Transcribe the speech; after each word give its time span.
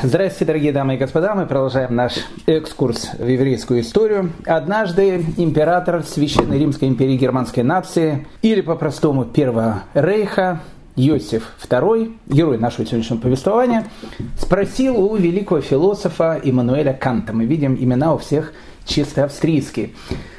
Здравствуйте, 0.00 0.44
дорогие 0.44 0.72
дамы 0.72 0.94
и 0.94 0.96
господа. 0.96 1.34
Мы 1.34 1.46
продолжаем 1.46 1.96
наш 1.96 2.12
экскурс 2.46 3.10
в 3.18 3.26
еврейскую 3.26 3.80
историю. 3.80 4.30
Однажды 4.46 5.24
император 5.36 6.04
Священной 6.04 6.56
Римской 6.60 6.86
империи 6.86 7.16
германской 7.16 7.64
нации, 7.64 8.28
или 8.40 8.60
по-простому 8.60 9.24
Первого 9.24 9.82
Рейха, 9.94 10.60
Иосиф 10.94 11.52
II, 11.68 12.16
герой 12.28 12.58
нашего 12.58 12.86
сегодняшнего 12.86 13.18
повествования, 13.18 13.86
спросил 14.38 15.00
у 15.00 15.16
великого 15.16 15.62
философа 15.62 16.40
Иммануэля 16.44 16.92
Канта. 16.92 17.32
Мы 17.32 17.46
видим 17.46 17.74
имена 17.74 18.14
у 18.14 18.18
всех 18.18 18.52
чисто 18.84 19.24
австрийские. 19.24 19.90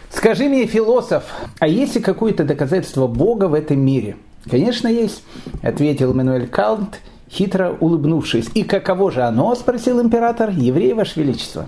«Скажи 0.09 0.47
мне, 0.47 0.67
философ, 0.67 1.25
а 1.59 1.67
есть 1.67 1.95
ли 1.95 2.01
какое-то 2.01 2.45
доказательство 2.45 3.07
Бога 3.07 3.49
в 3.49 3.53
этом 3.53 3.81
мире?» 3.81 4.15
«Конечно, 4.49 4.87
есть»,– 4.87 5.21
ответил 5.61 6.13
Иммануэль 6.13 6.47
Кант– 6.47 7.01
хитро 7.31 7.75
улыбнувшись. 7.79 8.49
«И 8.53 8.63
каково 8.63 9.11
же 9.11 9.21
оно?»– 9.21 9.53
спросил 9.55 10.01
император. 10.01 10.49
«Евреи, 10.49 10.93
Ваше 10.93 11.19
Величество». 11.19 11.67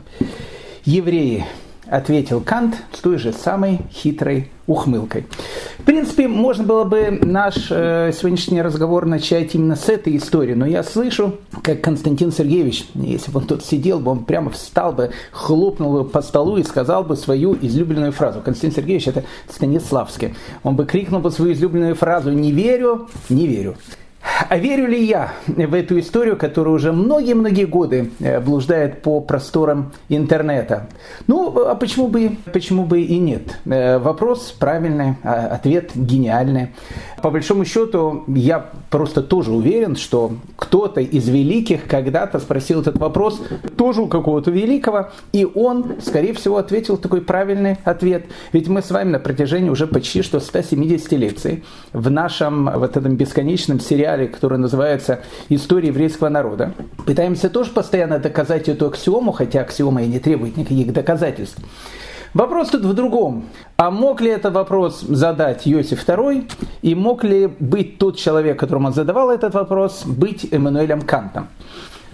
«Евреи»,– 0.85 1.45
ответил 1.87 2.41
Кант 2.41 2.75
с 2.93 2.99
той 2.99 3.17
же 3.17 3.33
самой 3.33 3.81
хитрой 3.91 4.49
ухмылкой. 4.65 5.25
В 5.77 5.83
принципе, 5.83 6.27
можно 6.27 6.63
было 6.63 6.83
бы 6.85 7.19
наш 7.21 7.67
э, 7.69 8.11
сегодняшний 8.17 8.61
разговор 8.61 9.05
начать 9.05 9.53
именно 9.55 9.75
с 9.75 9.89
этой 9.89 10.15
истории, 10.15 10.53
но 10.53 10.65
я 10.65 10.83
слышу, 10.83 11.35
как 11.63 11.81
Константин 11.81 12.31
Сергеевич, 12.31 12.85
если 12.93 13.31
бы 13.31 13.39
он 13.39 13.47
тут 13.47 13.65
сидел 13.65 13.99
бы, 13.99 14.11
он 14.11 14.23
прямо 14.23 14.51
встал 14.51 14.93
бы, 14.93 15.11
хлопнул 15.31 15.93
бы 15.93 16.05
по 16.05 16.21
столу 16.21 16.57
и 16.57 16.63
сказал 16.63 17.03
бы 17.03 17.15
свою 17.15 17.57
излюбленную 17.61 18.11
фразу. 18.11 18.41
Константин 18.41 18.81
Сергеевич 18.81 19.07
это 19.07 19.23
Станиславский. 19.49 20.35
Он 20.63 20.75
бы 20.75 20.85
крикнул 20.85 21.19
бы 21.19 21.31
свою 21.31 21.53
излюбленную 21.53 21.95
фразу 21.95 22.31
«Не 22.31 22.51
верю, 22.51 23.09
не 23.29 23.47
верю». 23.47 23.75
А 24.49 24.57
верю 24.57 24.87
ли 24.87 25.03
я 25.03 25.33
в 25.47 25.73
эту 25.73 25.99
историю, 25.99 26.37
которая 26.37 26.73
уже 26.73 26.91
многие-многие 26.91 27.65
годы 27.65 28.11
э, 28.19 28.39
блуждает 28.39 29.01
по 29.01 29.19
просторам 29.19 29.93
интернета? 30.09 30.87
Ну, 31.27 31.65
а 31.65 31.75
почему 31.75 32.07
бы, 32.07 32.37
почему 32.53 32.85
бы 32.85 33.01
и 33.01 33.17
нет? 33.17 33.59
Э, 33.65 33.97
вопрос 33.97 34.51
правильный, 34.51 35.15
а 35.23 35.47
ответ 35.47 35.91
гениальный. 35.95 36.69
По 37.21 37.31
большому 37.31 37.65
счету, 37.65 38.23
я 38.27 38.69
просто 38.91 39.23
тоже 39.23 39.51
уверен, 39.51 39.95
что 39.95 40.33
кто-то 40.57 41.01
из 41.01 41.27
великих 41.27 41.87
когда-то 41.87 42.39
спросил 42.39 42.81
этот 42.81 42.97
вопрос 42.99 43.41
тоже 43.77 44.01
у 44.01 44.07
какого-то 44.07 44.51
великого, 44.51 45.09
и 45.31 45.45
он, 45.45 45.95
скорее 46.01 46.33
всего, 46.33 46.57
ответил 46.57 46.97
такой 46.97 47.21
правильный 47.21 47.77
ответ. 47.85 48.25
Ведь 48.51 48.67
мы 48.67 48.81
с 48.81 48.91
вами 48.91 49.11
на 49.11 49.19
протяжении 49.19 49.69
уже 49.69 49.87
почти 49.87 50.21
что 50.21 50.39
170 50.39 51.11
лекций 51.13 51.63
в 51.93 52.11
нашем 52.11 52.69
вот 52.69 52.97
этом 52.97 53.15
бесконечном 53.15 53.79
сериале, 53.79 54.27
который 54.27 54.57
называется 54.57 55.21
«История 55.47 55.87
еврейского 55.87 56.27
народа», 56.27 56.73
пытаемся 57.05 57.49
тоже 57.49 57.71
постоянно 57.71 58.19
доказать 58.19 58.67
эту 58.67 58.87
аксиому, 58.87 59.31
хотя 59.31 59.61
аксиома 59.61 60.03
и 60.03 60.07
не 60.07 60.19
требует 60.19 60.57
никаких 60.57 60.91
доказательств. 60.91 61.59
Вопрос 62.33 62.69
тут 62.69 62.85
в 62.85 62.93
другом. 62.93 63.43
А 63.75 63.91
мог 63.91 64.21
ли 64.21 64.29
этот 64.29 64.53
вопрос 64.53 65.01
задать 65.01 65.67
Иосиф 65.67 66.07
II? 66.07 66.49
И 66.81 66.95
мог 66.95 67.23
ли 67.23 67.47
быть 67.59 67.97
тот 67.97 68.17
человек, 68.17 68.59
которому 68.59 68.87
он 68.87 68.93
задавал 68.93 69.31
этот 69.31 69.53
вопрос, 69.53 70.03
быть 70.05 70.47
Эммануэлем 70.51 71.01
Кантом? 71.01 71.47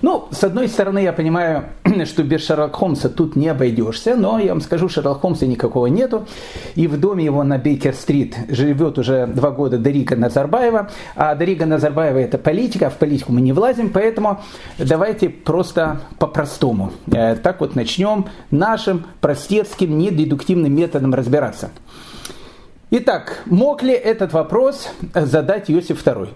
Ну, 0.02 0.28
с 0.30 0.44
одной 0.44 0.68
стороны, 0.68 1.00
я 1.00 1.12
понимаю, 1.12 1.66
что 2.06 2.22
без 2.24 2.46
Шерлока 2.46 2.78
Холмса 2.78 3.10
тут 3.10 3.36
не 3.36 3.48
обойдешься, 3.48 4.16
но 4.16 4.38
я 4.38 4.50
вам 4.50 4.62
скажу, 4.62 4.90
Шерлока 4.90 5.22
Холмса 5.22 5.48
никакого 5.48 5.88
нету. 5.88 6.28
И 6.76 6.88
в 6.88 7.00
доме 7.00 7.26
его 7.26 7.44
на 7.44 7.58
Бейкер-стрит 7.58 8.36
живет 8.50 9.00
уже 9.00 9.26
два 9.26 9.50
года 9.50 9.80
Дарига 9.80 10.16
Назарбаева. 10.16 10.90
А 11.16 11.34
Дарига 11.34 11.66
Назарбаева 11.66 12.20
это 12.20 12.38
политика, 12.38 12.88
а 12.88 12.90
в 12.92 12.98
политику 12.98 13.32
мы 13.32 13.42
не 13.42 13.54
влазим, 13.54 13.90
поэтому 13.90 14.42
давайте 14.78 15.30
просто 15.30 16.02
по-простому. 16.20 16.92
Э, 17.12 17.36
так 17.36 17.60
вот 17.60 17.76
начнем 17.76 18.26
нашим 18.52 19.08
простецким, 19.20 19.98
недедуктивным 19.98 20.76
методом 20.76 21.16
разбираться. 21.16 21.72
Итак, 22.92 23.42
мог 23.46 23.82
ли 23.82 23.94
этот 23.94 24.32
вопрос 24.32 24.90
задать 25.14 25.72
Иосиф 25.72 26.06
II? 26.06 26.30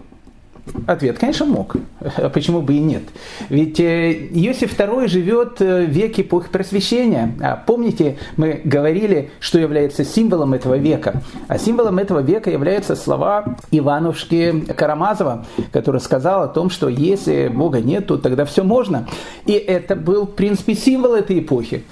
Ответ, 0.85 1.17
конечно, 1.17 1.45
мог. 1.45 1.75
А 1.99 2.29
почему 2.29 2.61
бы 2.61 2.75
и 2.75 2.79
нет? 2.79 3.03
Ведь 3.49 3.79
э, 3.79 4.11
Иосиф 4.11 4.77
II 4.79 5.07
живет 5.07 5.59
э, 5.59 5.85
в 5.85 5.89
веке 5.89 6.21
эпохи 6.21 6.49
просвещения. 6.49 7.35
А 7.41 7.55
помните, 7.55 8.17
мы 8.37 8.61
говорили, 8.63 9.31
что 9.39 9.57
является 9.59 10.05
символом 10.05 10.53
этого 10.53 10.75
века. 10.75 11.23
А 11.47 11.57
символом 11.57 11.97
этого 11.97 12.19
века 12.19 12.51
являются 12.51 12.95
слова 12.95 13.57
Ивановшки 13.71 14.65
Карамазова, 14.75 15.45
который 15.71 15.99
сказал 15.99 16.43
о 16.43 16.47
том, 16.47 16.69
что 16.69 16.89
если 16.89 17.47
Бога 17.47 17.81
нет, 17.81 18.05
то 18.05 18.17
тогда 18.17 18.45
все 18.45 18.63
можно. 18.63 19.07
И 19.45 19.53
это 19.53 19.95
был, 19.95 20.27
в 20.27 20.35
принципе, 20.35 20.75
символ 20.75 21.15
этой 21.15 21.39
эпохи. 21.39 21.83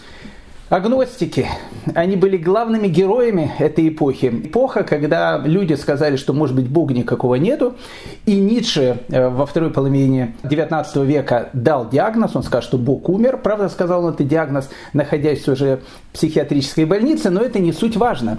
Агностики, 0.69 1.47
они 1.96 2.16
были 2.16 2.38
главными 2.38 2.88
героями 2.88 3.52
этой 3.57 3.90
эпохи. 3.90 4.28
Эпоха, 4.28 4.84
когда 4.84 5.40
люди 5.40 5.74
сказали, 5.74 6.16
что 6.16 6.31
может 6.31 6.56
быть 6.56 6.69
Бога 6.69 6.94
никакого 6.94 7.35
нету. 7.35 7.74
И 8.28 8.40
Ницше 8.40 9.00
э, 9.09 9.30
во 9.30 9.47
второй 9.47 9.72
половине 9.72 10.35
19 10.44 10.96
века 10.97 11.50
дал 11.53 11.90
диагноз, 11.90 12.35
он 12.35 12.44
сказал, 12.44 12.62
что 12.62 12.78
Бог 12.78 13.09
умер. 13.09 13.40
Правда, 13.41 13.68
сказал 13.69 14.06
он 14.06 14.13
этот 14.13 14.28
диагноз, 14.28 14.69
находясь 14.94 15.47
уже 15.47 15.81
в 16.12 16.13
психиатрической 16.13 16.86
больнице, 16.86 17.31
но 17.31 17.41
это 17.41 17.57
не 17.57 17.74
суть 17.74 17.97
важно. 17.97 18.38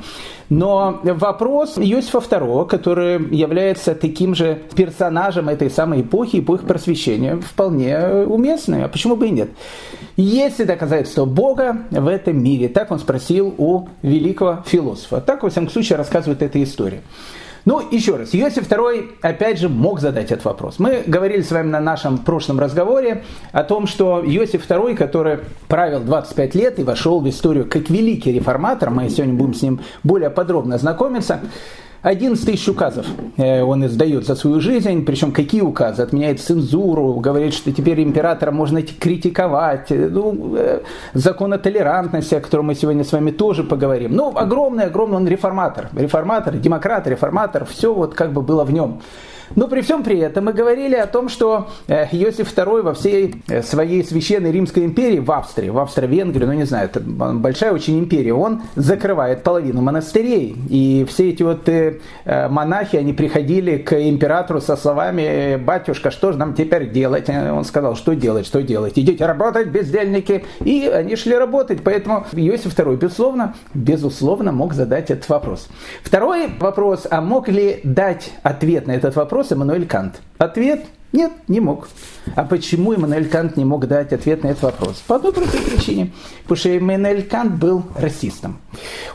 Но 0.51 0.99
вопрос 1.05 1.79
Иосифа 1.79 2.19
II, 2.19 2.67
который 2.67 3.35
является 3.35 3.95
таким 3.95 4.35
же 4.35 4.61
персонажем 4.75 5.49
этой 5.49 5.71
самой 5.71 6.03
эпохи, 6.03 6.41
эпохи 6.41 6.65
просвещения, 6.67 7.37
вполне 7.37 8.25
уместный. 8.27 8.85
А 8.85 8.89
почему 8.89 9.15
бы 9.15 9.29
и 9.29 9.31
нет? 9.31 9.51
Есть 10.17 10.59
ли 10.59 10.65
доказательства 10.65 11.25
Бога 11.25 11.83
в 11.91 12.09
этом 12.09 12.43
мире? 12.43 12.69
Так 12.69 12.91
он 12.91 12.99
спросил 12.99 13.55
у 13.59 13.87
великого 14.03 14.65
философа. 14.67 15.21
Так, 15.21 15.45
во 15.45 15.51
всяком 15.51 15.71
случае, 15.71 15.99
рассказывает 15.99 16.43
эта 16.43 16.61
история. 16.63 17.03
Ну, 17.65 17.83
еще 17.91 18.17
раз, 18.17 18.35
Иосиф 18.35 18.69
II, 18.69 19.17
опять 19.21 19.59
же, 19.59 19.69
мог 19.69 20.01
задать 20.01 20.31
этот 20.31 20.45
вопрос. 20.45 20.79
Мы 20.79 21.03
говорили 21.07 21.43
с 21.43 21.51
вами 21.51 21.69
на 21.69 21.81
нашем 21.81 22.19
прошлом 22.19 22.59
разговоре 22.59 23.25
о 23.53 23.65
том, 23.65 23.87
что 23.87 24.23
Иосиф 24.25 24.69
II, 24.69 24.97
который 24.97 25.41
правил 25.69 26.01
25 26.01 26.55
лет 26.55 26.79
и 26.79 26.85
вошел 26.85 27.21
в 27.21 27.29
историю 27.29 27.67
как 27.69 27.91
великий 27.91 28.33
реформатор, 28.33 28.91
мы 28.91 29.09
сегодня 29.11 29.35
будем 29.35 29.55
с 29.55 29.63
ним 29.63 29.81
более 30.03 30.31
подробно 30.31 30.79
знакомиться, 30.79 31.41
11 32.03 32.47
тысяч 32.47 32.67
указов 32.69 33.07
э, 33.37 33.63
он 33.63 33.85
издает 33.85 34.27
за 34.27 34.35
свою 34.35 34.61
жизнь, 34.61 35.05
причем 35.05 35.33
какие 35.33 35.61
указы? 35.61 36.03
Отменяет 36.03 36.41
цензуру, 36.41 37.15
говорит, 37.17 37.53
что 37.53 37.73
теперь 37.73 38.03
императора 38.03 38.53
можно 38.53 38.83
критиковать, 38.83 39.93
э, 39.93 40.09
ну, 40.09 40.57
э, 40.57 40.81
закон 41.13 41.53
о 41.53 41.59
толерантности, 41.59 42.35
о 42.37 42.41
котором 42.41 42.67
мы 42.67 42.75
сегодня 42.75 43.05
с 43.05 43.13
вами 43.13 43.31
тоже 43.31 43.65
поговорим. 43.65 44.17
Ну, 44.17 44.33
огромный-огромный 44.35 45.19
он 45.19 45.29
реформатор, 45.29 45.91
реформатор, 45.95 46.57
демократ, 46.57 47.07
реформатор, 47.07 47.67
все 47.67 47.93
вот 47.93 48.15
как 48.15 48.33
бы 48.33 48.41
было 48.41 48.65
в 48.65 48.73
нем. 48.73 49.03
Но 49.57 49.69
при 49.69 49.81
всем 49.81 50.03
при 50.03 50.19
этом 50.19 50.45
мы 50.45 50.53
говорили 50.53 50.95
о 50.95 51.07
том, 51.07 51.29
что 51.29 51.69
э, 51.89 52.07
Иосиф 52.13 52.57
II 52.57 52.83
во 52.83 52.95
всей 52.95 53.43
э, 53.49 53.63
своей 53.63 54.05
священной 54.05 54.53
Римской 54.53 54.85
империи 54.85 55.19
в 55.19 55.31
Австрии, 55.33 55.69
в 55.69 55.79
Австро-Венгрии, 55.79 56.45
ну 56.45 56.53
не 56.53 56.65
знаю, 56.65 56.87
это 56.87 57.01
большая 57.01 57.73
очень 57.73 57.99
империя, 57.99 58.33
он 58.33 58.63
закрывает 58.77 59.43
половину 59.43 59.83
монастырей. 59.83 60.57
И 60.69 61.07
все 61.09 61.31
эти 61.31 61.43
вот 61.43 61.69
э, 61.69 61.99
монахи, 62.49 62.97
они 62.97 63.13
приходили 63.13 63.79
к 63.79 63.93
императору 63.93 64.61
со 64.61 64.77
словами 64.77 65.57
«Батюшка, 65.57 66.11
что 66.11 66.33
же 66.33 66.39
нам 66.39 66.55
теперь 66.55 66.91
делать?» 66.91 67.29
Он 67.29 67.65
сказал, 67.65 67.97
что 67.97 68.15
делать, 68.15 68.47
что 68.47 68.63
делать? 68.63 68.95
Идите 68.97 69.27
работать, 69.27 69.69
бездельники. 69.69 70.45
И 70.61 70.87
они 70.93 71.17
шли 71.17 71.37
работать. 71.37 71.83
Поэтому 71.83 72.27
Иосиф 72.33 72.79
II, 72.79 72.97
безусловно, 72.97 73.55
безусловно, 73.75 74.53
мог 74.53 74.75
задать 74.75 75.11
этот 75.11 75.29
вопрос. 75.29 75.69
Второй 76.03 76.49
вопрос, 76.59 77.07
а 77.11 77.21
мог 77.21 77.49
ли 77.49 77.81
дать 77.85 78.33
ответ 78.43 78.87
на 78.87 78.93
этот 78.93 79.17
вопрос 79.17 79.40
вопрос 79.41 79.53
Эммануэль 79.53 79.87
Кант. 79.87 80.21
Ответ– 80.37 80.85
нет, 81.13 81.33
не 81.49 81.59
мог. 81.59 81.89
А 82.37 82.45
почему 82.45 82.93
Эммануэль 82.93 83.29
Кант 83.29 83.57
не 83.57 83.65
мог 83.65 83.87
дать 83.89 84.13
ответ 84.13 84.45
на 84.45 84.49
этот 84.49 84.63
вопрос? 84.63 85.03
По 85.07 85.17
одной 85.17 85.33
простой 85.33 85.61
причине. 85.61 86.13
Потому 86.43 86.57
что 86.57 86.69
Эммануэль 86.69 87.27
Кант 87.27 87.55
был 87.55 87.83
расистом. 87.97 88.59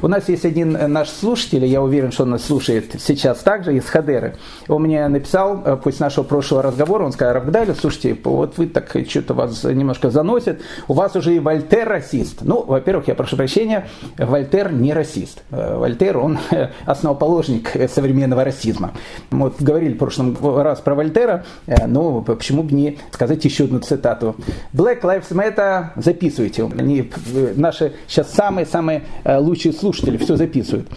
У 0.02 0.10
нас 0.10 0.28
есть 0.28 0.44
один 0.44 0.74
наш 0.92 1.10
слушатель, 1.10 1.64
я 1.66 1.82
уверен, 1.82 2.12
что 2.12 2.24
он 2.24 2.32
нас 2.32 2.44
слушает 2.44 2.96
сейчас 3.00 3.40
также, 3.40 3.78
из 3.78 3.86
Хадеры. 3.86 4.36
Он 4.68 4.82
мне 4.82 5.08
написал 5.08 5.62
э, 5.64 5.78
после 5.82 6.06
нашего 6.06 6.26
прошлого 6.26 6.64
разговора, 6.64 7.06
он 7.06 7.14
сказал, 7.14 7.36
Равгдали, 7.36 7.74
слушайте, 7.74 8.18
вот 8.24 8.58
вы 8.58 8.68
так 8.68 8.94
что-то 9.08 9.34
вас 9.34 9.64
немножко 9.64 10.10
заносит, 10.10 10.62
у 10.90 10.94
вас 10.94 11.16
уже 11.16 11.36
и 11.36 11.40
Вольтер 11.40 11.88
расист. 11.88 12.40
Ну, 12.42 12.64
во-первых, 12.64 13.08
я 13.08 13.16
прошу 13.16 13.38
прощения, 13.38 13.88
Вольтер 14.18 14.74
не 14.74 14.94
расист. 14.94 15.44
Э, 15.52 15.78
Вольтер, 15.78 16.18
он 16.18 16.40
основоположник 16.86 17.72
современного 17.90 18.44
расизма. 18.44 18.92
Мы 19.30 19.46
вот 19.46 19.62
говорили 19.62 19.94
в 19.94 19.98
прошлом 19.98 20.36
раз 20.42 20.82
про 20.82 20.96
Вольтера, 20.96 21.46
э, 21.68 21.85
но 21.88 22.22
почему 22.22 22.64
бы 22.64 22.74
не 22.74 22.98
сказать 23.12 23.44
еще 23.46 23.66
одну 23.66 23.80
цитату. 23.80 24.36
Black 24.74 25.02
Lives 25.02 25.32
Matter, 25.32 25.88
записывайте. 25.96 26.64
Они 26.64 27.12
наши 27.56 27.94
сейчас 28.08 28.32
самые-самые 28.34 29.04
э, 29.24 29.38
лучшие 29.38 29.74
слушатели 29.74 30.18
все 30.18 30.36
записывают. 30.36 30.88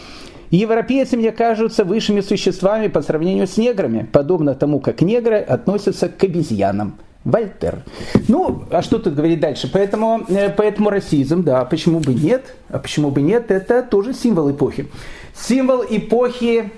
Европейцы 0.51 1.17
мне 1.17 1.31
кажутся 1.31 1.85
высшими 1.85 2.23
существами 2.23 2.89
по 2.89 3.03
сравнению 3.03 3.47
с 3.47 3.59
неграми, 3.59 4.09
подобно 4.11 4.55
тому, 4.55 4.81
как 4.81 5.03
негры 5.03 5.37
относятся 5.37 6.09
к 6.09 6.25
обезьянам. 6.25 6.99
Вольтер. 7.25 7.83
Ну, 8.29 8.65
а 8.71 8.81
что 8.81 8.99
тут 8.99 9.15
говорить 9.15 9.41
дальше? 9.41 9.69
Поэтому, 9.71 10.25
э, 10.29 10.49
поэтому 10.51 10.89
расизм, 10.89 11.43
да, 11.43 11.65
почему 11.65 12.01
бы 12.01 12.15
нет? 12.15 12.55
А 12.71 12.79
почему 12.79 13.11
бы 13.11 13.21
нет? 13.21 13.51
Это 13.51 13.83
тоже 13.83 14.15
символ 14.15 14.51
эпохи. 14.51 14.87
Символ 15.35 15.85
эпохи, 15.89 16.71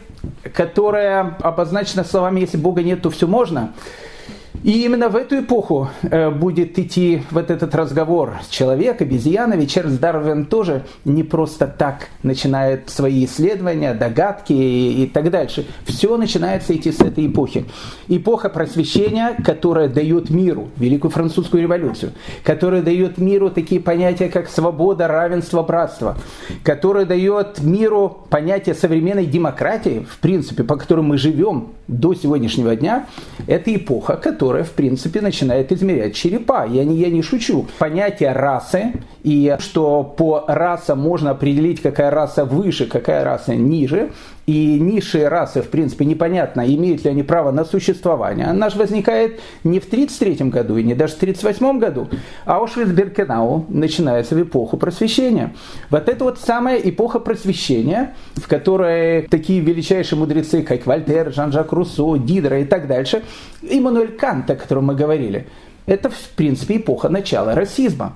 которая 0.53 1.37
обозначена 1.41 2.05
словами 2.05 2.41
«если 2.41 2.57
Бога 2.57 2.83
нет, 2.83 3.03
то 3.03 3.11
все 3.11 3.27
можно». 3.27 3.73
И 4.63 4.85
именно 4.85 5.09
в 5.09 5.17
эту 5.17 5.41
эпоху 5.41 5.89
э, 6.03 6.31
будет 6.31 6.79
идти 6.79 7.23
вот 7.31 7.51
этот 7.51 7.75
разговор 7.75 8.35
человек, 8.51 9.01
обезьяна, 9.01 9.67
Чарльз 9.67 9.99
Дарвин 9.99 10.45
тоже 10.45 10.85
не 11.07 11.23
просто 11.23 11.67
так 11.67 12.09
начинает 12.23 12.91
свои 12.91 13.25
исследования, 13.25 13.95
догадки 13.95 14.53
и, 14.53 15.05
и 15.05 15.07
так 15.07 15.31
дальше. 15.31 15.67
Все 15.85 16.15
начинается 16.19 16.77
идти 16.77 16.93
с 16.93 17.01
этой 17.01 17.27
эпохи. 17.27 17.65
Эпоха 18.09 18.51
просвещения, 18.51 19.35
которая 19.43 19.89
дает 19.89 20.29
миру, 20.29 20.69
Великую 20.77 21.11
Французскую 21.11 21.63
революцию, 21.63 22.13
которая 22.45 22.83
дает 22.83 23.17
миру 23.17 23.51
такие 23.51 23.81
понятия, 23.81 24.29
как 24.29 24.51
свобода, 24.51 25.09
равенство, 25.09 25.63
братство, 25.63 26.19
которая 26.65 27.07
дает 27.07 27.61
миру 27.61 28.27
понятие 28.29 28.75
современной 28.75 29.25
демократии, 29.27 30.07
в 30.11 30.19
принципе, 30.19 30.65
по 30.65 30.77
которой 30.77 31.01
мы 31.01 31.17
живем 31.17 31.69
до 31.91 32.15
сегодняшнего 32.15 32.77
дня, 32.77 33.07
это 33.47 33.75
эпоха, 33.75 34.17
которая 34.17 34.65
в 34.65 34.71
принципе, 34.71 35.21
начинает 35.21 35.73
измерять 35.73 36.15
черепа. 36.15 36.67
Я 36.67 36.85
не, 36.85 36.97
я 36.97 37.11
не 37.11 37.23
шучу. 37.23 37.67
Понятие 37.79 38.33
расы 38.33 38.93
и 39.23 39.57
что 39.59 40.03
по 40.05 40.45
расам 40.47 41.01
можно 41.01 41.31
определить, 41.31 41.83
какая 41.83 42.11
раса 42.11 42.45
выше, 42.45 42.87
какая 42.87 43.25
раса 43.25 43.55
ниже, 43.55 44.11
и 44.51 44.81
низшие 44.81 45.29
расы, 45.29 45.63
в 45.63 45.69
принципе, 45.69 46.05
непонятно, 46.05 46.63
имеют 46.75 47.05
ли 47.05 47.11
они 47.11 47.23
право 47.23 47.53
на 47.53 47.65
существование. 47.65 48.47
Она 48.47 48.69
же 48.69 48.79
возникает 48.79 49.39
не 49.63 49.79
в 49.79 49.87
1933 49.87 50.51
году 50.51 50.77
и 50.77 50.83
не 50.83 50.95
даже 50.95 51.15
в 51.15 51.17
1938 51.19 51.79
году, 51.79 52.09
а 52.45 52.57
Аушвиц-Биркенау 52.57 53.67
начинается 53.69 54.35
в 54.35 54.43
эпоху 54.43 54.77
просвещения. 54.77 55.55
Вот 55.89 56.09
это 56.09 56.25
вот 56.25 56.41
самая 56.41 56.79
эпоха 56.79 57.21
просвещения, 57.21 58.17
в 58.35 58.49
которой 58.49 59.29
такие 59.29 59.61
величайшие 59.61 60.19
мудрецы, 60.19 60.63
как 60.63 60.85
Вольтер, 60.85 61.33
Жан-Жак 61.33 61.71
Руссо, 61.71 62.17
Дидро 62.17 62.57
и 62.59 62.65
так 62.65 62.89
дальше, 62.89 63.23
Иммануэль 63.63 64.17
Кант, 64.17 64.51
о 64.51 64.57
котором 64.57 64.87
мы 64.87 64.97
говорили, 64.97 65.47
это, 65.91 66.09
в 66.09 66.29
принципе, 66.37 66.77
эпоха 66.77 67.09
начала 67.09 67.53
расизма. 67.55 68.13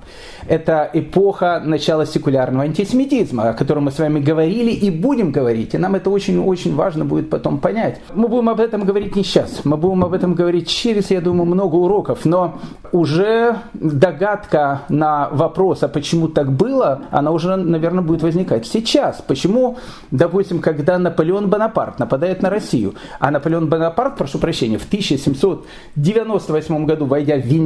Это 0.47 0.89
эпоха 0.93 1.61
начала 1.63 2.05
секулярного 2.05 2.63
антисемитизма, 2.63 3.49
о 3.49 3.53
котором 3.53 3.85
мы 3.85 3.91
с 3.91 3.99
вами 3.99 4.21
говорили 4.21 4.71
и 4.71 4.89
будем 4.89 5.33
говорить. 5.33 5.73
И 5.73 5.77
нам 5.77 5.95
это 5.95 6.09
очень-очень 6.09 6.73
важно 6.73 7.03
будет 7.03 7.29
потом 7.29 7.59
понять. 7.59 7.99
Мы 8.13 8.29
будем 8.29 8.47
об 8.47 8.61
этом 8.61 8.85
говорить 8.85 9.17
не 9.17 9.23
сейчас. 9.23 9.65
Мы 9.65 9.75
будем 9.75 10.05
об 10.05 10.13
этом 10.13 10.35
говорить 10.35 10.69
через, 10.69 11.11
я 11.11 11.19
думаю, 11.19 11.45
много 11.45 11.75
уроков. 11.75 12.23
Но 12.23 12.59
уже 12.93 13.57
догадка 13.73 14.83
на 14.87 15.27
вопрос, 15.31 15.83
а 15.83 15.89
почему 15.89 16.29
так 16.29 16.53
было, 16.53 17.01
она 17.11 17.31
уже, 17.31 17.57
наверное, 17.57 18.03
будет 18.03 18.21
возникать 18.21 18.65
сейчас. 18.65 19.21
Почему, 19.27 19.77
допустим, 20.11 20.59
когда 20.59 20.97
Наполеон 20.97 21.49
Бонапарт 21.49 21.99
нападает 21.99 22.41
на 22.41 22.49
Россию, 22.49 22.95
а 23.19 23.31
Наполеон 23.31 23.67
Бонапарт, 23.67 24.15
прошу 24.15 24.39
прощения, 24.39 24.77
в 24.77 24.85
1798 24.85 26.85
году, 26.85 27.05
войдя 27.05 27.35
в 27.35 27.45
Венецию, 27.45 27.64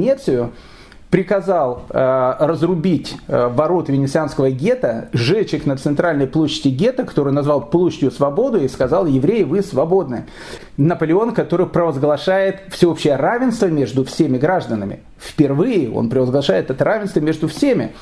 приказал 1.09 1.85
э, 1.89 2.35
разрубить 2.39 3.17
э, 3.27 3.47
ворот 3.47 3.89
венецианского 3.89 4.51
гетто, 4.51 5.09
сжечь 5.11 5.53
их 5.53 5.65
на 5.65 5.75
центральной 5.75 6.27
площади 6.27 6.67
гетто, 6.69 7.03
которую 7.03 7.33
назвал 7.33 7.61
площадью 7.61 8.11
свободы, 8.11 8.63
и 8.63 8.67
сказал, 8.67 9.07
евреи, 9.07 9.43
вы 9.43 9.63
свободны. 9.63 10.27
Наполеон, 10.77 11.33
который 11.33 11.65
провозглашает 11.65 12.61
всеобщее 12.69 13.15
равенство 13.15 13.65
между 13.67 14.05
всеми 14.05 14.37
гражданами. 14.37 14.99
Впервые 15.17 15.91
он 15.91 16.09
провозглашает 16.09 16.69
это 16.69 16.83
равенство 16.83 17.19
между 17.21 17.47
всеми. 17.47 17.93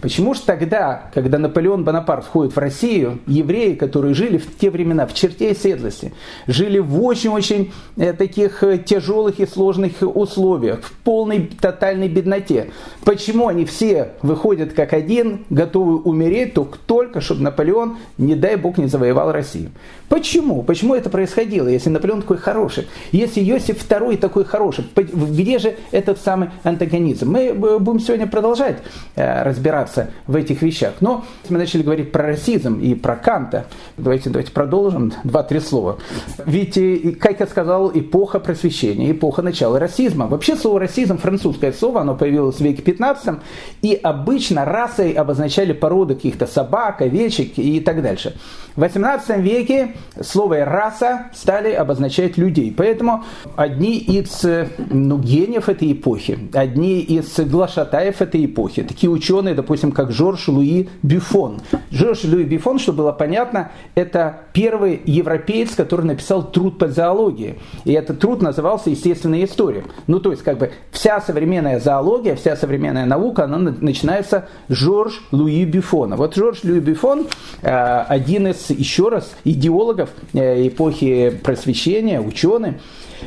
Почему 0.00 0.34
же 0.34 0.40
тогда, 0.42 1.10
когда 1.12 1.38
Наполеон 1.38 1.84
Бонапарт 1.84 2.24
входит 2.24 2.54
в 2.54 2.58
Россию, 2.58 3.18
евреи, 3.26 3.74
которые 3.74 4.14
жили 4.14 4.38
в 4.38 4.56
те 4.56 4.70
времена 4.70 5.06
в 5.06 5.14
черте 5.14 5.54
седлости, 5.54 6.12
жили 6.46 6.78
в 6.78 7.02
очень-очень 7.02 7.72
э, 7.96 8.12
таких 8.12 8.62
э, 8.62 8.78
тяжелых 8.78 9.40
и 9.40 9.46
сложных 9.46 9.92
условиях, 10.00 10.80
в 10.82 10.92
полной 10.92 11.50
тотальной 11.60 12.08
бедноте, 12.08 12.70
почему 13.04 13.48
они 13.48 13.64
все 13.64 14.12
выходят 14.22 14.72
как 14.72 14.92
один, 14.92 15.44
готовы 15.50 15.96
умереть 15.96 16.54
только, 16.54 16.78
только 16.78 17.20
чтобы 17.20 17.42
Наполеон, 17.42 17.98
не 18.16 18.36
дай 18.36 18.56
бог, 18.56 18.78
не 18.78 18.86
завоевал 18.86 19.32
Россию? 19.32 19.70
Почему? 20.08 20.62
Почему 20.62 20.94
это 20.94 21.10
происходило, 21.10 21.68
если 21.68 21.90
Наполеон 21.90 22.22
такой 22.22 22.38
хороший? 22.38 22.86
Если 23.12 23.40
Иосиф 23.42 23.88
II 23.88 24.16
такой 24.18 24.44
хороший? 24.44 24.84
Где 24.94 25.58
же 25.58 25.76
этот 25.90 26.20
самый 26.20 26.50
антагонизм? 26.62 27.30
Мы 27.30 27.46
э, 27.46 27.78
будем 27.78 27.98
сегодня 27.98 28.26
продолжать 28.26 28.78
разбираться 29.16 29.79
разбираться 29.80 30.10
в 30.26 30.36
этих 30.36 30.62
вещах. 30.62 30.94
Но 31.00 31.24
мы 31.48 31.58
начали 31.58 31.82
говорить 31.82 32.12
про 32.12 32.26
расизм 32.26 32.78
и 32.80 32.94
про 32.94 33.16
Канта. 33.16 33.66
Давайте, 33.96 34.30
давайте 34.30 34.52
продолжим. 34.52 35.12
Два-три 35.24 35.60
слова. 35.60 35.98
Ведь, 36.44 37.18
как 37.18 37.40
я 37.40 37.46
сказал, 37.46 37.90
эпоха 37.92 38.40
просвещения, 38.40 39.10
эпоха 39.10 39.42
начала 39.42 39.78
расизма. 39.78 40.26
Вообще 40.26 40.56
слово 40.56 40.80
расизм, 40.80 41.18
французское 41.18 41.72
слово, 41.72 42.02
оно 42.02 42.14
появилось 42.14 42.56
в 42.56 42.60
веке 42.60 42.82
15 42.82 43.40
и 43.82 43.94
обычно 43.94 44.64
расой 44.64 45.12
обозначали 45.12 45.72
породы 45.72 46.14
каких-то 46.14 46.46
собак, 46.46 47.02
овечек 47.02 47.58
и 47.58 47.80
так 47.80 48.02
дальше. 48.02 48.36
В 48.76 48.80
18 48.80 49.38
веке 49.38 49.96
слово 50.20 50.64
«раса» 50.64 51.26
стали 51.34 51.72
обозначать 51.72 52.38
людей. 52.38 52.72
Поэтому 52.76 53.24
одни 53.56 53.98
из 53.98 54.44
ну, 54.90 55.18
гениев 55.18 55.68
этой 55.68 55.92
эпохи, 55.92 56.38
одни 56.52 57.00
из 57.00 57.38
глашатаев 57.38 58.22
этой 58.22 58.44
эпохи, 58.46 58.82
такие 58.82 59.10
ученые, 59.10 59.54
допустим, 59.54 59.69
как 59.92 60.12
Жорж 60.12 60.48
Луи 60.48 60.88
Бюфон. 61.02 61.60
Жорж 61.90 62.24
Луи 62.24 62.44
Бюфон, 62.44 62.78
чтобы 62.78 62.98
было 62.98 63.12
понятно, 63.12 63.70
это 63.94 64.40
первый 64.52 65.00
европеец, 65.04 65.74
который 65.74 66.06
написал 66.06 66.42
труд 66.50 66.78
по 66.78 66.88
зоологии. 66.88 67.58
И 67.84 67.92
этот 67.92 68.20
труд 68.20 68.42
назывался 68.42 68.90
«Естественная 68.90 69.44
история». 69.44 69.84
Ну, 70.06 70.20
то 70.20 70.30
есть, 70.30 70.42
как 70.42 70.58
бы 70.58 70.72
вся 70.90 71.20
современная 71.20 71.80
зоология, 71.80 72.34
вся 72.36 72.56
современная 72.56 73.06
наука, 73.06 73.44
она 73.44 73.58
начинается 73.58 74.48
с 74.68 74.74
Жорж 74.74 75.22
Луи 75.32 75.64
Бюфона. 75.64 76.16
Вот 76.16 76.34
Жорж 76.34 76.64
Луи 76.64 76.80
Бюфон 76.80 77.26
э, 77.62 78.04
один 78.08 78.48
из 78.48 78.70
еще 78.70 79.08
раз, 79.08 79.34
идеологов 79.44 80.10
э, 80.32 80.66
эпохи 80.66 81.30
просвещения, 81.42 82.20
ученый, 82.20 82.74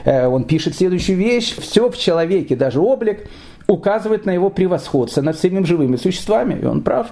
э, 0.06 0.28
он 0.28 0.44
пишет 0.46 0.76
следующую 0.76 1.18
вещь. 1.18 1.56
Все 1.58 1.90
в 1.90 1.98
человеке, 1.98 2.56
даже 2.56 2.80
облик, 2.80 3.28
указывает 3.68 4.26
на 4.26 4.32
его 4.32 4.50
превосходство 4.50 5.22
над 5.22 5.38
всеми 5.38 5.64
живыми 5.64 5.96
существами, 5.96 6.60
и 6.62 6.66
он 6.66 6.82
прав. 6.82 7.08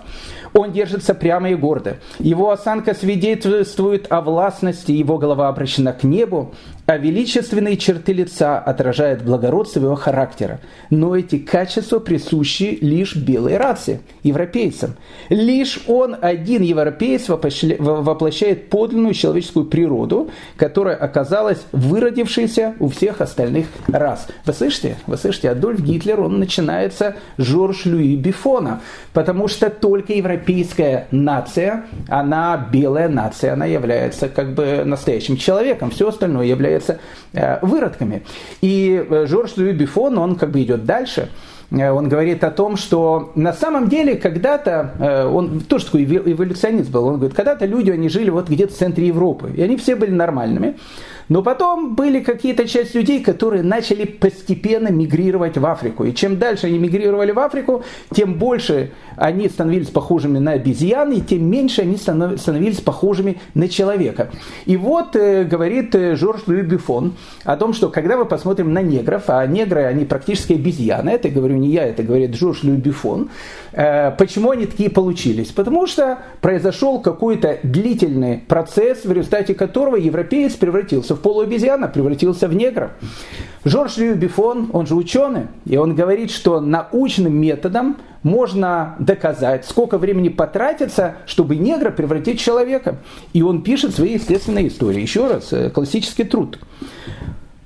Он 0.54 0.72
держится 0.72 1.14
прямо 1.14 1.50
и 1.50 1.56
гордо. 1.56 1.98
Его 2.20 2.52
осанка 2.52 2.94
свидетельствует 2.94 4.08
о 4.12 4.22
властности, 4.22 4.92
его 4.92 5.18
голова 5.18 5.48
обращена 5.48 5.94
к 5.94 6.04
небу, 6.04 6.54
а 6.92 6.98
величественные 6.98 7.78
черты 7.78 8.12
лица 8.12 8.60
отражают 8.60 9.22
благородство 9.22 9.80
его 9.80 9.96
характера. 9.96 10.60
Но 10.90 11.16
эти 11.16 11.38
качества 11.38 12.00
присущи 12.00 12.78
лишь 12.82 13.16
белой 13.16 13.58
расе, 13.58 14.02
европейцам. 14.24 14.96
Лишь 15.30 15.80
он 15.88 16.18
один, 16.22 16.62
европеец, 16.62 17.30
воплощает 17.30 18.70
подлинную 18.70 19.14
человеческую 19.14 19.66
природу, 19.66 20.30
которая 20.58 20.96
оказалась 20.98 21.62
выродившейся 21.72 22.76
у 22.80 22.90
всех 22.90 23.22
остальных 23.22 23.68
рас. 23.88 24.28
Вы 24.46 24.54
слышите? 24.54 24.98
Вы 25.08 25.18
слышите? 25.18 25.50
Адольф 25.50 25.80
Гитлер, 25.80 26.20
он 26.20 26.40
начинается 26.40 27.16
Жорж 27.38 27.86
Люи 27.86 28.18
Бифона, 28.18 28.82
потому 29.14 29.48
что 29.48 29.70
только 29.70 30.14
европейская 30.14 31.08
нация, 31.12 31.86
она 32.10 32.68
белая 32.72 33.08
нация, 33.08 33.54
она 33.54 33.66
является 33.66 34.28
как 34.28 34.54
бы 34.54 34.84
настоящим 34.86 35.38
человеком, 35.38 35.90
все 35.90 36.10
остальное 36.10 36.46
является 36.46 36.81
э, 36.90 37.60
выродками. 37.62 38.24
И 38.62 39.06
э, 39.10 39.26
Жорж 39.28 39.54
Люи 39.58 39.72
Бифон, 39.72 40.18
он 40.18 40.36
как 40.36 40.52
бы 40.52 40.62
идет 40.62 40.86
дальше, 40.86 41.30
э, 41.72 41.90
он 41.90 42.10
говорит 42.10 42.44
о 42.44 42.52
том, 42.52 42.78
что 42.78 43.32
на 43.36 43.54
самом 43.54 43.90
деле 43.90 44.16
когда-то, 44.16 45.28
он 45.34 45.62
тоже 45.62 45.86
такой 45.86 46.04
эволюционист 46.04 46.90
был, 46.90 47.08
он 47.08 47.16
говорит, 47.16 47.36
когда-то 47.36 47.66
люди, 47.66 47.92
они 47.92 48.10
жили 48.10 48.30
вот 48.30 48.50
где-то 48.50 48.74
в 48.74 48.78
центре 48.78 49.08
Европы, 49.08 49.52
и 49.56 49.62
они 49.62 49.78
все 49.78 49.96
были 49.96 50.12
нормальными, 50.12 50.78
но 51.32 51.42
потом 51.42 51.96
были 51.96 52.20
какие-то 52.20 52.68
часть 52.68 52.94
людей, 52.94 53.24
которые 53.24 53.64
начали 53.64 54.04
постепенно 54.04 54.90
мигрировать 54.90 55.58
в 55.58 55.66
Африку. 55.66 56.04
И 56.04 56.14
чем 56.14 56.38
дальше 56.38 56.68
они 56.68 56.78
мигрировали 56.78 57.32
в 57.32 57.40
Африку, 57.40 57.86
тем 58.14 58.34
больше 58.34 58.92
они 59.16 59.48
становились 59.48 59.88
похожими 59.88 60.40
на 60.40 60.52
обезьяны, 60.52 61.14
и 61.14 61.22
тем 61.22 61.50
меньше 61.50 61.84
они 61.84 61.96
становились 61.96 62.82
похожими 62.82 63.40
на 63.54 63.70
человека. 63.70 64.30
И 64.66 64.76
вот 64.76 65.16
э, 65.16 65.46
говорит 65.46 65.96
э, 65.96 66.18
Жорж 66.18 66.42
Луи 66.48 66.64
Бюфон 66.64 67.14
о 67.46 67.56
том, 67.56 67.74
что 67.74 67.88
когда 67.88 68.18
мы 68.18 68.26
посмотрим 68.26 68.74
на 68.74 68.82
негров, 68.82 69.30
а 69.30 69.48
негры, 69.48 69.84
они 69.84 70.04
практически 70.04 70.52
обезьяны, 70.52 71.12
это 71.12 71.30
говорю 71.30 71.56
не 71.56 71.70
я, 71.70 71.86
это 71.86 72.04
говорит 72.04 72.36
Жорж 72.36 72.64
Луи 72.64 72.76
Бюфон, 72.76 73.30
э, 73.72 74.12
почему 74.18 74.52
они 74.52 74.66
такие 74.66 74.90
получились? 74.90 75.48
Потому 75.52 75.88
что 75.88 76.20
произошел 76.42 77.00
какой-то 77.00 77.60
длительный 77.64 78.40
процесс, 78.40 79.06
в 79.06 79.14
результате 79.14 79.54
которого 79.54 79.96
европеец 79.96 80.56
превратился 80.56 81.16
в 81.16 81.21
полуобезьяна, 81.22 81.88
превратился 81.88 82.48
в 82.48 82.54
негра. 82.54 82.92
Жорж 83.64 83.98
Лью 83.98 84.16
Бифон, 84.16 84.70
он 84.74 84.88
же 84.88 84.96
ученый, 84.96 85.48
и 85.66 85.78
он 85.78 85.96
говорит, 85.96 86.32
что 86.32 86.60
научным 86.60 87.34
методом 87.34 87.98
можно 88.24 88.96
доказать, 89.00 89.66
сколько 89.66 89.98
времени 89.98 90.30
потратится, 90.30 91.16
чтобы 91.26 91.56
негра 91.56 91.92
превратить 91.92 92.40
в 92.40 92.44
человека. 92.44 92.98
И 93.34 93.42
он 93.42 93.62
пишет 93.64 93.96
свои 93.96 94.14
естественные 94.14 94.68
истории. 94.68 95.02
Еще 95.02 95.28
раз, 95.28 95.54
э, 95.54 95.70
классический 95.70 96.24
труд. 96.24 96.60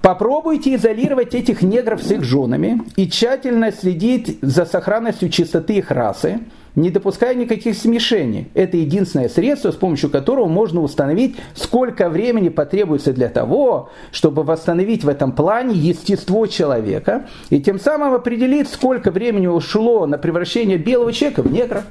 Попробуйте 0.01 0.75
изолировать 0.75 1.33
этих 1.33 1.63
негров 1.63 2.03
с 2.03 2.11
их 2.11 2.23
женами 2.23 2.83
и 2.95 3.09
тщательно 3.09 3.71
следить 3.71 4.37
за 4.41 4.65
сохранностью 4.65 5.29
чистоты 5.29 5.77
их 5.77 5.89
расы, 5.89 6.41
не 6.75 6.89
допуская 6.89 7.33
никаких 7.35 7.75
смешений. 7.77 8.47
Это 8.53 8.77
единственное 8.77 9.29
средство, 9.29 9.71
с 9.71 9.75
помощью 9.75 10.09
которого 10.09 10.47
можно 10.47 10.81
установить, 10.81 11.35
сколько 11.53 12.09
времени 12.09 12.49
потребуется 12.49 13.13
для 13.13 13.29
того, 13.29 13.89
чтобы 14.11 14.43
восстановить 14.43 15.03
в 15.03 15.09
этом 15.09 15.31
плане 15.31 15.75
естество 15.75 16.47
человека, 16.47 17.27
и 17.49 17.61
тем 17.61 17.79
самым 17.79 18.13
определить, 18.13 18.69
сколько 18.69 19.11
времени 19.11 19.47
ушло 19.47 20.05
на 20.05 20.17
превращение 20.17 20.77
белого 20.77 21.13
человека 21.13 21.41
в 21.41 21.51
негра. 21.51 21.83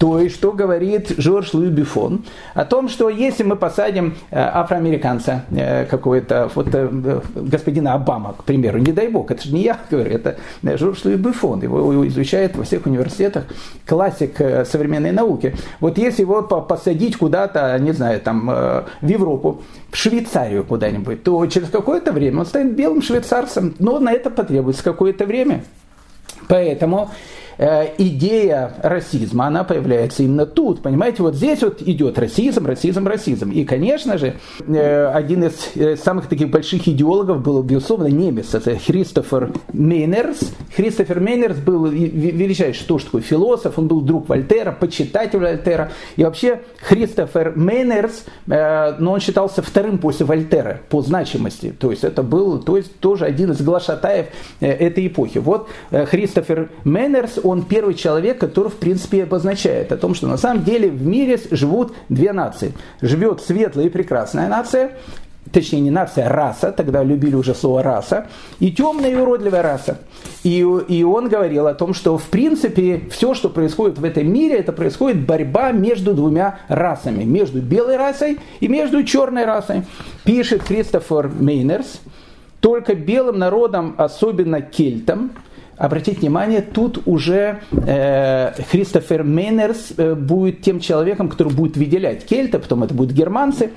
То 0.00 0.18
есть, 0.18 0.36
что 0.36 0.52
говорит 0.52 1.12
Жорж 1.18 1.52
Луи 1.52 1.68
Бифон? 1.68 2.24
О 2.54 2.64
том, 2.64 2.88
что 2.88 3.10
если 3.10 3.42
мы 3.42 3.54
посадим 3.56 4.14
э, 4.30 4.40
афроамериканца 4.40 5.44
э, 5.50 5.84
какой-то, 5.84 6.50
вот 6.54 6.68
э, 6.72 7.20
господина 7.34 7.92
Обама, 7.92 8.32
к 8.32 8.44
примеру, 8.44 8.78
не 8.78 8.92
дай 8.92 9.08
бог, 9.08 9.30
это 9.30 9.42
же 9.42 9.52
не 9.52 9.60
я 9.60 9.78
говорю, 9.90 10.10
это 10.10 10.38
Жорж 10.62 11.04
Луи 11.04 11.16
Бифон, 11.16 11.62
его 11.62 12.08
изучает 12.08 12.56
во 12.56 12.64
всех 12.64 12.86
университетах, 12.86 13.44
классик 13.84 14.38
современной 14.66 15.12
науки. 15.12 15.54
Вот 15.80 15.98
если 15.98 16.22
его 16.22 16.40
посадить 16.40 17.18
куда-то, 17.18 17.78
не 17.78 17.92
знаю, 17.92 18.22
там, 18.22 18.46
в 18.46 19.06
Европу, 19.06 19.60
в 19.90 19.96
Швейцарию 19.98 20.64
куда-нибудь, 20.64 21.24
то 21.24 21.44
через 21.44 21.68
какое-то 21.68 22.12
время 22.12 22.40
он 22.40 22.46
станет 22.46 22.74
белым 22.74 23.02
швейцарцем, 23.02 23.74
но 23.78 23.98
на 23.98 24.12
это 24.12 24.30
потребуется 24.30 24.82
какое-то 24.82 25.26
время. 25.26 25.62
Поэтому 26.48 27.10
идея 27.60 28.72
расизма, 28.82 29.46
она 29.46 29.64
появляется 29.64 30.22
именно 30.22 30.46
тут. 30.46 30.82
Понимаете, 30.82 31.22
вот 31.22 31.34
здесь 31.34 31.62
вот 31.62 31.82
идет 31.82 32.18
расизм, 32.18 32.66
расизм, 32.66 33.06
расизм. 33.06 33.50
И, 33.50 33.64
конечно 33.64 34.16
же, 34.16 34.36
э, 34.66 35.06
один 35.12 35.44
из 35.44 35.70
э, 35.74 35.96
самых 35.96 36.26
таких 36.28 36.48
больших 36.48 36.88
идеологов 36.88 37.42
был, 37.42 37.62
безусловно, 37.62 38.06
немец. 38.06 38.54
Это 38.54 38.78
Христофер 38.78 39.52
Мейнерс. 39.74 40.38
Христофер 40.74 41.20
Мейнерс 41.20 41.58
был 41.58 41.86
величайший 41.86 42.86
тоже 42.86 43.04
такой 43.04 43.20
философ, 43.20 43.78
он 43.78 43.88
был 43.88 44.00
друг 44.00 44.28
Вольтера, 44.28 44.72
почитатель 44.72 45.38
Вольтера. 45.38 45.92
И 46.16 46.24
вообще 46.24 46.62
Христофер 46.80 47.52
Мейнерс, 47.56 48.24
но 48.46 49.12
он 49.12 49.20
считался 49.20 49.62
вторым 49.62 49.98
после 49.98 50.24
Вольтера 50.24 50.80
по 50.88 51.02
значимости. 51.02 51.74
То 51.78 51.90
есть 51.90 52.04
это 52.04 52.22
был 52.22 52.60
то 52.60 52.76
есть, 52.76 52.98
тоже 53.00 53.26
один 53.26 53.52
из 53.52 53.60
глашатаев 53.60 54.26
этой 54.60 55.06
эпохи. 55.06 55.38
Вот 55.38 55.68
Христофер 55.90 56.70
Мейнерс, 56.84 57.38
он 57.50 57.62
первый 57.62 57.94
человек, 57.94 58.38
который, 58.38 58.68
в 58.68 58.76
принципе, 58.76 59.24
обозначает 59.24 59.92
о 59.92 59.96
том, 59.96 60.14
что 60.14 60.26
на 60.26 60.36
самом 60.36 60.64
деле 60.64 60.88
в 60.88 61.06
мире 61.06 61.38
живут 61.50 61.92
две 62.08 62.32
нации. 62.32 62.72
Живет 63.00 63.40
светлая 63.40 63.86
и 63.86 63.88
прекрасная 63.88 64.48
нация, 64.48 64.92
точнее 65.52 65.80
не 65.80 65.90
нация, 65.90 66.26
а 66.26 66.28
раса, 66.28 66.72
тогда 66.72 67.02
любили 67.02 67.34
уже 67.34 67.54
слово 67.54 67.82
раса, 67.82 68.26
и 68.60 68.70
темная 68.70 69.10
и 69.10 69.14
уродливая 69.14 69.62
раса. 69.62 69.98
И, 70.44 70.58
и 70.60 71.02
он 71.02 71.28
говорил 71.28 71.66
о 71.66 71.74
том, 71.74 71.94
что 71.94 72.18
в 72.18 72.24
принципе 72.24 73.02
все, 73.10 73.34
что 73.34 73.48
происходит 73.48 73.98
в 73.98 74.04
этом 74.04 74.30
мире, 74.32 74.56
это 74.56 74.72
происходит 74.72 75.26
борьба 75.26 75.72
между 75.72 76.14
двумя 76.14 76.60
расами, 76.68 77.24
между 77.24 77.60
белой 77.60 77.96
расой 77.96 78.38
и 78.60 78.68
между 78.68 79.02
черной 79.02 79.44
расой. 79.44 79.82
Пишет 80.24 80.62
Кристофер 80.62 81.28
Мейнерс, 81.28 82.00
только 82.60 82.94
белым 82.94 83.38
народам, 83.38 83.94
особенно 83.96 84.60
кельтам, 84.60 85.32
обратите 85.80 86.20
внимание, 86.20 86.60
тут 86.60 87.02
уже 87.06 87.60
э, 87.72 88.52
Христофер 88.70 89.24
Мейнерс 89.24 89.94
э, 89.96 90.14
будет 90.14 90.60
тем 90.60 90.78
человеком, 90.78 91.28
который 91.28 91.52
будет 91.52 91.76
выделять 91.76 92.26
кельта, 92.26 92.58
потом 92.58 92.84
это 92.84 92.92
будут 92.92 93.12
германцы. 93.12 93.70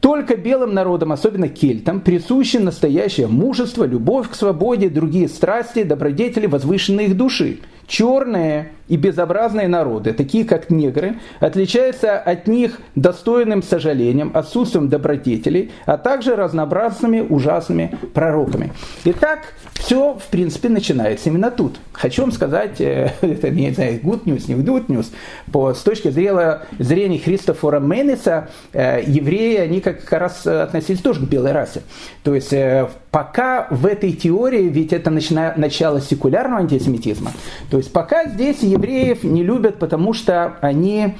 Только 0.00 0.36
белым 0.36 0.74
народам, 0.74 1.12
особенно 1.12 1.48
кельтам, 1.48 2.00
присуще 2.00 2.58
настоящее 2.58 3.28
мужество, 3.28 3.84
любовь 3.84 4.28
к 4.28 4.34
свободе, 4.34 4.88
другие 4.88 5.28
страсти, 5.28 5.84
добродетели, 5.84 6.46
возвышенные 6.46 7.08
их 7.08 7.16
души. 7.16 7.58
Черные 7.90 8.70
и 8.86 8.96
безобразные 8.96 9.66
народы, 9.66 10.12
такие 10.12 10.44
как 10.44 10.70
негры, 10.70 11.16
отличаются 11.40 12.16
от 12.16 12.46
них 12.46 12.80
достойным 12.94 13.64
сожалением, 13.64 14.30
отсутствием 14.32 14.88
добродетелей, 14.88 15.72
а 15.86 15.96
также 15.96 16.36
разнообразными 16.36 17.20
ужасными 17.20 17.92
пророками. 18.14 18.72
Итак, 19.04 19.54
все, 19.74 20.14
в 20.14 20.24
принципе, 20.30 20.68
начинается 20.68 21.30
именно 21.30 21.50
тут. 21.50 21.80
Хочу 21.92 22.22
вам 22.22 22.30
сказать, 22.30 22.80
э, 22.80 23.12
это 23.22 23.50
не 23.50 23.72
знаю, 23.72 23.98
good 24.00 24.22
news, 24.22 24.44
не 24.46 24.54
good 24.54 24.86
news, 24.86 25.06
по, 25.50 25.74
с 25.74 25.82
точки 25.82 26.10
зрения, 26.10 26.62
зрения 26.78 27.18
Христофора 27.18 27.80
Меннеса, 27.80 28.50
э, 28.72 29.02
евреи, 29.04 29.56
они 29.56 29.80
как 29.80 30.12
раз 30.12 30.46
относились 30.46 31.00
тоже 31.00 31.26
к 31.26 31.28
белой 31.28 31.50
расе. 31.50 31.82
То 32.22 32.36
есть, 32.36 32.52
э, 32.52 32.88
пока 33.10 33.66
в 33.70 33.86
этой 33.86 34.12
теории, 34.12 34.68
ведь 34.68 34.92
это 34.92 35.10
начало 35.10 36.00
секулярного 36.00 36.60
антисемитизма, 36.60 37.32
то 37.70 37.78
есть, 37.78 37.92
пока 37.92 38.26
здесь 38.26 38.62
евреев 38.62 39.24
не 39.24 39.42
любят, 39.42 39.78
потому 39.78 40.12
что 40.12 40.56
они 40.60 41.16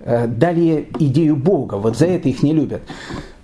э, 0.00 0.26
дали 0.26 0.88
идею 0.98 1.36
Бога, 1.36 1.74
вот 1.74 1.96
за 1.96 2.06
это 2.06 2.28
их 2.28 2.42
не 2.42 2.52
любят. 2.52 2.82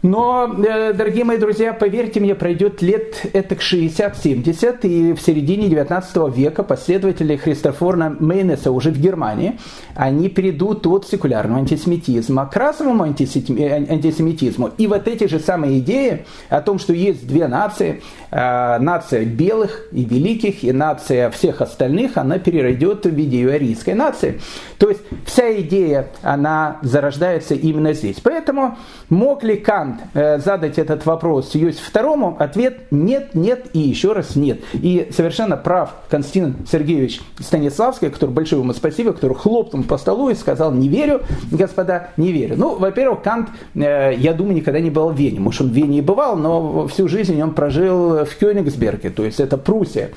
Но, 0.02 0.50
э, 0.56 0.94
дорогие 0.94 1.24
мои 1.24 1.36
друзья, 1.36 1.74
поверьте 1.74 2.20
мне, 2.20 2.34
пройдет 2.34 2.80
лет 2.80 3.26
это 3.34 3.54
60-70, 3.54 4.86
и 4.86 5.12
в 5.12 5.20
середине 5.20 5.68
19 5.68 6.28
века 6.34 6.62
последователи 6.62 7.36
Христофора 7.36 8.16
Мейнеса 8.18 8.70
уже 8.70 8.92
в 8.92 8.98
Германии, 8.98 9.58
они 9.94 10.30
перейдут 10.30 10.86
от 10.86 11.06
секулярного 11.06 11.60
антисемитизма 11.60 12.46
к 12.46 12.56
расовому 12.56 13.04
антисемитизму. 13.04 14.70
И 14.78 14.86
вот 14.86 15.06
эти 15.06 15.24
же 15.26 15.38
самые 15.38 15.80
идеи 15.80 16.24
о 16.48 16.62
том, 16.62 16.78
что 16.78 16.94
есть 16.94 17.26
две 17.26 17.46
нации, 17.46 18.00
э, 18.30 18.78
нация 18.78 19.26
белых 19.26 19.86
и 19.92 20.06
великих, 20.06 20.64
и 20.64 20.72
нация 20.72 21.28
всех 21.30 21.60
остальных, 21.60 22.16
она 22.16 22.38
переродет 22.38 23.04
в 23.04 23.20
идею 23.20 23.52
арийской 23.52 23.92
нации. 23.92 24.40
То 24.78 24.88
есть 24.88 25.02
вся 25.26 25.60
идея, 25.60 26.08
она 26.22 26.78
зарождается 26.80 27.54
именно 27.54 27.92
здесь. 27.92 28.16
Поэтому 28.22 28.78
мог 29.10 29.44
ли 29.44 29.56
Кант 29.56 29.89
Кант 29.90 30.00
э, 30.14 30.38
задать 30.38 30.78
этот 30.78 31.04
вопрос 31.06 31.54
Иосифу 31.54 31.84
второму, 31.84 32.36
ответ 32.38 32.90
нет, 32.90 33.34
нет 33.34 33.66
и 33.72 33.80
еще 33.80 34.12
раз 34.12 34.36
нет. 34.36 34.60
И 34.72 35.08
совершенно 35.14 35.56
прав 35.56 35.94
Константин 36.08 36.56
Сергеевич 36.70 37.20
Станиславский, 37.38 38.10
который 38.10 38.30
большое 38.30 38.62
ему 38.62 38.72
спасибо, 38.72 39.12
который 39.12 39.34
хлопнул 39.34 39.84
по 39.84 39.98
столу 39.98 40.30
и 40.30 40.34
сказал, 40.34 40.72
не 40.72 40.88
верю, 40.88 41.22
господа, 41.50 42.08
не 42.16 42.32
верю. 42.32 42.56
Ну, 42.56 42.76
во-первых, 42.76 43.22
Кант, 43.22 43.48
э, 43.74 44.14
я 44.16 44.32
думаю, 44.32 44.56
никогда 44.56 44.80
не 44.80 44.90
был 44.90 45.10
в 45.10 45.16
Вене. 45.16 45.40
Может, 45.40 45.62
он 45.62 45.68
в 45.68 45.72
Вене 45.72 45.98
и 45.98 46.02
бывал, 46.02 46.36
но 46.36 46.86
всю 46.88 47.08
жизнь 47.08 47.40
он 47.40 47.54
прожил 47.54 48.24
в 48.24 48.36
Кёнигсберге, 48.36 49.10
то 49.10 49.24
есть 49.24 49.40
это 49.40 49.56
Пруссия. 49.58 50.10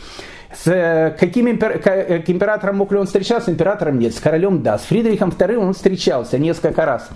С 0.55 0.67
э, 0.67 1.15
каким 1.19 1.49
импер... 1.49 1.79
к 1.79 2.29
императором 2.29 2.77
мог 2.77 2.91
ли 2.91 2.99
он 2.99 3.07
встречаться? 3.07 3.49
С 3.49 3.53
императором 3.53 3.97
нет. 3.97 4.13
С 4.13 4.19
королем 4.19 4.61
да. 4.61 4.77
С 4.77 4.83
Фридрихом 4.83 5.29
II 5.29 5.55
он 5.55 5.73
встречался 5.73 6.37
несколько 6.37 6.85
раз. 6.85 7.09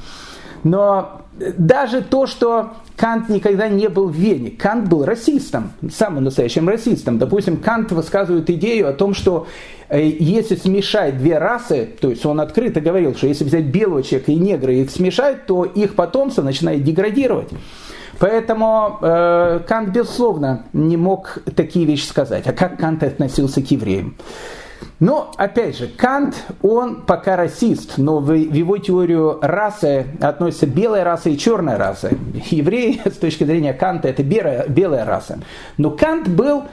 Но 0.63 1.21
даже 1.39 2.01
то, 2.01 2.25
что 2.25 2.71
Кант 2.95 3.29
никогда 3.29 3.67
не 3.67 3.89
был 3.89 4.07
в 4.07 4.15
Вене. 4.15 4.51
Кант 4.51 4.89
был 4.89 5.05
расистом, 5.05 5.71
самым 5.91 6.23
настоящим 6.23 6.67
расистом. 6.67 7.19
Допустим, 7.19 7.57
Кант 7.57 7.91
высказывает 7.91 8.49
идею 8.49 8.89
о 8.89 8.93
том, 8.93 9.13
что 9.13 9.47
э, 9.89 10.03
если 10.03 10.55
смешать 10.55 11.17
две 11.17 11.37
расы, 11.37 11.89
то 11.99 12.09
есть 12.09 12.25
он 12.25 12.41
открыто 12.41 12.81
говорил, 12.81 13.15
что 13.15 13.27
если 13.27 13.43
взять 13.43 13.65
белого 13.65 14.01
человека 14.01 14.31
и 14.31 14.35
негра 14.35 14.73
и 14.73 14.81
их 14.81 14.89
смешать, 14.89 15.45
то 15.45 15.63
их 15.63 15.95
потомство 15.95 16.41
начинает 16.41 16.83
деградировать. 16.83 17.49
Поэтому 18.19 18.97
э, 19.01 19.59
Кант, 19.67 19.89
безусловно, 19.89 20.65
не 20.73 20.97
мог 20.97 21.39
такие 21.55 21.85
вещи 21.85 22.05
сказать. 22.07 22.47
А 22.47 22.53
как 22.53 22.79
Кант 22.79 23.03
относился 23.03 23.61
к 23.61 23.69
евреям? 23.69 24.15
Но, 24.99 25.31
опять 25.37 25.77
же, 25.77 25.87
Кант, 25.87 26.35
он 26.61 27.03
пока 27.03 27.35
расист, 27.35 27.97
но 27.97 28.19
в, 28.19 28.33
его 28.33 28.77
теорию 28.77 29.37
расы 29.41 30.07
относится 30.21 30.65
белая 30.65 31.03
раса 31.03 31.29
и 31.29 31.37
черная 31.37 31.77
раса. 31.77 32.11
Евреи, 32.49 33.01
с 33.05 33.17
точки 33.17 33.43
зрения 33.43 33.73
Канта, 33.73 34.07
это 34.07 34.23
белая, 34.23 34.67
белая 34.67 35.05
раса. 35.05 35.39
Но 35.77 35.91
Кант 35.91 36.27
был 36.27 36.63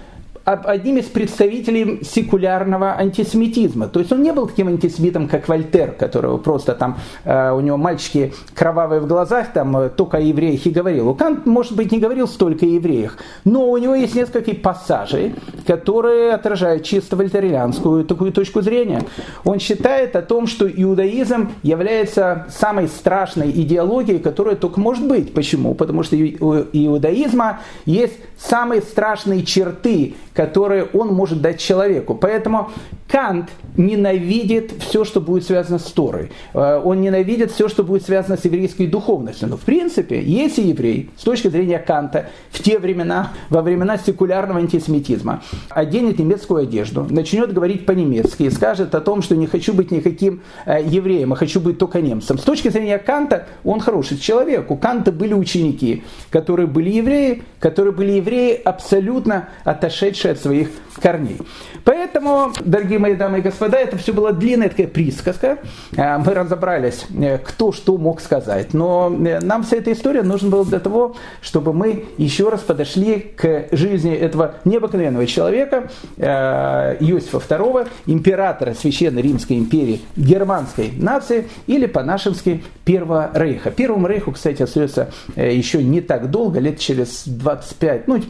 одним 0.44 0.98
из 0.98 1.06
представителей 1.06 2.04
секулярного 2.04 2.94
антисемитизма. 2.98 3.88
То 3.88 4.00
есть 4.00 4.12
он 4.12 4.22
не 4.22 4.32
был 4.32 4.46
таким 4.46 4.68
антисемитом, 4.68 5.26
как 5.26 5.48
Вольтер, 5.48 5.92
которого 5.92 6.36
просто 6.36 6.74
там, 6.74 6.98
э, 7.24 7.50
у 7.52 7.60
него 7.60 7.78
мальчики 7.78 8.34
кровавые 8.54 9.00
в 9.00 9.06
глазах, 9.06 9.52
там 9.54 9.76
э, 9.76 9.88
только 9.88 10.18
о 10.18 10.20
евреях 10.20 10.66
и 10.66 10.70
говорил. 10.70 11.14
Кант, 11.14 11.46
может 11.46 11.74
быть, 11.74 11.92
не 11.92 11.98
говорил 11.98 12.28
столько 12.28 12.66
о 12.66 12.68
евреях, 12.68 13.16
но 13.44 13.70
у 13.70 13.78
него 13.78 13.94
есть 13.94 14.14
несколько 14.14 14.54
пассажей, 14.54 15.34
которые 15.66 16.34
отражают 16.34 16.84
чисто 16.84 17.16
вольтерианскую 17.16 18.04
такую 18.04 18.32
точку 18.32 18.60
зрения. 18.60 19.02
Он 19.44 19.58
считает 19.58 20.14
о 20.14 20.22
том, 20.22 20.46
что 20.46 20.68
иудаизм 20.68 21.52
является 21.62 22.46
самой 22.50 22.88
страшной 22.88 23.50
идеологией, 23.50 24.18
которая 24.18 24.56
только 24.56 24.78
может 24.78 25.06
быть. 25.06 25.32
Почему? 25.32 25.74
Потому 25.74 26.02
что 26.02 26.16
у 26.16 26.54
иудаизма 26.72 27.60
есть 27.86 28.18
самые 28.36 28.82
страшные 28.82 29.44
черты, 29.44 30.14
которые 30.34 30.84
он 30.92 31.08
может 31.14 31.40
дать 31.40 31.60
человеку. 31.60 32.14
Поэтому 32.14 32.70
Кант 33.08 33.50
ненавидит 33.76 34.72
все, 34.80 35.04
что 35.04 35.20
будет 35.20 35.44
связано 35.44 35.78
с 35.78 35.84
Торой. 35.84 36.32
Э, 36.52 36.80
он 36.84 37.00
ненавидит 37.00 37.52
все, 37.52 37.68
что 37.68 37.84
будет 37.84 38.04
связано 38.04 38.36
с 38.36 38.44
еврейской 38.44 38.86
духовностью. 38.86 39.48
Но 39.48 39.56
в 39.56 39.60
принципе, 39.60 40.20
если 40.20 40.62
еврей, 40.62 41.10
с 41.16 41.22
точки 41.22 41.48
зрения 41.48 41.78
Канта, 41.78 42.30
в 42.50 42.62
те 42.62 42.78
времена, 42.78 43.32
во 43.50 43.62
времена 43.62 43.98
секулярного 43.98 44.58
антисемитизма, 44.58 45.42
оденет 45.70 46.18
немецкую 46.18 46.64
одежду, 46.64 47.06
начнет 47.08 47.52
говорить 47.52 47.86
по-немецки 47.86 48.44
и 48.44 48.50
скажет 48.50 48.94
о 48.94 49.00
том, 49.00 49.22
что 49.22 49.36
не 49.36 49.46
хочу 49.46 49.74
быть 49.74 49.92
никаким 49.92 50.42
э, 50.66 50.82
евреем, 50.84 51.32
а 51.32 51.36
хочу 51.36 51.60
быть 51.60 51.78
только 51.78 52.00
немцем. 52.00 52.38
С 52.38 52.42
точки 52.42 52.68
зрения 52.68 52.98
Канта, 52.98 53.46
он 53.62 53.78
хороший 53.78 54.18
человек. 54.18 54.70
У 54.70 54.76
Канта 54.76 55.12
были 55.12 55.34
ученики, 55.34 56.02
которые 56.30 56.66
были 56.66 56.90
евреи, 56.90 57.42
которые 57.60 57.92
были 57.92 58.12
евреи 58.12 58.60
абсолютно 58.64 59.48
отошедшие 59.62 60.23
от 60.30 60.38
своих 60.38 60.68
корней. 61.00 61.38
Поэтому, 61.84 62.52
дорогие 62.64 62.98
мои 62.98 63.14
дамы 63.14 63.38
и 63.38 63.42
господа, 63.42 63.78
это 63.78 63.98
все 63.98 64.12
была 64.12 64.32
длинная 64.32 64.70
такая 64.70 64.86
присказка. 64.86 65.58
Э, 65.96 66.16
мы 66.18 66.32
разобрались, 66.32 67.04
э, 67.14 67.38
кто 67.38 67.72
что 67.72 67.98
мог 67.98 68.20
сказать. 68.20 68.72
Но 68.72 69.14
э, 69.14 69.40
нам 69.40 69.64
вся 69.64 69.76
эта 69.76 69.92
история 69.92 70.22
нужна 70.22 70.48
была 70.48 70.64
для 70.64 70.80
того, 70.80 71.16
чтобы 71.42 71.72
мы 71.72 72.06
еще 72.16 72.48
раз 72.48 72.60
подошли 72.60 73.32
к 73.36 73.68
жизни 73.72 74.14
этого 74.14 74.54
необыкновенного 74.64 75.26
человека, 75.26 75.90
Иосифа 76.16 77.38
II, 77.38 77.88
императора 78.06 78.74
Священной 78.74 79.22
Римской 79.22 79.58
империи 79.58 80.00
германской 80.16 80.92
нации, 80.96 81.48
или 81.66 81.86
по-нашемски 81.86 82.64
Первого 82.84 83.30
Рейха. 83.34 83.70
Первому 83.70 84.06
Рейху, 84.06 84.32
кстати, 84.32 84.62
остается 84.62 85.10
еще 85.36 85.82
не 85.82 86.00
так 86.00 86.30
долго, 86.30 86.60
лет 86.60 86.78
через 86.78 87.24
25, 87.26 88.08
ну, 88.08 88.20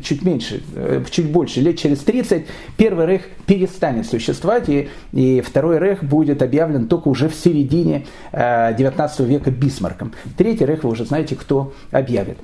чуть 0.00 0.22
меньше, 0.22 0.62
чуть 1.10 1.30
больше, 1.30 1.60
лет 1.60 1.78
через 1.78 1.98
30, 2.00 2.46
Первый 2.76 3.06
Рейх 3.06 3.22
перестанет 3.46 4.06
существовать, 4.06 4.68
и, 4.68 4.88
и 5.12 5.40
Второй 5.40 5.78
Рейх 5.78 6.02
будет 6.02 6.42
объявлен 6.42 6.88
только 6.88 7.08
уже 7.08 7.28
в 7.28 7.34
середине 7.34 8.06
э, 8.32 8.74
19 8.76 9.20
века 9.20 9.50
Бисмарком. 9.50 10.12
Третий 10.36 10.66
Рейх 10.66 10.84
вы 10.84 10.90
уже 10.90 11.04
знаете, 11.04 11.36
кто 11.36 11.72
объявит. 11.90 12.38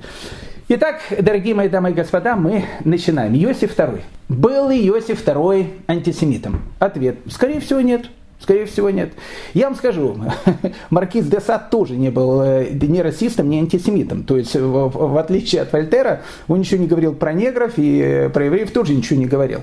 Итак, 0.73 1.01
дорогие 1.19 1.53
мои 1.53 1.67
дамы 1.67 1.89
и 1.89 1.93
господа, 1.93 2.37
мы 2.37 2.63
начинаем. 2.85 3.33
Иосиф 3.35 3.77
II. 3.77 4.01
Был 4.29 4.69
ли 4.69 4.87
Иосиф 4.87 5.27
II 5.27 5.67
антисемитом? 5.87 6.61
Ответ. 6.79 7.17
Скорее 7.27 7.59
всего, 7.59 7.81
нет. 7.81 8.09
Скорее 8.41 8.65
всего, 8.65 8.89
нет. 8.89 9.13
Я 9.53 9.67
вам 9.67 9.75
скажу, 9.75 10.17
маркиз 10.89 11.27
де 11.27 11.39
Сад 11.39 11.69
тоже 11.69 11.95
не 11.95 12.09
был 12.09 12.41
э, 12.41 12.69
ни 12.71 12.99
расистом, 12.99 13.49
ни 13.49 13.57
антисемитом. 13.57 14.23
То 14.23 14.35
есть, 14.35 14.55
в, 14.55 15.17
отличие 15.17 15.61
от 15.61 15.71
Вольтера, 15.71 16.23
он 16.47 16.59
ничего 16.59 16.81
не 16.81 16.87
говорил 16.87 17.13
про 17.13 17.33
негров 17.33 17.73
и 17.77 17.99
э, 17.99 18.29
про 18.29 18.45
евреев 18.45 18.71
тоже 18.71 18.95
ничего 18.95 19.19
не 19.19 19.27
говорил. 19.27 19.61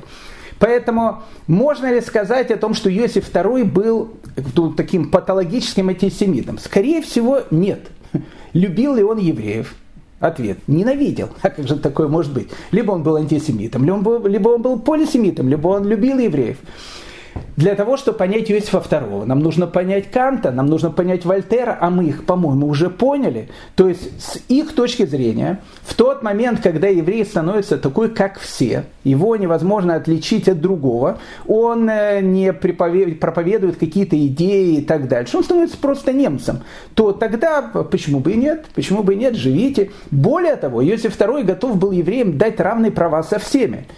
Поэтому 0.60 1.22
можно 1.48 1.92
ли 1.92 2.00
сказать 2.00 2.50
о 2.52 2.56
том, 2.56 2.74
что 2.74 2.88
Иосиф 2.88 3.32
II 3.32 3.64
был 3.64 4.10
таким 4.76 5.10
патологическим 5.10 5.88
антисемитом? 5.88 6.58
Скорее 6.58 7.02
всего, 7.02 7.42
нет. 7.50 7.80
Любил 8.52 8.94
ли 8.94 9.02
он 9.02 9.18
евреев? 9.18 9.74
Ответ. 10.20 10.58
Ненавидел. 10.68 11.30
А 11.42 11.50
как 11.50 11.66
же 11.66 11.76
такое 11.76 12.08
может 12.08 12.32
быть? 12.32 12.48
Либо 12.70 12.92
он 12.92 13.02
был 13.02 13.16
антисемитом, 13.16 13.84
либо 13.84 13.94
он 13.94 14.02
был, 14.02 14.26
либо 14.26 14.48
он 14.50 14.62
был 14.62 14.78
полисемитом, 14.78 15.48
либо 15.48 15.68
он 15.68 15.84
любил 15.84 16.18
евреев. 16.18 16.58
Для 17.58 17.74
того, 17.74 17.96
чтобы 17.96 18.18
понять 18.18 18.52
Иосифа 18.52 18.78
II, 18.78 19.24
нам 19.24 19.40
нужно 19.40 19.66
понять 19.66 20.12
Канта, 20.12 20.52
нам 20.52 20.66
нужно 20.66 20.92
понять 20.92 21.24
Вольтера, 21.24 21.76
а 21.80 21.90
мы 21.90 22.04
их, 22.04 22.24
по-моему, 22.24 22.68
уже 22.68 22.88
поняли. 22.88 23.48
То 23.74 23.88
есть, 23.88 24.22
с 24.22 24.38
их 24.46 24.76
точки 24.76 25.04
зрения, 25.04 25.60
в 25.82 25.94
тот 25.94 26.22
момент, 26.22 26.60
когда 26.60 26.86
еврей 26.86 27.24
становится 27.24 27.76
такой, 27.76 28.10
как 28.10 28.38
все, 28.38 28.84
его 29.02 29.34
невозможно 29.34 29.96
отличить 29.96 30.48
от 30.48 30.60
другого, 30.60 31.18
он 31.48 31.90
э, 31.90 32.20
не 32.20 32.52
проповедует 32.52 33.76
какие-то 33.76 34.16
идеи 34.28 34.76
и 34.76 34.80
так 34.80 35.08
дальше, 35.08 35.38
он 35.38 35.42
становится 35.42 35.78
просто 35.78 36.12
немцем, 36.12 36.60
то 36.94 37.10
тогда 37.10 37.62
почему 37.62 38.20
бы 38.20 38.34
и 38.34 38.36
нет, 38.36 38.66
почему 38.72 39.02
бы 39.02 39.14
и 39.14 39.16
нет, 39.16 39.34
живите. 39.34 39.90
Более 40.12 40.54
того, 40.54 40.80
Иосиф 40.80 41.18
II 41.18 41.42
готов 41.42 41.76
был 41.76 41.90
евреям 41.90 42.38
дать 42.38 42.60
равные 42.60 42.92
права 42.92 43.24
со 43.24 43.40
всеми. 43.40 43.88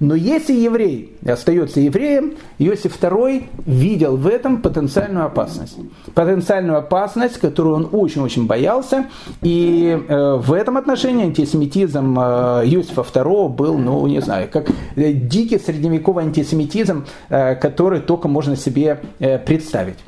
Но 0.00 0.14
если 0.14 0.54
еврей 0.54 1.14
остается 1.26 1.78
евреем, 1.78 2.34
Иосиф 2.58 2.98
II 2.98 3.44
видел 3.66 4.16
в 4.16 4.26
этом 4.26 4.62
потенциальную 4.62 5.26
опасность. 5.26 5.76
Потенциальную 6.14 6.78
опасность, 6.78 7.38
которую 7.38 7.76
он 7.76 7.88
очень-очень 7.92 8.46
боялся. 8.46 9.06
И 9.42 9.98
э, 10.08 10.34
в 10.36 10.54
этом 10.54 10.78
отношении 10.78 11.26
антисемитизм 11.26 12.18
э, 12.18 12.22
Иосифа 12.64 13.02
II 13.02 13.50
был, 13.50 13.76
ну, 13.76 14.06
не 14.06 14.20
знаю, 14.22 14.48
как 14.50 14.70
э, 14.96 15.12
дикий 15.12 15.58
средневековый 15.58 16.24
антисемитизм, 16.24 17.04
э, 17.28 17.54
который 17.56 18.00
только 18.00 18.26
можно 18.26 18.56
себе 18.56 19.02
представить 19.44 19.98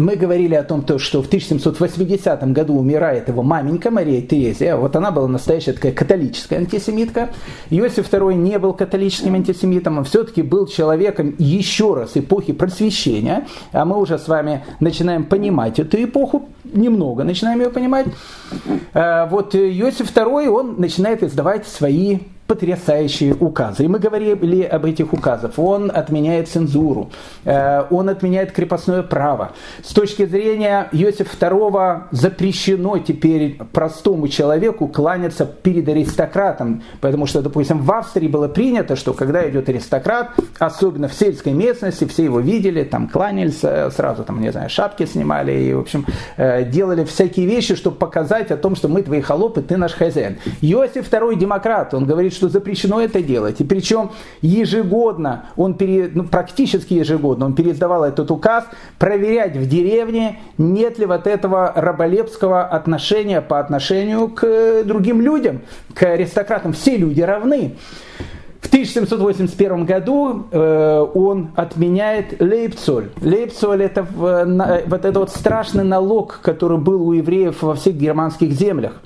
мы 0.00 0.16
говорили 0.16 0.54
о 0.54 0.62
том, 0.62 0.84
что 0.98 1.22
в 1.22 1.26
1780 1.26 2.52
году 2.52 2.76
умирает 2.76 3.28
его 3.28 3.42
маменька 3.42 3.90
Мария 3.90 4.22
Терезия. 4.22 4.76
Вот 4.76 4.96
она 4.96 5.10
была 5.10 5.28
настоящая 5.28 5.74
такая 5.74 5.92
католическая 5.92 6.58
антисемитка. 6.58 7.30
Иосиф 7.68 8.10
II 8.12 8.34
не 8.34 8.58
был 8.58 8.72
католическим 8.72 9.34
антисемитом, 9.34 9.98
он 9.98 10.04
все-таки 10.04 10.42
был 10.42 10.66
человеком 10.66 11.34
еще 11.38 11.94
раз 11.94 12.16
эпохи 12.16 12.52
просвещения. 12.52 13.46
А 13.72 13.84
мы 13.84 13.98
уже 13.98 14.18
с 14.18 14.26
вами 14.26 14.64
начинаем 14.80 15.24
понимать 15.24 15.78
эту 15.78 16.02
эпоху, 16.02 16.48
немного 16.64 17.24
начинаем 17.24 17.60
ее 17.60 17.70
понимать. 17.70 18.06
Э, 18.94 19.28
вот 19.28 19.54
Иосиф 19.54 20.14
II, 20.14 20.48
он 20.48 20.76
начинает 20.78 21.22
издавать 21.22 21.66
свои 21.66 22.20
потрясающие 22.50 23.32
указы. 23.32 23.84
И 23.84 23.88
мы 23.88 24.00
говорили 24.00 24.62
об 24.64 24.84
этих 24.84 25.12
указах. 25.12 25.52
Он 25.56 25.88
отменяет 25.94 26.48
цензуру, 26.48 27.10
э, 27.44 27.84
он 27.90 28.08
отменяет 28.08 28.50
крепостное 28.50 29.04
право. 29.04 29.52
С 29.84 29.92
точки 29.92 30.26
зрения 30.26 30.88
Иосифа 30.90 31.36
II 31.46 32.02
запрещено 32.10 32.98
теперь 32.98 33.56
простому 33.72 34.26
человеку 34.26 34.88
кланяться 34.88 35.46
перед 35.46 35.88
аристократом, 35.88 36.82
потому 37.00 37.26
что, 37.26 37.40
допустим, 37.40 37.78
в 37.78 37.92
Австрии 37.92 38.26
было 38.26 38.48
принято, 38.48 38.96
что 38.96 39.12
когда 39.12 39.48
идет 39.48 39.68
аристократ, 39.68 40.30
особенно 40.58 41.06
в 41.06 41.14
сельской 41.14 41.52
местности, 41.52 42.04
все 42.04 42.24
его 42.24 42.40
видели, 42.40 42.82
там 42.82 43.08
кланялись, 43.08 43.60
э, 43.62 43.92
сразу 43.92 44.24
там, 44.24 44.40
не 44.40 44.50
знаю, 44.50 44.68
шапки 44.70 45.06
снимали 45.06 45.52
и, 45.52 45.72
в 45.72 45.78
общем, 45.78 46.04
э, 46.36 46.64
делали 46.64 47.04
всякие 47.04 47.46
вещи, 47.46 47.76
чтобы 47.76 47.94
показать 47.94 48.50
о 48.50 48.56
том, 48.56 48.74
что 48.74 48.88
мы 48.88 49.02
твои 49.02 49.20
холопы, 49.20 49.62
ты 49.62 49.76
наш 49.76 49.92
хозяин. 49.92 50.38
Иосиф 50.60 51.08
II 51.08 51.36
демократ, 51.36 51.94
он 51.94 52.06
говорит, 52.06 52.39
что 52.40 52.48
запрещено 52.48 53.00
это 53.00 53.22
делать. 53.22 53.60
И 53.60 53.64
причем 53.64 54.12
ежегодно, 54.40 55.44
он 55.56 55.74
пере, 55.74 56.10
ну, 56.14 56.24
практически 56.24 56.94
ежегодно, 56.94 57.46
он 57.46 57.54
переиздавал 57.54 58.02
этот 58.04 58.30
указ, 58.30 58.64
проверять 58.98 59.56
в 59.56 59.68
деревне, 59.68 60.40
нет 60.56 60.98
ли 60.98 61.04
вот 61.04 61.26
этого 61.26 61.70
раболепского 61.76 62.64
отношения 62.64 63.42
по 63.42 63.60
отношению 63.60 64.28
к 64.28 64.84
другим 64.84 65.20
людям, 65.20 65.60
к 65.92 66.02
аристократам. 66.02 66.72
Все 66.72 66.96
люди 66.96 67.20
равны. 67.20 67.76
В 68.62 68.66
1781 68.68 69.84
году 69.84 70.46
э, 70.50 71.06
он 71.14 71.50
отменяет 71.56 72.40
лейпцоль. 72.40 73.10
Лейпцоль 73.20 73.82
это 73.82 74.00
э, 74.00 74.44
на, 74.44 74.80
вот 74.86 75.04
этот 75.04 75.16
вот 75.16 75.30
страшный 75.30 75.84
налог, 75.84 76.40
который 76.42 76.78
был 76.78 77.06
у 77.06 77.12
евреев 77.12 77.62
во 77.62 77.74
всех 77.74 77.96
германских 77.96 78.52
землях. 78.52 79.02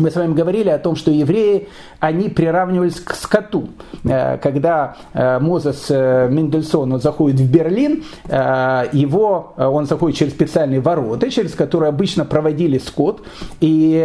Мы 0.00 0.10
с 0.10 0.16
вами 0.16 0.32
говорили 0.32 0.70
о 0.70 0.78
том, 0.78 0.96
что 0.96 1.10
евреи 1.10 1.68
они 2.00 2.30
приравнивались 2.30 3.00
к 3.00 3.14
скоту. 3.14 3.68
Э, 4.04 4.38
когда 4.38 4.96
э, 5.12 5.38
Мозес 5.38 5.86
э, 5.90 6.28
Мендельсон 6.30 6.94
он 6.94 7.00
заходит 7.00 7.38
в 7.38 7.50
Берлин, 7.50 8.04
его, 8.92 9.52
он 9.56 9.86
заходит 9.86 10.16
через 10.16 10.32
специальные 10.32 10.80
ворота, 10.80 11.30
через 11.30 11.54
которые 11.54 11.88
обычно 11.88 12.24
проводили 12.24 12.78
скот, 12.78 13.22
и, 13.60 13.96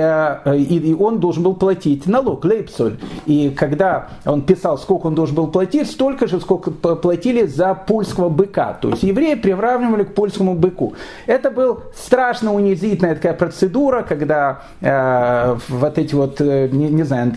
и 0.55 0.95
он 0.99 1.19
должен 1.19 1.43
был 1.43 1.55
платить 1.55 2.07
налог, 2.07 2.43
лейпсоль. 2.43 2.97
И 3.25 3.49
когда 3.51 4.09
он 4.25 4.41
писал, 4.41 4.77
сколько 4.77 5.07
он 5.07 5.15
должен 5.15 5.35
был 5.35 5.47
платить, 5.47 5.89
столько 5.89 6.27
же, 6.27 6.39
сколько 6.41 6.71
платили 6.71 7.45
за 7.45 7.73
польского 7.75 8.29
быка. 8.29 8.77
То 8.81 8.89
есть 8.89 9.03
евреи 9.03 9.35
приравнивали 9.35 10.03
к 10.03 10.13
польскому 10.13 10.55
быку. 10.55 10.95
Это 11.27 11.51
был 11.51 11.83
страшно 11.95 12.53
унизительная 12.53 13.15
такая 13.15 13.33
процедура, 13.33 14.01
когда 14.01 14.63
в 14.81 15.84
вот 15.85 15.97
эти 15.97 16.15
вот, 16.15 16.39
не, 16.39 16.89
не 16.89 17.03
знаю, 17.03 17.33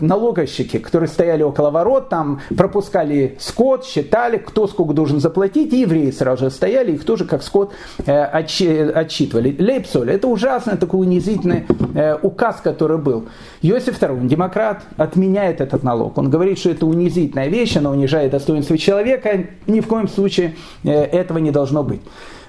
налогощики, 0.00 0.78
которые 0.78 1.08
стояли 1.08 1.42
около 1.42 1.70
ворот, 1.70 2.08
там 2.08 2.40
пропускали 2.56 3.36
скот, 3.38 3.84
считали, 3.84 4.36
кто 4.38 4.66
сколько 4.68 4.92
должен 4.94 5.20
заплатить, 5.20 5.72
и 5.72 5.80
евреи 5.80 6.10
сразу 6.10 6.44
же 6.44 6.50
стояли, 6.50 6.92
их 6.92 7.04
тоже 7.04 7.24
как 7.24 7.42
скот 7.42 7.72
отчитывали. 8.06 9.56
Лейпсоль, 9.58 10.10
это 10.10 10.28
ужасный 10.28 10.76
такой 10.76 11.00
унизительный 11.00 11.66
указ, 12.22 12.60
который 12.62 12.98
был. 12.98 13.24
Иосиф 13.62 14.00
II, 14.00 14.26
демократ, 14.26 14.82
отменяет 14.96 15.60
этот 15.60 15.82
налог. 15.82 16.16
Он 16.18 16.30
говорит, 16.30 16.58
что 16.58 16.70
это 16.70 16.86
унизительная 16.86 17.48
вещь, 17.48 17.76
она 17.76 17.90
унижает 17.90 18.32
достоинство 18.32 18.78
человека, 18.78 19.46
ни 19.66 19.80
в 19.80 19.86
коем 19.86 20.08
случае 20.08 20.54
этого 20.84 21.38
не 21.38 21.50
должно 21.50 21.82
быть. 21.82 22.00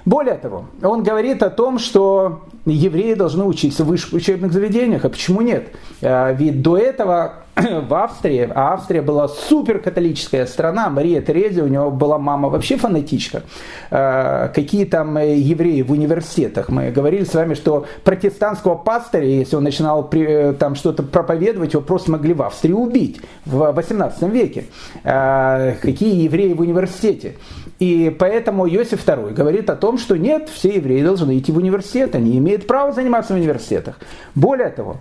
Более 0.06 0.36
того, 0.36 0.64
он 0.82 1.02
говорит 1.02 1.42
о 1.42 1.50
том, 1.50 1.78
что 1.78 2.40
евреи 2.66 3.14
должны 3.14 3.44
учиться 3.44 3.84
в 3.84 3.88
высших 3.88 4.12
учебных 4.12 4.52
заведениях. 4.52 5.04
А 5.04 5.08
почему 5.08 5.40
нет? 5.40 5.68
А, 6.02 6.32
ведь 6.32 6.62
до 6.62 6.76
этого 6.76 7.34
в 7.56 7.94
Австрии, 7.94 8.50
а 8.54 8.74
Австрия 8.74 9.02
была 9.02 9.28
суперкатолическая 9.28 10.46
страна, 10.46 10.90
Мария 10.90 11.20
Терезия, 11.22 11.64
у 11.64 11.68
него 11.68 11.90
была 11.90 12.18
мама 12.18 12.48
вообще 12.48 12.76
фанатичка. 12.76 13.42
А, 13.90 14.48
какие 14.48 14.84
там 14.84 15.16
э, 15.16 15.36
евреи 15.36 15.82
в 15.82 15.92
университетах? 15.92 16.68
Мы 16.68 16.90
говорили 16.90 17.24
с 17.24 17.34
вами, 17.34 17.54
что 17.54 17.86
протестантского 18.04 18.74
пастыря, 18.74 19.26
если 19.26 19.56
он 19.56 19.64
начинал 19.64 20.08
э, 20.12 20.54
там 20.58 20.74
что-то 20.74 21.02
проповедовать, 21.02 21.72
его 21.72 21.82
просто 21.82 22.10
могли 22.10 22.34
в 22.34 22.42
Австрии 22.42 22.72
убить 22.72 23.20
в 23.46 23.72
18 23.72 24.22
веке. 24.22 24.66
Какие 25.02 26.24
евреи 26.24 26.52
в 26.52 26.60
университете? 26.60 27.36
И 27.80 28.14
поэтому 28.16 28.68
Иосиф 28.68 29.06
II 29.06 29.32
говорит 29.32 29.70
о 29.70 29.74
том, 29.74 29.96
что 29.96 30.16
нет, 30.16 30.50
все 30.50 30.76
евреи 30.76 31.02
должны 31.02 31.38
идти 31.38 31.50
в 31.50 31.56
университет, 31.56 32.14
они 32.14 32.36
имеют 32.36 32.66
право 32.66 32.92
заниматься 32.92 33.32
в 33.32 33.36
университетах. 33.36 33.98
Более 34.34 34.68
того, 34.68 34.98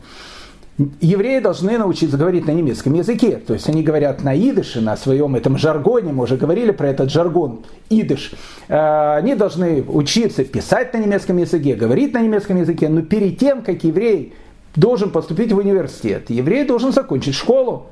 евреи 1.01 1.39
должны 1.39 1.77
научиться 1.77 2.17
говорить 2.17 2.47
на 2.47 2.51
немецком 2.51 2.93
языке. 2.93 3.35
То 3.45 3.53
есть 3.53 3.67
они 3.67 3.83
говорят 3.83 4.23
на 4.23 4.33
идыше, 4.33 4.79
на 4.79 4.95
своем 4.95 5.35
этом 5.35 5.57
жаргоне. 5.57 6.13
Мы 6.13 6.23
уже 6.23 6.37
говорили 6.37 6.71
про 6.71 6.87
этот 6.87 7.11
жаргон, 7.11 7.65
идыш. 7.89 8.31
Э, 8.69 9.17
они 9.17 9.35
должны 9.35 9.83
учиться 9.83 10.45
писать 10.45 10.93
на 10.93 10.99
немецком 10.99 11.37
языке, 11.37 11.75
говорить 11.75 12.13
на 12.13 12.21
немецком 12.21 12.57
языке. 12.57 12.87
Но 12.87 13.01
перед 13.01 13.37
тем, 13.37 13.61
как 13.61 13.83
еврей 13.83 14.33
должен 14.75 15.09
поступить 15.09 15.51
в 15.51 15.57
университет, 15.57 16.29
еврей 16.29 16.63
должен 16.63 16.93
закончить 16.93 17.35
школу. 17.35 17.87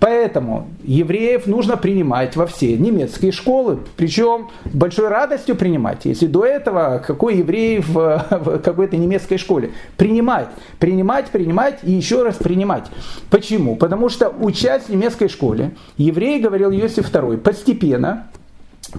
Поэтому 0.00 0.68
евреев 0.84 1.46
нужно 1.46 1.76
принимать 1.76 2.36
во 2.36 2.46
все 2.46 2.76
немецкие 2.76 3.32
школы, 3.32 3.78
причем 3.96 4.48
большой 4.64 5.08
радостью 5.08 5.56
принимать. 5.56 6.04
Если 6.04 6.26
до 6.26 6.44
этого 6.44 7.02
какой 7.04 7.38
еврей 7.38 7.80
в, 7.80 8.26
в 8.30 8.58
какой-то 8.58 8.96
немецкой 8.96 9.38
школе? 9.38 9.70
Принимать, 9.96 10.48
принимать, 10.78 11.28
принимать 11.28 11.78
и 11.82 11.92
еще 11.92 12.22
раз 12.22 12.36
принимать. 12.36 12.84
Почему? 13.30 13.76
Потому 13.76 14.08
что 14.08 14.28
учась 14.28 14.84
в 14.84 14.90
немецкой 14.90 15.28
школе, 15.28 15.72
еврей, 15.96 16.40
говорил 16.40 16.70
Иосиф 16.70 17.12
II, 17.12 17.38
постепенно 17.38 18.28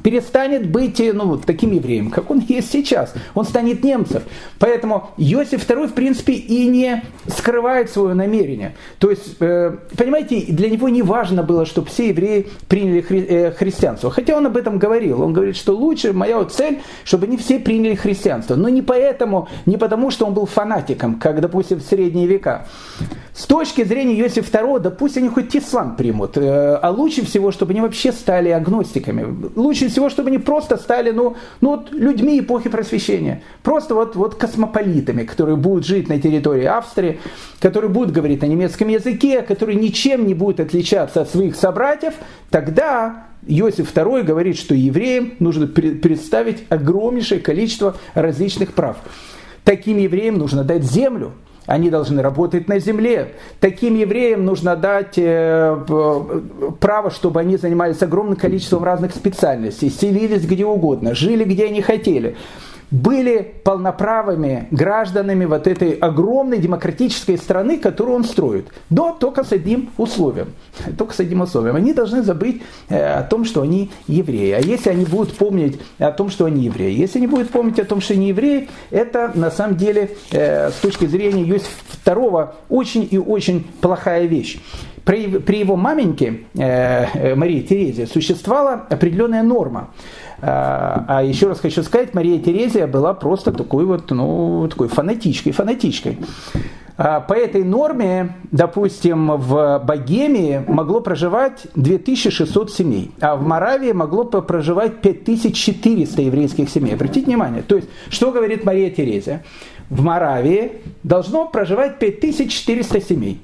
перестанет 0.04 0.70
быть 0.70 1.00
э, 1.00 1.14
ну, 1.14 1.38
таким 1.38 1.72
евреем, 1.72 2.10
как 2.10 2.30
он 2.30 2.40
есть 2.40 2.72
сейчас. 2.72 3.14
Он 3.34 3.46
станет 3.46 3.84
немцем. 3.84 4.24
Поэтому 4.60 5.12
Иосиф 5.18 5.68
II, 5.68 5.88
в 5.88 5.94
принципе, 5.94 6.34
и 6.34 6.68
не 6.68 7.04
скрывает 7.28 7.90
свое 7.90 8.14
намерение. 8.14 8.76
То 9.00 9.10
есть, 9.10 9.38
э, 9.40 9.76
понимаете, 9.98 10.46
для 10.50 10.70
него 10.70 10.90
не 10.90 11.02
важно 11.02 11.44
было, 11.44 11.66
чтобы 11.66 11.88
все 11.88 12.10
евреи 12.10 12.48
приняли 12.68 13.02
хри- 13.02 13.28
э, 13.28 13.52
христианство. 13.52 14.12
Хотя 14.12 14.36
он 14.36 14.46
об 14.46 14.58
этом 14.58 14.78
говорил. 14.78 15.22
Он 15.22 15.34
говорит, 15.34 15.56
что 15.56 15.76
лучше, 15.76 16.14
моя 16.14 16.38
вот 16.38 16.54
цель, 16.54 16.80
чтобы 17.04 17.28
не 17.28 17.38
все 17.38 17.60
приняли 17.60 17.96
христианство. 17.96 18.56
Но 18.56 18.70
не 18.70 18.82
поэтому, 18.82 19.48
не 19.66 19.78
потому, 19.78 20.12
что 20.12 20.26
он 20.26 20.34
был 20.34 20.46
фанатиком, 20.46 21.16
как, 21.16 21.42
допустим, 21.42 21.80
в 21.80 21.84
средние 21.84 22.28
века. 22.28 22.68
С 23.34 23.46
точки 23.46 23.84
зрения 23.84 24.20
Иосифа 24.20 24.58
II, 24.58 24.80
да 24.80 24.90
пусть 24.90 25.18
они 25.18 25.30
хоть 25.30 25.56
ислам 25.56 25.96
примут, 25.96 26.38
а 26.38 26.94
лучше 26.96 27.26
всего, 27.26 27.52
чтобы 27.52 27.72
они 27.72 27.82
вообще 27.82 28.12
стали 28.12 28.50
агностиками. 28.50 29.26
Лучше 29.56 29.79
всего, 29.88 30.10
чтобы 30.10 30.30
они 30.30 30.38
просто 30.38 30.78
стали 30.78 31.12
ну, 31.12 31.36
ну, 31.62 31.78
вот 31.78 31.92
людьми 31.92 32.40
эпохи 32.40 32.70
просвещения. 32.70 33.42
Просто 33.64 33.96
вот, 33.96 34.16
вот 34.16 34.36
космополитами, 34.36 35.24
которые 35.24 35.56
будут 35.56 35.86
жить 35.86 36.10
на 36.10 36.20
территории 36.20 36.66
Австрии, 36.66 37.20
которые 37.60 37.90
будут 37.90 38.12
говорить 38.12 38.42
на 38.42 38.48
немецком 38.48 38.90
языке, 38.90 39.42
которые 39.42 39.78
ничем 39.78 40.28
не 40.28 40.34
будут 40.34 40.60
отличаться 40.60 41.22
от 41.22 41.30
своих 41.30 41.56
собратьев, 41.56 42.14
тогда 42.50 43.28
Иосиф 43.48 43.94
II 43.94 44.24
говорит, 44.24 44.58
что 44.58 44.76
евреям 44.76 45.34
нужно 45.40 45.68
представить 45.68 46.64
огромнейшее 46.70 47.40
количество 47.40 47.96
различных 48.14 48.74
прав. 48.74 48.98
Таким 49.64 49.98
евреям 49.98 50.38
нужно 50.38 50.64
дать 50.64 50.84
землю, 50.84 51.34
они 51.70 51.90
должны 51.92 52.22
работать 52.22 52.68
на 52.68 52.80
земле. 52.80 53.34
Таким 53.60 53.96
евреям 53.96 54.44
нужно 54.44 54.76
дать 54.76 55.18
э, 55.18 55.78
право, 56.80 57.12
чтобы 57.12 57.40
они 57.40 57.58
занимались 57.58 58.02
огромным 58.02 58.36
количеством 58.36 58.84
разных 58.84 59.14
специальностей, 59.14 59.90
селились 59.90 60.46
где 60.46 60.66
угодно, 60.66 61.14
жили 61.14 61.44
где 61.44 61.66
они 61.66 61.82
хотели 61.82 62.36
были 62.92 63.56
полноправыми 63.64 64.68
гражданами 64.72 65.46
вот 65.46 65.68
этой 65.68 65.92
огромной 65.92 66.58
демократической 66.58 67.38
страны, 67.38 67.78
которую 67.78 68.16
он 68.16 68.24
строит. 68.24 68.68
Но 68.90 69.16
только 69.20 69.44
с 69.44 69.52
одним 69.52 69.90
условием. 69.98 70.54
Только 70.98 71.14
с 71.14 71.20
одним 71.20 71.42
условием. 71.42 71.76
Они 71.76 71.94
должны 71.94 72.24
забыть 72.24 72.62
э, 72.90 73.14
о 73.14 73.24
том, 73.24 73.46
что 73.46 73.62
они 73.62 73.92
евреи. 74.08 74.52
А 74.52 74.60
если 74.60 74.90
они 74.90 75.06
будут 75.06 75.36
помнить 75.36 75.80
о 76.00 76.12
том, 76.12 76.30
что 76.30 76.46
они 76.46 76.66
евреи? 76.66 76.96
Если 76.98 77.20
они 77.20 77.28
будут 77.28 77.50
помнить 77.50 77.80
о 77.80 77.86
том, 77.86 78.02
что 78.02 78.14
они 78.14 78.30
евреи, 78.30 78.70
это 78.90 79.32
на 79.36 79.52
самом 79.52 79.78
деле 79.78 80.12
э, 80.32 80.70
с 80.72 80.76
точки 80.76 81.06
зрения 81.06 81.44
Иосифа 81.44 81.70
II 82.06 82.50
очень 82.70 83.08
и 83.10 83.18
очень 83.18 83.66
плохая 83.82 84.26
вещь. 84.26 84.60
При, 85.06 85.28
при 85.40 85.60
его 85.60 85.76
маменьке 85.76 86.42
э, 86.56 87.36
Марии 87.36 87.62
Терезе 87.62 88.06
существовала 88.06 88.86
определенная 88.90 89.44
норма. 89.44 89.90
А, 90.42 91.06
а 91.08 91.24
еще 91.24 91.48
раз 91.48 91.60
хочу 91.60 91.84
сказать, 91.84 92.14
Мария 92.14 92.40
Терезия 92.40 92.88
была 92.88 93.14
просто 93.14 93.52
такой 93.52 93.86
вот, 93.86 94.10
ну, 94.12 94.68
такой 94.70 94.88
фанатичкой, 94.88 95.52
фанатичкой. 95.52 96.18
А, 97.02 97.22
по 97.22 97.34
этой 97.34 97.64
норме, 97.64 98.36
допустим, 98.52 99.32
в 99.38 99.82
Богемии 99.86 100.64
могло 100.68 101.00
проживать 101.00 101.68
2600 101.76 102.72
семей, 102.72 103.12
а 103.22 103.36
в 103.38 103.46
Моравии 103.46 103.94
могло 103.94 104.26
проживать 104.26 105.02
5400 105.02 106.22
еврейских 106.22 106.70
семей. 106.70 106.96
Обратите 106.96 107.26
внимание. 107.26 107.62
То 107.62 107.78
есть, 107.78 107.88
что 108.10 108.32
говорит 108.32 108.66
Мария 108.66 108.90
Терезия? 108.90 109.44
В 109.90 110.04
Моравии 110.04 110.74
должно 111.04 111.48
проживать 111.48 112.00
5400 112.00 113.02
семей. 113.02 113.42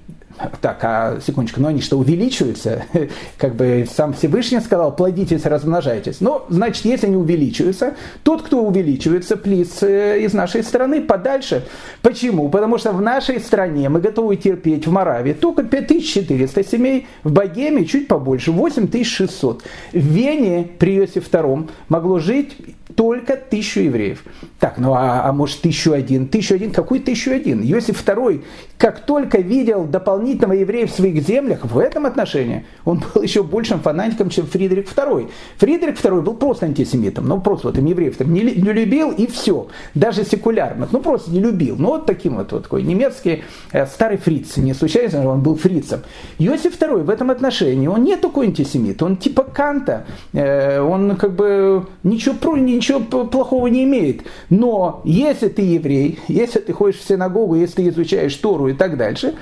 Так, 0.60 0.80
а 0.84 1.20
секундочку, 1.26 1.62
но 1.62 1.70
они 1.70 1.82
что, 1.82 1.98
увеличиваются? 1.98 2.84
Как 3.38 3.56
бы 3.56 3.88
сам 3.90 4.14
Всевышний 4.14 4.60
сказал, 4.60 4.94
плодитесь, 4.96 5.46
размножайтесь. 5.46 6.20
Но, 6.20 6.46
значит, 6.50 6.84
если 6.86 7.08
они 7.08 7.16
увеличиваются, 7.16 7.96
тот, 8.24 8.42
кто 8.42 8.62
увеличивается, 8.62 9.38
плиз 9.38 9.82
э, 9.82 10.22
из 10.22 10.34
нашей 10.34 10.64
страны 10.64 11.02
подальше. 11.02 11.66
Почему? 12.02 12.50
Потому 12.50 12.78
что 12.78 12.92
в 12.92 13.02
нашей 13.02 13.40
стране 13.40 13.88
мы 13.88 14.02
готовы 14.02 14.36
терпеть 14.36 14.88
в 14.88 14.92
Моравии 14.92 15.34
только 15.34 15.64
5400 15.64 16.64
семей, 16.64 17.08
в 17.24 17.32
Богеме 17.32 17.86
чуть 17.86 18.08
побольше, 18.08 18.52
8600. 18.52 19.64
В 19.94 19.98
Вене 19.98 20.68
при 20.78 20.98
Иосифе 20.98 21.30
II 21.32 21.70
могло 21.88 22.20
жить 22.20 22.58
только 22.96 23.36
тысячу 23.36 23.82
евреев. 23.82 24.24
Так, 24.60 24.78
ну 24.78 24.94
а, 24.94 25.24
а 25.24 25.34
может 25.34 25.62
тысячу 25.62 25.94
один? 25.94 26.28
Тысячу 26.28 26.56
один? 26.56 26.72
Какой 26.72 27.00
тысячу 27.00 27.32
один? 27.32 27.62
Иосиф 27.62 28.04
II, 28.06 28.44
как 28.78 29.06
только 29.06 29.38
видел 29.40 29.86
дополнительного 29.86 30.54
еврея 30.54 30.88
в 30.88 30.92
своих 30.92 31.24
землях, 31.26 31.64
в 31.64 31.78
этом 31.78 32.06
отношении 32.06 32.66
он 32.84 33.02
был 33.14 33.22
еще 33.22 33.44
большим 33.44 33.80
фанатиком, 33.80 34.30
чем 34.30 34.48
Фридрих 34.48 34.86
II. 34.86 35.30
Фридрих 35.58 35.96
II 35.96 36.22
был 36.22 36.34
просто 36.34 36.66
антисемитом, 36.66 37.28
ну 37.28 37.40
просто 37.40 37.68
вот 37.68 37.78
им 37.78 37.86
евреев 37.86 38.20
не, 38.20 38.42
не 38.42 38.74
любил 38.74 39.12
и 39.12 39.28
все. 39.28 39.68
Даже 39.94 40.26
секулярных, 40.26 40.92
ну 40.92 41.00
просто 41.00 41.32
не 41.32 41.40
любил. 41.40 41.76
Ну 41.78 41.90
вот 41.90 42.06
таким 42.06 42.36
вот, 42.36 42.52
вот 42.52 42.64
такой 42.64 42.84
немецкий 42.84 43.44
э, 43.72 43.86
старый 43.86 44.18
фриц, 44.18 44.58
не 44.58 44.74
случайно 44.74 45.30
он 45.30 45.42
был 45.42 45.56
фрицем. 45.56 46.02
Иосиф 46.40 46.80
II 46.80 47.04
в 47.04 47.10
этом 47.10 47.32
отношении, 47.32 47.88
он 47.88 48.04
не 48.04 48.18
такой 48.18 48.48
антисемит, 48.48 49.02
он 49.02 49.18
типа 49.18 49.44
Канта, 49.44 50.06
э, 50.34 50.82
он 50.82 51.16
как 51.16 51.36
бы 51.36 51.88
ничего, 52.04 52.58
ничего 52.58 53.00
плохого 53.00 53.68
не 53.68 53.84
имеет. 53.84 54.24
Но 54.50 55.02
если 55.06 55.48
ты 55.48 55.62
еврей, 55.62 56.20
если 56.28 56.60
ты 56.60 56.74
ходишь 56.74 57.00
в 57.00 57.08
синагогу, 57.08 57.56
если 57.56 57.76
ты 57.76 57.90
изучаешь 57.90 58.36
Тору 58.36 58.65
и 58.68 58.74
так 58.74 58.98
дальше, 58.98 59.36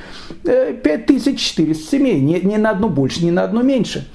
5400 0.43 1.61
э, 1.61 1.73
семей, 1.75 2.19
не, 2.19 2.39
не 2.41 2.57
на 2.57 2.71
одну 2.71 2.89
больше, 2.89 3.23
не 3.23 3.31
на 3.31 3.43
одну 3.43 3.63
меньше. 3.63 4.07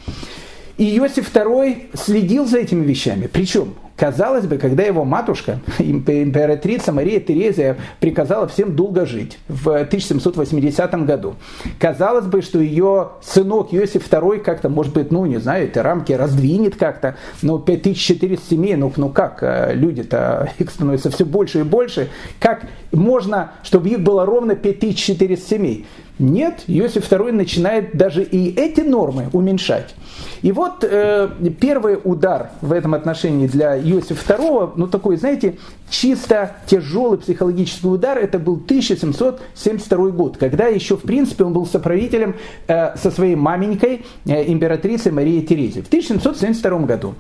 И 0.77 0.97
Иосиф 0.97 1.35
II 1.35 1.91
следил 1.95 2.47
за 2.47 2.59
этими 2.59 2.85
вещами. 2.85 3.27
Причем 3.27 3.75
Казалось 3.99 4.47
бы, 4.47 4.59
когда 4.59 4.85
его 4.85 5.05
матушка, 5.05 5.59
императрица 5.81 6.93
Мария 6.93 7.19
Терезия, 7.19 7.77
приказала 7.99 8.47
всем 8.47 8.77
долго 8.77 9.05
жить 9.05 9.39
в 9.49 9.69
1780 9.71 11.05
году, 11.05 11.35
казалось 11.81 12.27
бы, 12.27 12.41
что 12.43 12.61
ее 12.61 13.09
сынок 13.21 13.75
Иосиф 13.75 14.09
II 14.09 14.39
как-то, 14.39 14.69
может 14.69 14.95
быть, 14.95 15.11
ну, 15.11 15.27
не 15.27 15.39
знаю, 15.39 15.65
эти 15.65 15.81
рамки 15.81 16.13
раздвинет 16.13 16.77
как-то, 16.77 17.17
но 17.43 17.59
5400 17.59 18.49
семей, 18.49 18.77
ну, 18.77 18.93
ну 18.97 19.09
как, 19.09 19.43
э, 19.43 19.73
люди-то, 19.75 20.49
их 20.59 20.71
становится 20.71 21.11
все 21.11 21.25
больше 21.25 21.61
и 21.61 21.63
больше, 21.65 22.09
как 22.39 22.67
можно, 22.93 23.51
чтобы 23.65 23.89
их 23.89 23.99
было 23.99 24.25
ровно 24.25 24.55
5400 24.55 25.45
семей? 25.45 25.87
Нет, 26.19 26.65
Иосиф 26.67 27.11
II 27.11 27.33
начинает 27.33 27.97
даже 27.97 28.23
и 28.25 28.53
эти 28.59 28.81
нормы 28.81 29.29
уменьшать. 29.33 29.95
И 30.43 30.51
вот 30.51 30.83
э, 30.83 31.29
первый 31.61 31.99
удар 32.03 32.51
в 32.61 32.73
этом 32.73 32.95
отношении 32.95 33.47
для 33.47 33.79
Иосифа 33.79 34.35
II, 34.35 34.73
ну 34.77 34.89
такой, 34.89 35.17
знаете, 35.17 35.59
чисто 35.91 36.57
тяжелый 36.67 37.19
психологический 37.19 37.87
удар, 37.87 38.19
это 38.19 38.39
был 38.39 38.55
1772 38.55 40.11
год, 40.11 40.37
когда 40.37 40.67
еще, 40.67 40.97
в 40.97 41.03
принципе, 41.03 41.45
он 41.45 41.53
был 41.53 41.67
соправителем 41.67 42.35
э, 42.67 42.97
со 42.97 43.11
своей 43.11 43.37
маменькой, 43.37 44.05
э, 44.27 44.51
императрицей 44.51 45.13
Марией 45.13 45.43
Терезией. 45.43 45.85
В 45.85 45.89
1772 45.89 46.79
году 46.81 47.15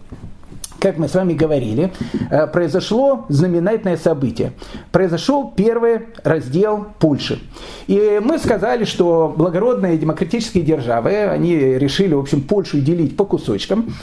как 0.78 0.98
мы 0.98 1.08
с 1.08 1.14
вами 1.14 1.34
говорили, 1.34 1.92
э, 2.30 2.46
произошло 2.46 3.26
знаменательное 3.28 3.96
событие. 3.96 4.52
Произошел 4.92 5.52
первый 5.56 6.00
раздел 6.24 6.86
Польши. 6.98 7.40
И 7.86 8.20
мы 8.22 8.38
сказали, 8.38 8.84
что 8.84 9.34
благородные 9.36 9.98
демократические 9.98 10.64
державы, 10.64 11.24
они 11.24 11.56
решили, 11.56 12.14
в 12.14 12.20
общем, 12.20 12.42
Польшу 12.42 12.80
делить 12.80 13.16
по 13.16 13.24
кусочкам. 13.24 13.94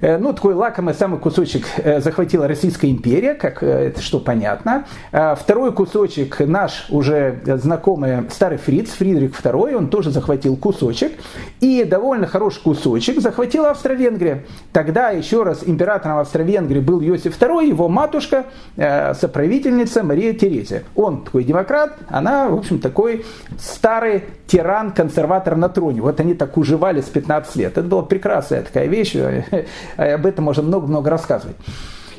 Э, 0.00 0.18
ну, 0.18 0.32
такой 0.32 0.54
лакомый 0.54 0.94
самый 0.94 1.18
кусочек 1.18 1.66
э, 1.78 2.00
захватила 2.00 2.46
Российская 2.46 2.90
империя, 2.90 3.34
как 3.34 3.62
э, 3.62 3.88
это 3.88 4.02
что 4.02 4.20
понятно. 4.20 4.86
А 5.12 5.34
второй 5.34 5.72
кусочек 5.72 6.40
наш 6.40 6.86
уже 6.90 7.40
знакомый 7.44 8.28
старый 8.30 8.58
Фриц, 8.58 8.90
Фридрих 8.90 9.32
II, 9.32 9.74
он 9.74 9.88
тоже 9.88 10.10
захватил 10.10 10.56
кусочек. 10.56 11.12
И 11.60 11.84
довольно 11.84 12.26
хороший 12.26 12.62
кусочек 12.62 13.20
захватила 13.20 13.70
Австро-Венгрия. 13.70 14.44
Тогда 14.72 15.10
еще 15.10 15.42
раз 15.42 15.62
императором 15.64 16.18
Австро-Венгрии 16.18 16.80
был 16.80 17.00
Иосиф 17.00 17.40
II, 17.40 17.66
его 17.66 17.88
матушка, 17.88 18.46
соправительница 18.76 20.02
Мария 20.02 20.34
Терезия. 20.34 20.84
Он 20.94 21.24
такой 21.24 21.44
демократ, 21.44 21.96
она, 22.08 22.48
в 22.48 22.54
общем, 22.58 22.78
такой 22.78 23.24
старый 23.58 24.24
тиран, 24.46 24.92
консерватор 24.92 25.56
на 25.56 25.68
троне. 25.68 26.00
Вот 26.00 26.20
они 26.20 26.34
так 26.34 26.56
уживали 26.56 27.00
с 27.00 27.06
15 27.06 27.56
лет. 27.56 27.72
Это 27.72 27.82
была 27.82 28.02
прекрасная 28.02 28.62
такая 28.62 28.86
вещь. 28.86 29.14
Об 29.96 30.26
этом 30.26 30.44
можно 30.44 30.62
много-много 30.62 31.10
рассказывать. 31.10 31.56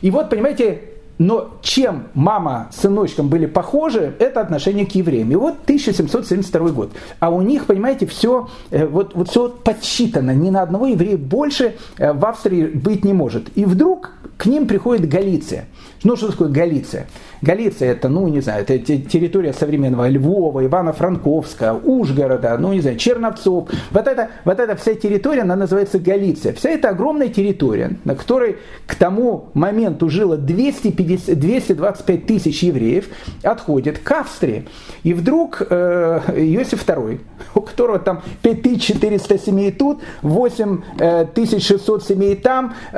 И 0.01 0.11
вот, 0.11 0.29
понимаете, 0.29 0.81
но 1.17 1.51
чем 1.61 2.07
мама 2.13 2.67
с 2.71 2.81
сыночком 2.81 3.29
были 3.29 3.45
похожи, 3.45 4.13
это 4.19 4.41
отношение 4.41 4.85
к 4.85 4.93
евреям. 4.95 5.31
И 5.31 5.35
вот 5.35 5.55
1772 5.63 6.69
год. 6.71 6.91
А 7.19 7.29
у 7.29 7.41
них, 7.41 7.65
понимаете, 7.65 8.05
все, 8.05 8.49
э, 8.71 8.85
вот, 8.85 9.15
вот 9.15 9.29
все 9.29 9.49
подсчитано. 9.49 10.31
Ни 10.31 10.49
на 10.49 10.61
одного 10.61 10.87
еврея 10.87 11.17
больше 11.17 11.75
э, 11.97 12.11
в 12.11 12.25
Австрии 12.25 12.65
быть 12.65 13.05
не 13.05 13.13
может. 13.13 13.45
И 13.55 13.65
вдруг 13.65 14.11
к 14.37 14.45
ним 14.45 14.67
приходит 14.67 15.07
Галиция. 15.07 15.65
Ну, 16.03 16.15
что 16.15 16.31
такое 16.31 16.49
Галиция? 16.49 17.08
Галиция 17.41 17.91
это, 17.91 18.10
ну, 18.10 18.27
не 18.27 18.41
знаю, 18.41 18.63
это 18.63 18.77
территория 18.79 19.53
современного 19.53 20.08
Львова, 20.08 20.62
Ивано-Франковска, 20.62 21.73
Ужгорода, 21.84 22.58
ну, 22.58 22.73
не 22.73 22.81
знаю, 22.81 22.97
Черновцов. 22.97 23.69
Вот 23.91 24.08
эта, 24.08 24.29
вот 24.45 24.60
эта 24.60 24.75
вся 24.75 24.95
территория, 24.95 25.41
она 25.41 25.55
называется 25.55 25.99
Галиция. 25.99 26.53
Вся 26.53 26.69
эта 26.69 26.89
огромная 26.89 27.29
территория, 27.29 27.97
на 28.03 28.15
которой 28.15 28.58
к 28.86 28.95
тому 28.95 29.49
моменту 29.53 30.10
жило 30.10 30.38
250, 30.38 31.38
225 31.38 32.25
тысяч 32.25 32.63
евреев, 32.63 33.10
отходит 33.43 33.99
к 33.99 34.12
Австрии. 34.12 34.67
И 35.03 35.13
вдруг 35.13 35.62
э, 35.69 36.19
Иосиф 36.36 36.86
II, 36.86 37.19
у 37.53 37.62
которого 37.62 37.99
там 37.99 38.21
5400 38.41 39.38
семей 39.38 39.71
тут, 39.71 40.01
8600 40.21 42.01
э, 42.01 42.05
семей 42.05 42.36
там, 42.36 42.73
э, 42.91 42.97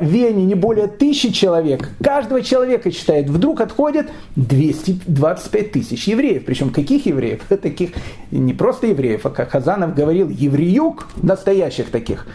в 0.00 0.04
Вене 0.04 0.44
не 0.44 0.54
более 0.54 0.88
тысячи 0.88 1.30
человек, 1.30 1.90
каждого 2.28 2.42
человека 2.42 2.90
считает, 2.90 3.30
вдруг 3.30 3.60
отходит 3.60 4.10
225 4.36 5.72
тысяч 5.72 6.08
евреев. 6.08 6.44
Причем 6.44 6.70
каких 6.70 7.06
евреев? 7.06 7.40
Таких 7.62 7.90
не 8.30 8.52
просто 8.52 8.88
евреев, 8.88 9.24
а 9.24 9.30
как 9.30 9.50
Хазанов 9.50 9.94
говорил, 9.94 10.28
евреюк, 10.28 11.08
настоящих 11.22 11.90
таких. 11.90 12.26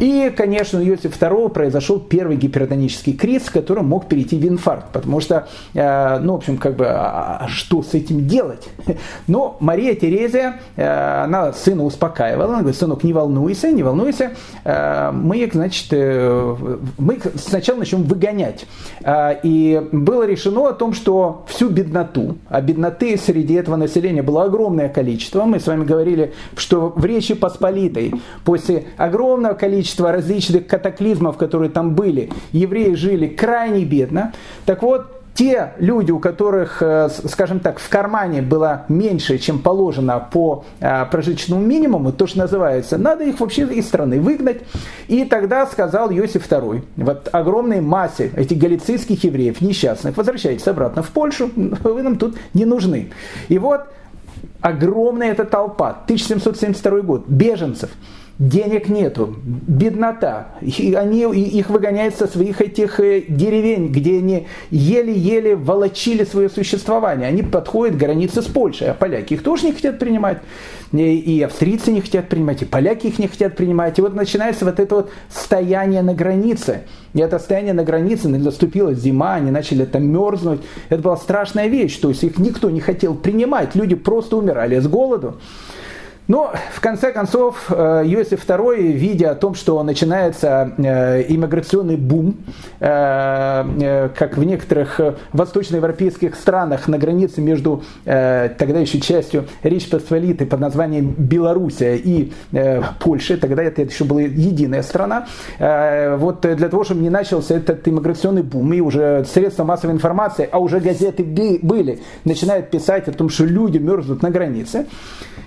И, 0.00 0.32
конечно, 0.36 0.80
у 0.80 0.82
Иосифа 0.82 1.26
II 1.26 1.50
произошел 1.50 1.98
первый 1.98 2.36
гипертонический 2.36 3.12
криз, 3.12 3.50
который 3.50 3.82
мог 3.82 4.06
перейти 4.06 4.36
в 4.38 4.46
инфаркт, 4.46 4.88
потому 4.92 5.20
что, 5.20 5.48
э, 5.74 6.18
ну, 6.18 6.34
в 6.34 6.36
общем, 6.36 6.56
как 6.58 6.76
бы, 6.76 6.86
а, 6.88 7.38
а 7.42 7.48
что 7.48 7.82
с 7.82 7.94
этим 7.94 8.26
делать? 8.26 8.68
Но 9.26 9.56
Мария 9.60 9.94
Терезия, 9.94 10.60
э, 10.76 11.22
она 11.24 11.52
сына 11.52 11.84
успокаивала, 11.84 12.46
она 12.46 12.58
говорит, 12.60 12.78
сынок, 12.78 13.04
не 13.04 13.12
волнуйся, 13.12 13.70
не 13.70 13.82
волнуйся, 13.82 14.32
э, 14.64 15.10
мы 15.12 15.50
значит, 15.52 15.92
мы 16.98 17.18
сначала 17.34 17.78
начнем 17.78 18.04
выгонять. 18.04 18.66
И 19.42 19.88
было 19.92 20.24
решено 20.26 20.68
о 20.68 20.72
том, 20.72 20.94
что 20.94 21.44
всю 21.48 21.68
бедноту, 21.68 22.36
а 22.48 22.60
бедноты 22.60 23.16
среди 23.16 23.54
этого 23.54 23.76
населения 23.76 24.22
было 24.22 24.44
огромное 24.44 24.88
количество, 24.88 25.44
мы 25.44 25.58
с 25.60 25.66
вами 25.66 25.84
говорили, 25.84 26.32
что 26.56 26.92
в 26.94 27.04
Речи 27.04 27.34
Посполитой 27.34 28.14
после 28.44 28.84
огромного 28.96 29.54
количества 29.54 29.71
количество 29.72 30.12
различных 30.12 30.66
катаклизмов, 30.66 31.38
которые 31.38 31.70
там 31.70 31.94
были, 31.94 32.28
евреи 32.52 32.92
жили 32.92 33.26
крайне 33.26 33.86
бедно. 33.86 34.32
Так 34.66 34.82
вот, 34.82 35.22
те 35.34 35.72
люди, 35.78 36.10
у 36.10 36.18
которых, 36.18 36.82
э, 36.82 37.08
скажем 37.08 37.60
так, 37.60 37.78
в 37.78 37.88
кармане 37.88 38.42
было 38.42 38.84
меньше, 38.90 39.38
чем 39.38 39.60
положено 39.60 40.28
по 40.30 40.64
э, 40.80 41.06
прожиточному 41.10 41.64
минимуму, 41.64 42.12
то, 42.12 42.26
что 42.26 42.40
называется, 42.40 42.98
надо 42.98 43.24
их 43.24 43.40
вообще 43.40 43.62
из 43.62 43.86
страны 43.86 44.20
выгнать. 44.20 44.60
И 45.08 45.24
тогда 45.24 45.66
сказал 45.66 46.10
Иосиф 46.10 46.46
II, 46.46 46.82
вот 46.96 47.30
огромной 47.32 47.80
массе 47.80 48.30
этих 48.36 48.58
галицийских 48.58 49.24
евреев, 49.24 49.62
несчастных, 49.62 50.18
возвращайтесь 50.18 50.68
обратно 50.68 51.02
в 51.02 51.08
Польшу, 51.08 51.50
вы 51.56 52.02
нам 52.02 52.18
тут 52.18 52.36
не 52.52 52.66
нужны. 52.66 53.10
И 53.48 53.56
вот 53.56 53.84
огромная 54.60 55.32
эта 55.32 55.46
толпа, 55.46 55.96
1772 56.04 57.00
год, 57.00 57.26
беженцев– 57.26 57.88
денег 58.42 58.88
нету, 58.88 59.36
беднота. 59.44 60.48
И 60.60 60.94
они 60.94 61.20
их 61.20 61.70
выгоняют 61.70 62.16
со 62.16 62.26
своих 62.26 62.60
этих 62.60 62.98
э, 62.98 63.22
деревень, 63.28 63.88
где 63.88 64.18
они 64.18 64.48
еле-еле 64.70 65.54
волочили 65.54 66.24
свое 66.24 66.48
существование. 66.48 67.28
Они 67.28 67.42
подходят 67.42 67.94
к 67.94 68.00
границе 68.00 68.42
с 68.42 68.46
Польшей, 68.46 68.90
а 68.90 68.94
поляки 68.94 69.34
их 69.34 69.44
тоже 69.44 69.66
не 69.66 69.72
хотят 69.72 70.00
принимать. 70.00 70.38
И 70.92 71.40
австрийцы 71.42 71.90
не 71.90 72.02
хотят 72.02 72.28
принимать, 72.28 72.62
и 72.62 72.64
поляки 72.66 73.06
их 73.06 73.18
не 73.18 73.28
хотят 73.28 73.56
принимать. 73.56 73.98
И 73.98 74.02
вот 74.02 74.14
начинается 74.14 74.64
вот 74.64 74.78
это 74.78 74.94
вот 74.94 75.10
стояние 75.30 76.02
на 76.02 76.12
границе. 76.12 76.82
И 77.14 77.20
это 77.20 77.38
стояние 77.38 77.72
на 77.72 77.84
границе, 77.84 78.28
наступила 78.28 78.92
зима, 78.92 79.34
они 79.34 79.50
начали 79.50 79.84
там 79.84 80.04
мерзнуть. 80.04 80.60
Это 80.90 81.00
была 81.00 81.16
страшная 81.16 81.68
вещь, 81.68 81.96
то 81.96 82.08
есть 82.08 82.24
их 82.24 82.38
никто 82.38 82.68
не 82.70 82.80
хотел 82.80 83.14
принимать, 83.14 83.74
люди 83.74 83.94
просто 83.94 84.36
умирали 84.36 84.78
с 84.78 84.86
голоду. 84.86 85.36
Но, 86.28 86.52
в 86.72 86.80
конце 86.80 87.10
концов, 87.10 87.66
э, 87.70 88.04
Иосиф 88.06 88.48
II, 88.48 88.92
видя 88.92 89.32
о 89.32 89.34
том, 89.34 89.54
что 89.54 89.82
начинается 89.82 90.72
э, 90.78 91.24
иммиграционный 91.28 91.96
бум, 91.96 92.36
э, 92.78 94.08
как 94.16 94.36
в 94.36 94.44
некоторых 94.44 95.00
восточноевропейских 95.32 96.36
странах 96.36 96.86
на 96.86 96.98
границе 96.98 97.40
между 97.40 97.82
тогда 98.04 98.78
еще 98.78 99.00
частью 99.00 99.46
Речи 99.62 99.88
Посполитой 99.90 100.46
под 100.46 100.60
названием 100.60 101.14
Белоруссия 101.16 101.96
и 101.96 102.32
Польша, 103.00 103.36
тогда 103.36 103.62
это 103.62 103.82
еще 103.82 104.04
была 104.04 104.22
единая 104.22 104.82
страна, 104.82 105.26
вот 105.58 106.40
для 106.42 106.68
того, 106.68 106.84
чтобы 106.84 107.00
не 107.00 107.10
начался 107.10 107.56
этот 107.56 107.86
иммиграционный 107.86 108.42
бум, 108.42 108.72
и 108.72 108.80
уже 108.80 109.24
средства 109.24 109.64
массовой 109.64 109.94
информации, 109.94 110.48
а 110.50 110.58
уже 110.58 110.80
газеты 110.80 111.24
были, 111.24 112.00
начинают 112.24 112.70
писать 112.70 113.08
о 113.08 113.12
том, 113.12 113.28
что 113.28 113.44
люди 113.44 113.78
мерзнут 113.78 114.22
на 114.22 114.30
границе, 114.30 114.86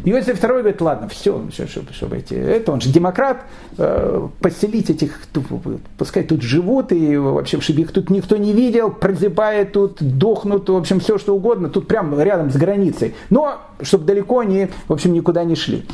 Иосиф 0.03 0.43
II 0.43 0.47
говорит, 0.47 0.81
ладно, 0.81 1.07
все, 1.07 1.41
чтобы, 1.51 1.93
чтобы 1.93 2.17
эти, 2.17 2.33
это 2.33 2.71
он 2.71 2.81
же 2.81 2.89
демократ, 2.89 3.43
э, 3.77 4.27
поселить 4.41 4.89
этих, 4.89 5.19
пускай 5.97 6.23
тут 6.23 6.41
живут, 6.41 6.91
и 6.91 7.17
вообще, 7.17 7.59
чтобы 7.61 7.81
их 7.81 7.91
тут 7.91 8.09
никто 8.09 8.37
не 8.37 8.53
видел, 8.53 8.91
прозябает 8.91 9.73
тут, 9.73 10.01
дохнут, 10.01 10.69
в 10.69 10.75
общем, 10.75 10.99
все 10.99 11.17
что 11.17 11.35
угодно, 11.35 11.69
тут 11.69 11.87
прямо 11.87 12.21
рядом 12.23 12.51
с 12.51 12.55
границей. 12.55 13.15
Но, 13.29 13.59
чтобы 13.81 14.05
далеко 14.05 14.39
они, 14.39 14.69
в 14.87 14.93
общем, 14.93 15.13
никуда 15.13 15.43
не 15.43 15.55
шли. 15.55 15.85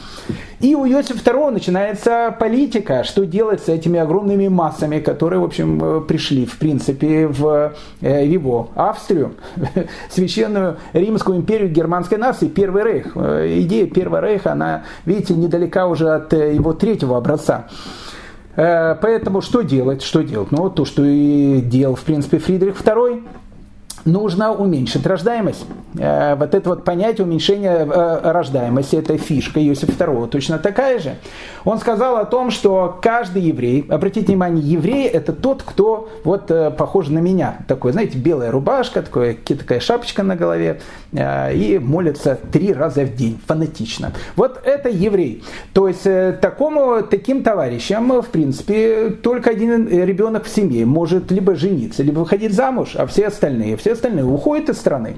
И 0.59 0.75
у 0.75 0.85
Иосифа 0.85 1.19
II 1.31 1.51
начинается 1.51 2.35
политика, 2.39 3.03
что 3.03 3.25
делать 3.25 3.63
с 3.63 3.69
этими 3.69 3.99
огромными 3.99 4.47
массами, 4.47 4.99
которые, 4.99 5.39
в 5.39 5.43
общем, 5.43 5.83
э, 5.83 6.01
пришли, 6.01 6.45
в 6.45 6.57
принципе, 6.57 7.27
в 7.27 7.73
э, 8.01 8.25
его 8.25 8.69
Австрию, 8.75 9.33
священную 10.09 10.77
Римскую 10.93 11.37
империю 11.37 11.69
германской 11.69 12.17
нации, 12.17 12.47
Первый 12.47 12.83
Рейх. 12.83 13.17
Идея 13.17 13.87
Первого 13.87 14.21
Рейха, 14.21 14.51
она, 14.51 14.83
видите, 15.05 15.33
недалека 15.33 15.87
уже 15.87 16.09
от 16.09 16.33
э, 16.33 16.53
его 16.53 16.73
третьего 16.73 17.17
образца. 17.17 17.67
Поэтому 18.53 19.39
что 19.41 19.61
делать? 19.61 20.03
Что 20.03 20.23
делать? 20.23 20.51
Ну, 20.51 20.69
то, 20.69 20.83
что 20.83 21.05
и 21.05 21.61
делал, 21.61 21.95
в 21.95 22.01
принципе, 22.01 22.37
Фридрих 22.37 22.81
II, 22.81 23.23
нужно 24.05 24.51
уменьшить 24.53 25.05
рождаемость. 25.05 25.65
Э, 25.97 26.35
вот 26.35 26.53
это 26.55 26.69
вот 26.69 26.83
понятие 26.83 27.25
уменьшения 27.25 27.85
э, 27.85 28.31
рождаемости, 28.31 28.95
это 28.95 29.17
фишка 29.17 29.59
Иосифа 29.59 29.91
II, 29.91 30.27
точно 30.29 30.57
такая 30.57 30.99
же. 30.99 31.15
Он 31.65 31.79
сказал 31.79 32.17
о 32.17 32.25
том, 32.25 32.49
что 32.51 32.97
каждый 33.01 33.43
еврей, 33.43 33.85
обратите 33.89 34.27
внимание, 34.27 34.63
еврей 34.63 35.07
это 35.07 35.33
тот, 35.33 35.63
кто 35.63 36.09
вот 36.23 36.49
э, 36.49 36.71
похож 36.71 37.09
на 37.09 37.19
меня. 37.19 37.59
Такой, 37.67 37.91
знаете, 37.91 38.17
белая 38.17 38.51
рубашка, 38.51 39.01
такой, 39.01 39.33
такая 39.33 39.79
шапочка 39.79 40.23
на 40.23 40.35
голове, 40.35 40.81
и 41.13 41.79
молится 41.81 42.37
три 42.51 42.73
раза 42.73 43.01
в 43.01 43.15
день, 43.15 43.39
фанатично. 43.45 44.13
Вот 44.35 44.61
это 44.63 44.89
еврей. 44.89 45.43
То 45.73 45.87
есть 45.87 46.07
такому, 46.39 47.01
таким 47.03 47.43
товарищам, 47.43 48.21
в 48.21 48.27
принципе, 48.27 49.09
только 49.09 49.49
один 49.49 49.87
ребенок 49.87 50.45
в 50.45 50.49
семье 50.49 50.85
может 50.85 51.31
либо 51.31 51.55
жениться, 51.55 52.03
либо 52.03 52.19
выходить 52.19 52.53
замуж, 52.53 52.95
а 52.95 53.05
все 53.05 53.27
остальные, 53.27 53.75
все 53.77 53.90
остальные 53.91 54.25
уходят 54.25 54.69
из 54.69 54.77
страны. 54.77 55.17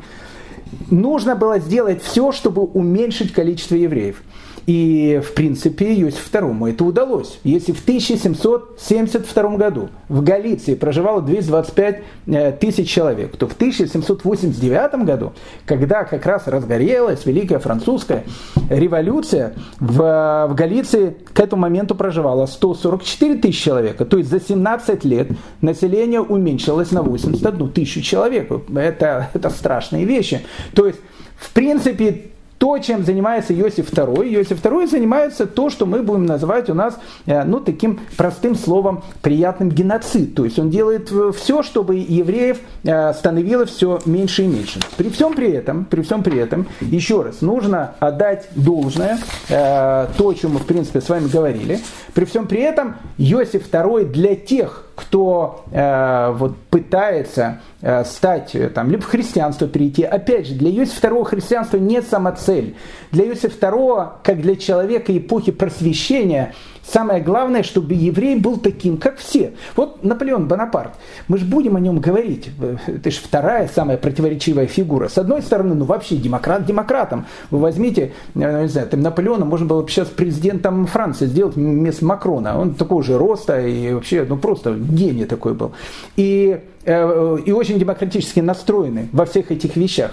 Нужно 0.89 1.35
было 1.35 1.59
сделать 1.59 2.01
все, 2.03 2.31
чтобы 2.31 2.63
уменьшить 2.63 3.33
количество 3.33 3.75
евреев. 3.75 4.21
И, 4.65 5.21
в 5.23 5.33
принципе, 5.33 5.93
Иосифу 5.93 6.29
II 6.29 6.71
это 6.71 6.83
удалось. 6.85 7.39
Если 7.43 7.73
в 7.73 7.81
1772 7.81 9.57
году 9.57 9.89
в 10.07 10.23
Галиции 10.23 10.75
проживало 10.75 11.21
225 11.21 12.03
э, 12.27 12.51
тысяч 12.53 12.89
человек, 12.89 13.35
то 13.35 13.47
в 13.47 13.53
1789 13.53 15.05
году, 15.05 15.33
когда 15.65 16.05
как 16.05 16.25
раз 16.25 16.47
разгорелась 16.47 17.25
Великая 17.25 17.59
Французская 17.59 18.23
революция, 18.69 19.53
в, 19.79 20.47
в 20.49 20.55
Галиции 20.55 21.15
к 21.33 21.39
этому 21.39 21.63
моменту 21.63 21.95
проживало 21.95 22.45
144 22.45 23.35
тысячи 23.35 23.63
человек. 23.63 23.97
То 24.07 24.17
есть 24.17 24.29
за 24.29 24.39
17 24.39 25.03
лет 25.03 25.27
население 25.61 26.21
уменьшилось 26.21 26.91
на 26.91 27.01
81 27.01 27.69
тысячу 27.71 28.01
человек. 28.01 28.49
Это, 28.75 29.29
это 29.33 29.49
страшные 29.49 30.05
вещи. 30.05 30.41
То 30.73 30.87
есть, 30.87 30.99
в 31.35 31.51
принципе, 31.51 32.32
то, 32.63 32.77
чем 32.77 33.03
занимается 33.03 33.53
Иосиф 33.53 33.91
II. 33.91 34.35
Иосиф 34.35 34.63
II 34.63 34.87
занимается 34.87 35.45
то, 35.45 35.69
что 35.69 35.85
мы 35.85 36.01
будем 36.01 36.25
называть 36.25 36.69
у 36.69 36.73
нас, 36.73 36.97
э, 37.25 37.43
ну, 37.43 37.59
таким 37.59 37.99
простым 38.15 38.55
словом, 38.55 39.03
приятным 39.21 39.67
геноцид. 39.67 40.33
То 40.33 40.45
есть 40.45 40.57
он 40.57 40.69
делает 40.69 41.11
э, 41.11 41.33
все, 41.35 41.61
чтобы 41.61 41.97
евреев 41.97 42.59
э, 42.85 43.13
становилось 43.15 43.69
все 43.69 43.99
меньше 44.05 44.43
и 44.43 44.47
меньше. 44.47 44.79
При 44.95 45.09
всем 45.09 45.33
при 45.33 45.51
этом, 45.51 45.83
при 45.83 46.03
всем 46.03 46.23
при 46.23 46.39
этом, 46.39 46.65
еще 46.79 47.23
раз, 47.23 47.41
нужно 47.41 47.95
отдать 47.99 48.47
должное, 48.55 49.17
то, 49.49 50.07
о 50.17 50.33
чем 50.33 50.53
мы, 50.53 50.59
в 50.59 50.65
принципе, 50.65 51.01
с 51.01 51.09
вами 51.09 51.27
говорили. 51.27 51.81
При 52.13 52.23
всем 52.23 52.47
при 52.47 52.61
этом, 52.61 52.95
Иосиф 53.17 53.69
II 53.69 54.05
для 54.05 54.37
тех, 54.37 54.85
кто 54.95 55.65
э, 55.71 56.31
вот 56.35 56.55
пытается 56.69 57.61
э, 57.81 58.03
стать, 58.05 58.55
э, 58.55 58.69
там, 58.69 58.91
либо 58.91 59.01
в 59.01 59.07
христианство 59.07 59.67
перейти, 59.67 60.03
опять 60.03 60.47
же, 60.47 60.53
для 60.53 60.69
Иосифа 60.69 61.07
II 61.07 61.25
христианство 61.25 61.77
не 61.77 62.01
самоцель. 62.01 62.75
Для 63.11 63.25
Иосифа 63.25 63.67
II, 63.67 64.09
как 64.23 64.41
для 64.41 64.55
человека 64.55 65.15
эпохи 65.17 65.51
просвещения, 65.51 66.53
Самое 66.85 67.21
главное, 67.21 67.63
чтобы 67.63 67.93
еврей 67.93 68.35
был 68.35 68.57
таким, 68.57 68.97
как 68.97 69.17
все. 69.17 69.53
Вот 69.75 70.03
Наполеон 70.03 70.47
Бонапарт. 70.47 70.93
Мы 71.29 71.37
же 71.37 71.45
будем 71.45 71.77
о 71.77 71.79
нем 71.79 71.99
говорить. 71.99 72.49
Это 72.87 73.09
же 73.09 73.19
вторая 73.19 73.69
самая 73.73 73.97
противоречивая 73.97 74.67
фигура. 74.67 75.07
С 75.07 75.17
одной 75.17 75.41
стороны, 75.41 75.75
ну 75.75 75.85
вообще 75.85 76.17
демократ 76.17 76.65
демократом. 76.65 77.25
Вы 77.51 77.59
возьмите, 77.59 78.11
э, 78.35 78.63
не 78.63 78.67
знаю, 78.67 78.87
там 78.89 79.01
Наполеона 79.01 79.45
можно 79.45 79.65
было 79.65 79.81
бы 79.81 79.89
сейчас 79.89 80.09
президентом 80.09 80.85
Франции 80.85 81.25
сделать 81.25 81.55
вместо 81.55 82.05
Макрона. 82.05 82.59
Он 82.59 82.73
такого 82.73 83.01
же 83.01 83.17
роста 83.17 83.65
и 83.65 83.93
вообще, 83.93 84.25
ну 84.27 84.37
просто 84.37 84.73
гений 84.73 85.25
такой 85.25 85.53
был. 85.53 85.71
И, 86.17 86.59
э, 86.83 87.37
и 87.45 87.51
очень 87.53 87.79
демократически 87.79 88.41
настроенный 88.41 89.07
во 89.13 89.25
всех 89.25 89.51
этих 89.51 89.77
вещах. 89.77 90.11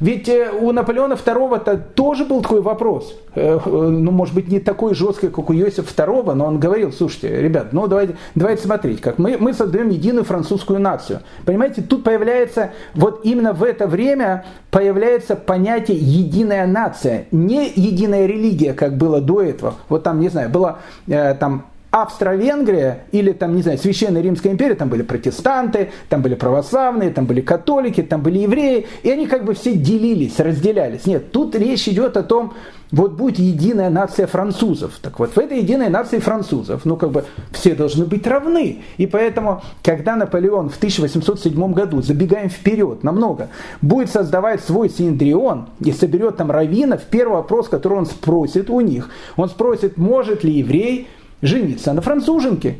Ведь 0.00 0.28
э, 0.28 0.50
у 0.50 0.72
Наполеона 0.72 1.12
II-то 1.12 1.76
тоже 1.76 2.24
был 2.24 2.40
такой 2.40 2.62
вопрос. 2.62 3.14
Э, 3.34 3.58
э, 3.64 3.68
ну, 3.68 4.10
может 4.10 4.34
быть, 4.34 4.48
не 4.48 4.58
такой 4.58 4.94
жесткий, 4.94 5.28
как 5.28 5.50
у 5.50 5.52
Иосифа 5.52 6.02
II, 6.02 6.32
но 6.34 6.46
он 6.46 6.58
говорил, 6.58 6.90
слушайте, 6.92 7.40
ребят, 7.40 7.72
ну 7.72 7.86
давайте, 7.86 8.16
давайте 8.34 8.62
смотреть, 8.62 9.00
как 9.02 9.18
мы, 9.18 9.36
мы 9.38 9.52
создаем 9.52 9.90
единую 9.90 10.24
французскую 10.24 10.80
нацию. 10.80 11.20
Понимаете, 11.44 11.82
тут 11.82 12.02
появляется, 12.02 12.70
вот 12.94 13.20
именно 13.24 13.52
в 13.52 13.62
это 13.62 13.86
время 13.86 14.46
появляется 14.70 15.36
понятие 15.36 15.98
единая 15.98 16.66
нация, 16.66 17.26
не 17.30 17.68
единая 17.68 18.26
религия, 18.26 18.72
как 18.72 18.96
было 18.96 19.20
до 19.20 19.42
этого. 19.42 19.74
Вот 19.90 20.02
там, 20.02 20.20
не 20.20 20.30
знаю, 20.30 20.48
было 20.48 20.78
там 21.06 21.66
Австро-Венгрия 21.90 23.04
или 23.10 23.32
там, 23.32 23.56
не 23.56 23.62
знаю, 23.62 23.78
Священная 23.78 24.22
Римская 24.22 24.52
империя, 24.52 24.74
там 24.74 24.88
были 24.88 25.02
протестанты, 25.02 25.90
там 26.08 26.22
были 26.22 26.36
православные, 26.36 27.10
там 27.10 27.26
были 27.26 27.40
католики, 27.40 28.02
там 28.02 28.22
были 28.22 28.38
евреи, 28.38 28.86
и 29.02 29.10
они 29.10 29.26
как 29.26 29.44
бы 29.44 29.54
все 29.54 29.74
делились, 29.74 30.38
разделялись. 30.38 31.06
Нет, 31.06 31.32
тут 31.32 31.56
речь 31.56 31.88
идет 31.88 32.16
о 32.16 32.22
том, 32.22 32.54
вот 32.92 33.12
будет 33.12 33.38
единая 33.38 33.90
нация 33.90 34.26
французов. 34.26 34.98
Так 35.00 35.18
вот, 35.18 35.34
в 35.34 35.38
этой 35.38 35.60
единой 35.60 35.88
нации 35.88 36.18
французов, 36.18 36.84
ну 36.84 36.96
как 36.96 37.10
бы 37.10 37.24
все 37.52 37.74
должны 37.74 38.04
быть 38.04 38.26
равны. 38.26 38.82
И 38.96 39.06
поэтому, 39.06 39.62
когда 39.82 40.16
Наполеон 40.16 40.70
в 40.70 40.76
1807 40.76 41.72
году, 41.72 42.02
забегаем 42.02 42.50
вперед 42.50 43.02
намного, 43.02 43.48
будет 43.80 44.10
создавать 44.10 44.62
свой 44.62 44.90
Синдрион 44.90 45.68
и 45.80 45.92
соберет 45.92 46.36
там 46.36 46.50
раввинов, 46.50 47.02
первый 47.02 47.34
вопрос, 47.34 47.68
который 47.68 47.98
он 47.98 48.06
спросит 48.06 48.70
у 48.70 48.80
них, 48.80 49.10
он 49.36 49.48
спросит, 49.48 49.96
может 49.96 50.44
ли 50.44 50.52
еврей 50.52 51.08
жениться 51.42 51.92
на 51.92 52.00
француженке. 52.00 52.78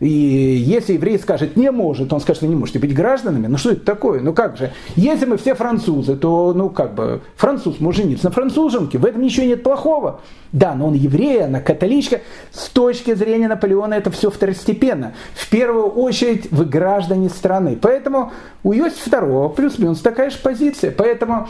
И 0.00 0.08
если 0.08 0.94
еврей 0.94 1.18
скажет 1.18 1.56
не 1.56 1.70
может, 1.70 2.10
он 2.12 2.20
скажет, 2.20 2.42
вы 2.42 2.48
не 2.48 2.54
можете 2.54 2.78
быть 2.78 2.94
гражданами. 2.94 3.46
Ну 3.46 3.58
что 3.58 3.72
это 3.72 3.84
такое? 3.84 4.20
Ну 4.20 4.32
как 4.32 4.56
же? 4.56 4.72
Если 4.96 5.26
мы 5.26 5.36
все 5.36 5.54
французы, 5.54 6.16
то 6.16 6.54
ну 6.54 6.70
как 6.70 6.94
бы 6.94 7.20
француз 7.36 7.80
может 7.80 8.02
жениться 8.02 8.24
на 8.24 8.30
француженке. 8.30 8.96
В 8.96 9.04
этом 9.04 9.20
ничего 9.20 9.44
нет 9.44 9.62
плохого. 9.62 10.20
Да, 10.52 10.74
но 10.74 10.88
он 10.88 10.94
еврей, 10.94 11.44
она 11.44 11.60
католичка. 11.60 12.22
С 12.50 12.70
точки 12.70 13.14
зрения 13.14 13.46
Наполеона 13.46 13.92
это 13.92 14.10
все 14.10 14.30
второстепенно. 14.30 15.12
В 15.34 15.50
первую 15.50 15.88
очередь 15.88 16.50
вы 16.50 16.64
граждане 16.64 17.28
страны. 17.28 17.78
Поэтому 17.80 18.32
у 18.64 18.72
Иосифа 18.72 19.10
II 19.10 19.54
плюс-минус 19.54 20.00
такая 20.00 20.30
же 20.30 20.38
позиция. 20.38 20.92
Поэтому 20.92 21.48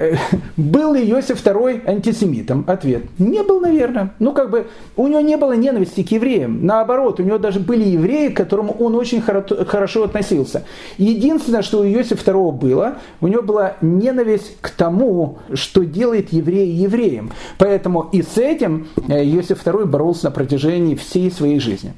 был 0.56 0.94
ли 0.94 1.10
Иосиф 1.10 1.44
II 1.44 1.86
антисемитом? 1.86 2.64
Ответ. 2.66 3.04
Не 3.18 3.42
был, 3.42 3.60
наверное. 3.60 4.14
Ну, 4.18 4.32
как 4.32 4.50
бы, 4.50 4.66
у 4.96 5.06
него 5.06 5.20
не 5.20 5.36
было 5.36 5.52
ненависти 5.52 6.02
к 6.02 6.10
евреям. 6.12 6.64
Наоборот, 6.64 7.20
у 7.20 7.22
него 7.22 7.38
даже 7.38 7.60
были 7.60 7.84
евреи, 7.84 8.28
к 8.28 8.36
которым 8.36 8.70
он 8.78 8.94
очень 8.94 9.20
хорошо 9.20 10.04
относился. 10.04 10.64
Единственное, 10.96 11.62
что 11.62 11.80
у 11.80 11.84
Иосифа 11.84 12.30
II 12.30 12.52
было, 12.52 12.98
у 13.20 13.28
него 13.28 13.42
была 13.42 13.76
ненависть 13.80 14.56
к 14.60 14.70
тому, 14.70 15.38
что 15.52 15.84
делает 15.84 16.32
евреи 16.32 16.70
евреем. 16.70 17.32
Поэтому 17.58 18.08
и 18.12 18.22
с 18.22 18.38
этим 18.38 18.88
э, 19.08 19.24
Иосиф 19.24 19.64
II 19.64 19.86
боролся 19.86 20.26
на 20.26 20.30
протяжении 20.30 20.94
всей 20.94 21.30
своей 21.30 21.60
жизни. 21.60 21.92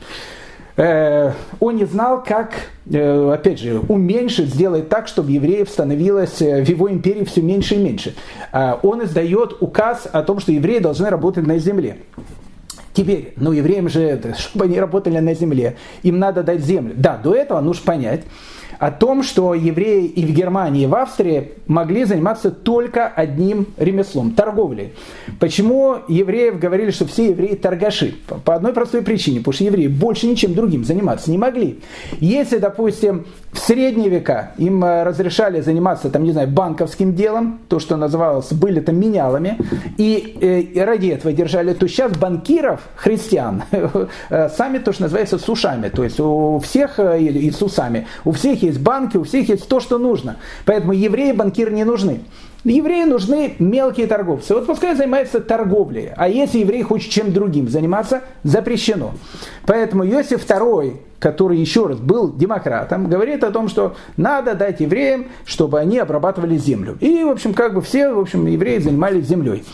Э, 0.77 1.33
он 1.61 1.77
не 1.77 1.85
знал, 1.85 2.23
как, 2.23 2.53
э, 2.91 3.33
опять 3.33 3.61
же, 3.61 3.81
уменьшить, 3.89 4.49
сделать 4.49 4.89
так, 4.89 5.07
чтобы 5.07 5.31
евреев 5.33 5.69
становилось 5.69 6.41
э, 6.41 6.65
в 6.65 6.69
его 6.69 6.91
империи 6.91 7.25
все 7.25 7.43
меньше 7.43 7.75
и 7.75 7.79
меньше. 7.79 8.15
Он 8.53 9.05
издает 9.05 9.57
указ 9.61 10.09
о 10.11 10.23
том, 10.23 10.41
что 10.41 10.53
евреи 10.53 10.79
должны 10.79 11.09
работать 11.11 11.47
на 11.47 11.59
земле. 11.59 11.99
Теперь, 12.95 13.33
ну 13.37 13.53
евреям 13.53 13.89
же, 13.89 14.21
чтобы 14.39 14.67
они 14.67 14.81
работали 14.81 15.19
на 15.19 15.35
земле, 15.35 15.77
им 16.03 16.19
надо 16.19 16.43
дать 16.43 16.61
землю. 16.61 16.95
Да, 16.97 17.17
до 17.17 17.35
этого 17.35 17.61
нужно 17.61 17.85
понять, 17.85 18.23
о 18.83 18.90
том, 18.90 19.23
что 19.23 19.55
евреи 19.55 20.07
и 20.07 20.27
в 20.27 20.33
Германии, 20.33 20.83
и 20.83 20.87
в 20.87 20.97
Австрии 20.97 21.53
могли 21.68 22.05
заниматься 22.05 22.51
только 22.51 23.07
одним 23.07 23.68
ремеслом– 23.77 24.33
торговлей. 24.37 24.95
Почему 25.38 25.99
евреев 26.09 26.59
говорили, 26.59 26.90
что 26.90 27.07
все 27.07 27.29
евреи 27.29 27.55
торгаши? 27.55 28.16
По 28.45 28.57
одной 28.57 28.73
простой 28.73 29.03
причине, 29.03 29.38
потому 29.38 29.53
что 29.53 29.62
евреи 29.62 29.87
больше 29.87 30.27
ничем 30.27 30.55
другим 30.55 30.85
заниматься 30.85 31.31
не 31.31 31.38
могли. 31.38 31.79
Если, 32.18 32.59
допустим, 32.59 33.27
в 33.53 33.59
средние 33.59 34.09
века 34.09 34.51
им 34.59 34.85
э, 34.85 35.05
разрешали 35.05 35.61
заниматься, 35.61 36.11
там, 36.11 36.25
не 36.25 36.33
знаю, 36.33 36.49
банковским 36.49 37.14
делом, 37.14 37.61
то, 37.68 37.79
что 37.79 37.97
называлось, 37.97 38.53
были 38.53 38.81
там 38.81 38.99
менялами, 38.99 39.59
и, 39.97 40.38
э, 40.40 40.61
и 40.61 40.81
ради 40.81 41.09
этого 41.09 41.33
держали, 41.33 41.73
то 41.75 41.87
сейчас 41.87 42.11
банкиров, 42.16 42.81
христиан, 42.97 43.62
э, 43.71 44.49
сами 44.57 44.79
то, 44.79 44.92
что 44.92 45.03
называется, 45.03 45.38
с 45.38 45.49
ушами, 45.49 45.88
то 45.88 46.03
есть 46.03 46.18
у 46.18 46.59
всех, 46.59 46.99
и 46.99 47.51
с 47.51 47.62
у 48.25 48.33
всех 48.33 48.62
есть 48.62 48.72
есть 48.73 48.81
банки, 48.81 49.17
у 49.17 49.25
всех 49.25 49.49
есть 49.49 49.69
то, 49.69 49.81
что 49.81 49.99
нужно. 49.99 50.37
Поэтому 50.65 50.93
евреи 50.93 51.33
банкиры 51.33 51.73
не 51.73 51.85
нужны. 51.85 52.21
Евреи 52.65 53.05
нужны 53.05 53.55
мелкие 53.59 54.07
торговцы. 54.07 54.55
Вот 54.55 54.67
пускай 54.67 54.95
занимается 54.95 55.41
торговлей. 55.41 56.11
А 56.17 56.29
если 56.29 56.59
еврей 56.59 56.83
хочет 56.83 57.11
чем 57.11 57.33
другим 57.33 57.69
заниматься, 57.69 58.23
запрещено. 58.45 59.15
Поэтому 59.67 60.07
Иосиф 60.07 60.47
II, 60.47 60.99
который 61.19 61.59
еще 61.59 61.87
раз 61.87 61.99
был 61.99 62.33
демократом, 62.33 63.09
говорит 63.09 63.43
о 63.43 63.51
том, 63.51 63.69
что 63.69 63.97
надо 64.17 64.55
дать 64.55 64.81
евреям, 64.81 65.27
чтобы 65.45 65.81
они 65.81 65.99
обрабатывали 65.99 66.57
землю. 66.57 66.97
И, 67.01 67.25
в 67.25 67.31
общем, 67.31 67.53
как 67.53 67.75
бы 67.75 67.83
все, 67.83 68.13
в 68.13 68.21
общем, 68.21 68.47
евреи 68.47 68.79
занимались 68.79 69.27
землей. 69.27 69.65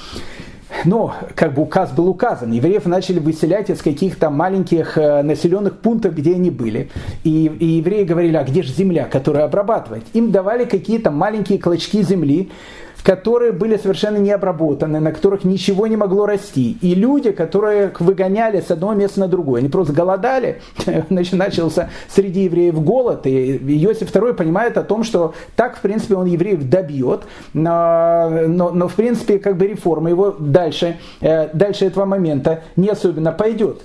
Но 0.85 1.15
как 1.35 1.55
бы 1.55 1.63
указ 1.63 1.93
был 1.93 2.09
указан. 2.09 2.53
Евреев 2.53 2.87
начали 2.87 3.19
выселять 3.19 3.71
из 3.71 3.83
каких-то 3.83 4.31
маленьких 4.31 4.97
э, 4.99 5.23
населенных 5.23 5.79
пунктов, 5.79 6.15
где 6.15 6.35
они 6.35 6.51
были. 6.51 6.91
И, 7.25 7.47
и 7.47 7.67
евреи 7.67 8.05
говорили, 8.05 8.37
а 8.37 8.45
где 8.45 8.63
же 8.63 8.73
земля, 8.73 9.05
которую 9.05 9.45
обрабатывать? 9.45 10.05
Им 10.13 10.31
давали 10.31 10.65
какие-то 10.65 11.11
маленькие 11.11 11.59
клочки 11.59 12.03
земли, 12.03 12.51
которые 13.03 13.53
были 13.53 13.77
совершенно 13.77 14.19
не 14.19 14.31
обработаны, 14.31 15.01
на 15.01 15.13
которых 15.13 15.45
ничего 15.45 15.87
не 15.87 15.97
могло 15.97 16.27
расти. 16.27 16.79
И 16.81 16.95
люди, 16.95 17.33
которые 17.33 17.93
выгоняли 17.99 18.61
с 18.61 18.71
одного 18.71 18.95
места 18.95 19.21
на 19.21 19.29
другое, 19.29 19.61
они 19.61 19.69
просто 19.69 19.93
голодали, 19.93 20.61
значит, 21.11 21.35
начался 21.35 21.91
среди 22.09 22.45
евреев 22.45 22.83
голод, 22.83 23.27
и 23.27 23.57
Иосиф 23.57 24.15
II 24.15 24.35
понимает 24.35 24.77
о 24.77 24.83
том, 24.83 25.05
что 25.05 25.35
так, 25.57 25.77
в 25.77 25.81
принципе, 25.81 26.17
он 26.17 26.27
евреев 26.27 26.69
добьет, 26.69 27.23
но, 27.53 28.31
но, 28.47 28.71
но 28.71 28.89
в 28.89 28.95
принципе, 28.95 29.39
как 29.39 29.57
бы 29.57 29.67
реформа 29.67 30.11
его 30.11 30.35
дальше, 30.39 30.99
э, 31.21 31.49
дальше 31.53 31.87
этого 31.87 32.05
момента 32.05 32.63
не 32.77 32.89
особенно 32.89 33.33
пойдет. 33.33 33.83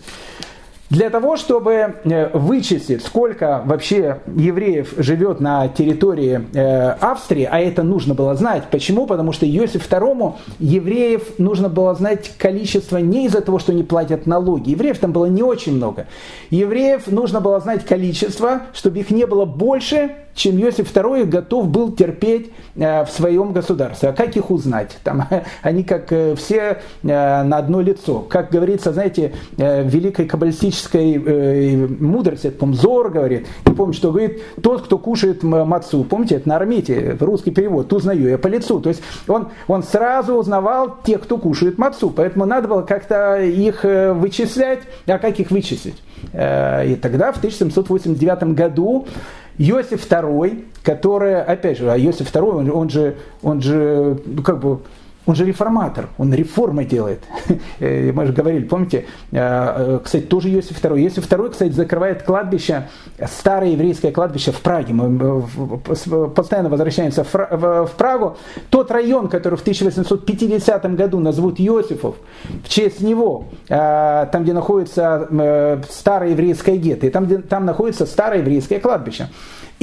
Для 0.94 1.10
того, 1.10 1.38
чтобы 1.38 1.96
э, 2.04 2.38
вычислить, 2.38 3.04
сколько 3.04 3.64
вообще 3.66 4.20
евреев 4.36 4.94
живет 4.98 5.40
на 5.40 5.68
территории 5.68 6.48
э, 6.54 6.92
Австрии, 7.00 7.50
а 7.52 7.60
это 7.60 7.82
нужно 7.82 8.14
было 8.14 8.36
знать. 8.36 8.66
Почему? 8.70 9.08
Потому 9.08 9.32
что 9.32 9.48
Иосиф 9.48 9.90
II 9.90 10.36
евреев 10.60 11.40
нужно 11.40 11.68
было 11.68 11.96
знать 11.96 12.34
количество 12.38 12.98
не 12.98 13.26
из-за 13.26 13.42
того, 13.42 13.58
что 13.58 13.72
они 13.72 13.82
платят 13.82 14.28
налоги. 14.28 14.70
Евреев 14.70 15.00
там 15.00 15.14
было 15.14 15.26
не 15.26 15.42
очень 15.42 15.78
много. 15.78 16.06
Евреев 16.52 17.08
нужно 17.08 17.42
было 17.42 17.60
знать 17.60 17.84
количество, 17.86 18.62
чтобы 18.72 19.00
их 19.00 19.10
не 19.10 19.26
было 19.26 19.46
больше, 19.46 20.12
чем 20.36 20.60
Иосиф 20.60 20.94
II 20.94 21.26
готов 21.26 21.68
был 21.68 21.92
терпеть 21.92 22.52
э, 22.76 23.06
в 23.06 23.10
своем 23.10 23.54
государстве. 23.54 24.10
А 24.10 24.14
как 24.14 24.36
их 24.36 24.50
узнать? 24.50 24.98
Там, 25.04 25.28
они 25.62 25.84
как 25.84 26.12
э, 26.12 26.36
все 26.36 26.82
э, 27.04 27.44
на 27.44 27.58
одно 27.58 27.82
лицо. 27.82 28.20
Как 28.20 28.52
говорится, 28.52 28.94
знаете, 28.94 29.34
в 29.58 29.88
великой 29.88 30.26
каббалистической 30.26 31.88
мудрости, 31.88 32.48
это, 32.48 32.74
Зор 32.74 33.12
говорит, 33.12 33.48
не 33.66 33.74
помню, 33.74 33.94
что 33.94 34.12
говорит, 34.12 34.42
тот, 34.62 34.84
кто 34.84 34.98
кушает 34.98 35.44
мацу, 35.44 36.04
помните, 36.04 36.36
это 36.36 36.50
на 36.50 36.56
армете, 36.56 37.16
русский 37.20 37.52
перевод, 37.52 37.92
узнаю 37.94 38.30
я 38.30 38.38
по 38.38 38.48
лицу. 38.48 38.80
То 38.80 38.90
есть 38.90 39.02
он, 39.28 39.50
он 39.68 39.84
сразу 39.84 40.34
узнавал 40.36 40.98
тех, 41.04 41.22
кто 41.22 41.38
кушает 41.38 41.78
мацу, 41.78 42.10
поэтому 42.10 42.46
надо 42.46 42.68
было 42.68 42.82
как-то 42.82 43.42
их 43.42 43.84
вычислять. 43.84 44.80
А 45.06 45.20
как 45.20 45.40
их 45.40 45.52
вычислить? 45.52 46.02
И 46.34 46.98
тогда, 47.02 47.32
в 47.34 47.38
1789 47.38 48.56
году, 48.56 49.06
Иосиф 49.58 50.06
II, 50.10 50.66
который, 50.84 51.42
опять 51.42 51.78
же, 51.78 51.92
а 51.92 51.98
Иосиф 51.98 52.34
II, 52.34 52.42
он, 52.42 52.70
он 52.72 52.90
же, 52.90 53.16
он 53.42 53.62
же, 53.62 54.18
как 54.44 54.60
бы, 54.60 54.80
он 55.26 55.36
же 55.36 55.46
реформатор, 55.46 56.10
он 56.18 56.34
реформы 56.34 56.86
делает. 56.86 57.24
Э, 57.80 58.12
мы 58.12 58.26
же 58.26 58.34
говорили, 58.34 58.64
помните, 58.66 59.06
э, 59.32 59.38
э, 59.38 60.00
кстати, 60.04 60.24
тоже 60.24 60.50
Иосиф 60.54 60.84
II. 60.84 61.04
Иосиф 61.04 61.28
II, 61.28 61.50
кстати, 61.50 61.72
закрывает 61.72 62.24
кладбище, 62.24 62.88
старое 63.26 63.70
еврейское 63.70 64.12
кладбище 64.12 64.52
в 64.52 64.62
Праге. 64.62 64.94
Мы 64.94 65.42
постоянно 66.30 66.70
возвращаемся 66.70 67.24
в 67.24 67.92
Прагу. 67.98 68.38
Тот 68.70 68.92
район, 68.92 69.28
который 69.28 69.56
в 69.56 69.62
1850 69.62 70.96
году 70.96 71.20
назовут 71.20 71.60
Иосифов, 71.60 72.16
в 72.64 72.70
честь 72.70 73.02
него, 73.02 73.46
там, 73.68 74.44
где 74.44 74.54
находится 74.54 75.82
старое 75.90 76.32
еврейское 76.32 76.78
гетто, 76.78 77.08
и 77.08 77.10
там, 77.10 77.26
где, 77.26 77.38
там 77.40 77.66
находится 77.66 78.06
старое 78.06 78.40
еврейское 78.40 78.80
кладбище. 78.80 79.30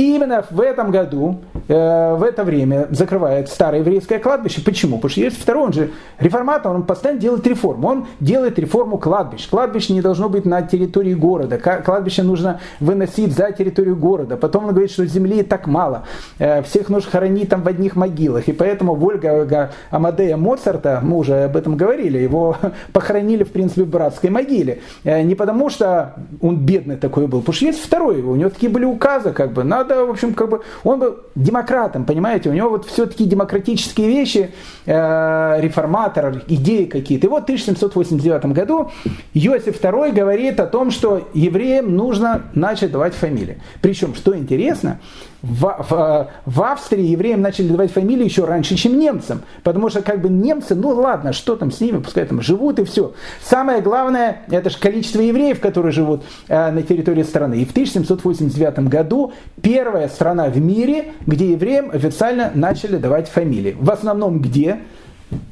И 0.00 0.14
именно 0.14 0.42
в 0.50 0.62
этом 0.62 0.90
году, 0.90 1.42
э, 1.68 2.14
в 2.14 2.22
это 2.22 2.42
время 2.42 2.88
закрывает 2.90 3.50
старое 3.50 3.80
еврейское 3.80 4.18
кладбище. 4.18 4.62
Почему? 4.62 4.96
Потому 4.96 5.10
что 5.10 5.20
есть 5.20 5.38
второй, 5.38 5.64
он 5.64 5.72
же 5.74 5.90
реформатор, 6.18 6.72
он 6.72 6.84
постоянно 6.84 7.20
делает 7.20 7.46
реформу. 7.46 7.86
Он 7.86 8.06
делает 8.18 8.58
реформу 8.58 8.96
кладбищ. 8.96 9.46
Кладбище 9.46 9.92
не 9.92 10.00
должно 10.00 10.30
быть 10.30 10.46
на 10.46 10.62
территории 10.62 11.12
города. 11.12 11.58
Кладбище 11.58 12.22
нужно 12.22 12.60
выносить 12.80 13.36
за 13.36 13.52
территорию 13.52 13.94
города. 13.94 14.38
Потом 14.38 14.64
он 14.64 14.70
говорит, 14.70 14.90
что 14.90 15.04
земли 15.04 15.42
так 15.42 15.66
мало. 15.66 16.04
Э, 16.38 16.62
всех 16.62 16.88
нужно 16.88 17.10
хоронить 17.10 17.50
там 17.50 17.60
в 17.60 17.68
одних 17.68 17.94
могилах. 17.94 18.48
И 18.48 18.52
поэтому 18.52 18.94
Вольга 18.94 19.70
Амадея 19.90 20.38
Моцарта, 20.38 21.00
мы 21.02 21.18
уже 21.18 21.44
об 21.44 21.58
этом 21.58 21.76
говорили, 21.76 22.16
его 22.16 22.56
похоронили, 22.94 23.44
в 23.44 23.52
принципе, 23.52 23.82
в 23.82 23.90
братской 23.90 24.30
могиле. 24.30 24.80
Э, 25.04 25.20
не 25.20 25.34
потому 25.34 25.68
что 25.68 26.14
он 26.40 26.56
бедный 26.56 26.96
такой 26.96 27.26
был, 27.26 27.40
потому 27.40 27.54
что 27.54 27.66
есть 27.66 27.84
второй, 27.84 28.22
у 28.22 28.34
него 28.34 28.48
такие 28.48 28.72
были 28.72 28.86
указы, 28.86 29.32
как 29.32 29.52
бы, 29.52 29.62
надо 29.62 29.89
надо, 29.90 30.06
в 30.06 30.10
общем, 30.10 30.34
как 30.34 30.48
бы, 30.48 30.62
он 30.84 31.00
был 31.00 31.16
демократом, 31.34 32.04
понимаете, 32.04 32.50
у 32.50 32.52
него 32.52 32.70
вот 32.70 32.86
все-таки 32.86 33.24
демократические 33.24 34.08
вещи, 34.08 34.50
э, 34.86 35.60
реформатор, 35.60 36.42
идеи 36.48 36.84
какие-то. 36.84 37.26
И 37.26 37.30
вот 37.30 37.42
в 37.42 37.44
1789 37.44 38.46
году 38.46 38.90
Иосиф 39.34 39.82
II 39.82 40.12
говорит 40.12 40.60
о 40.60 40.66
том, 40.66 40.90
что 40.90 41.28
евреям 41.34 41.94
нужно 41.94 42.42
начать 42.54 42.92
давать 42.92 43.14
фамилии. 43.14 43.60
Причем, 43.82 44.14
что 44.14 44.36
интересно, 44.36 45.00
в, 45.42 45.86
в, 45.88 46.30
в 46.44 46.62
Австрии 46.62 47.06
евреям 47.06 47.40
начали 47.40 47.68
давать 47.68 47.92
фамилии 47.92 48.24
еще 48.24 48.44
раньше, 48.44 48.76
чем 48.76 48.98
немцам. 48.98 49.42
Потому 49.62 49.88
что 49.88 50.02
как 50.02 50.20
бы 50.20 50.28
немцы, 50.28 50.74
ну 50.74 50.90
ладно, 50.90 51.32
что 51.32 51.56
там 51.56 51.70
с 51.70 51.80
ними, 51.80 51.98
пускай 51.98 52.24
там 52.24 52.40
живут 52.42 52.78
и 52.78 52.84
все. 52.84 53.14
Самое 53.42 53.80
главное, 53.80 54.42
это 54.50 54.70
же 54.70 54.78
количество 54.78 55.20
евреев, 55.20 55.60
которые 55.60 55.92
живут 55.92 56.22
э, 56.48 56.70
на 56.70 56.82
территории 56.82 57.22
страны. 57.22 57.62
И 57.62 57.64
в 57.64 57.70
1789 57.70 58.88
году 58.88 59.32
первая 59.62 60.08
страна 60.08 60.48
в 60.48 60.58
мире, 60.58 61.12
где 61.26 61.52
евреям 61.52 61.90
официально 61.90 62.50
начали 62.54 62.96
давать 62.96 63.28
фамилии. 63.28 63.76
В 63.78 63.90
основном 63.90 64.40
где? 64.40 64.80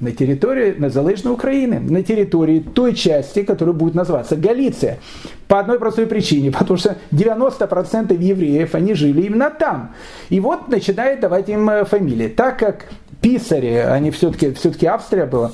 На 0.01 0.13
территории 0.13 0.75
на 0.77 0.91
Залежной 0.91 1.33
Украины, 1.33 1.81
на 1.81 2.03
территории 2.03 2.61
той 2.61 2.95
части, 2.95 3.43
которая 3.43 3.75
будет 3.75 3.95
называться 3.95 4.37
Галиция. 4.37 4.99
По 5.47 5.61
одной 5.61 5.79
простой 5.79 6.07
причине, 6.07 6.51
потому 6.53 6.79
что 6.79 6.97
90% 7.13 8.17
евреев, 8.17 8.75
они 8.75 8.95
жили 8.95 9.23
именно 9.23 9.51
там. 9.51 9.95
И 10.29 10.41
вот 10.41 10.69
начинает 10.69 11.21
давать 11.21 11.49
им 11.49 11.69
э, 11.71 11.85
фамилии. 11.85 12.29
Так 12.29 12.59
как 12.59 12.87
писари, 13.21 13.75
они 13.75 14.11
все-таки, 14.11 14.53
все-таки 14.53 14.87
Австрия 14.87 15.27
была, 15.27 15.53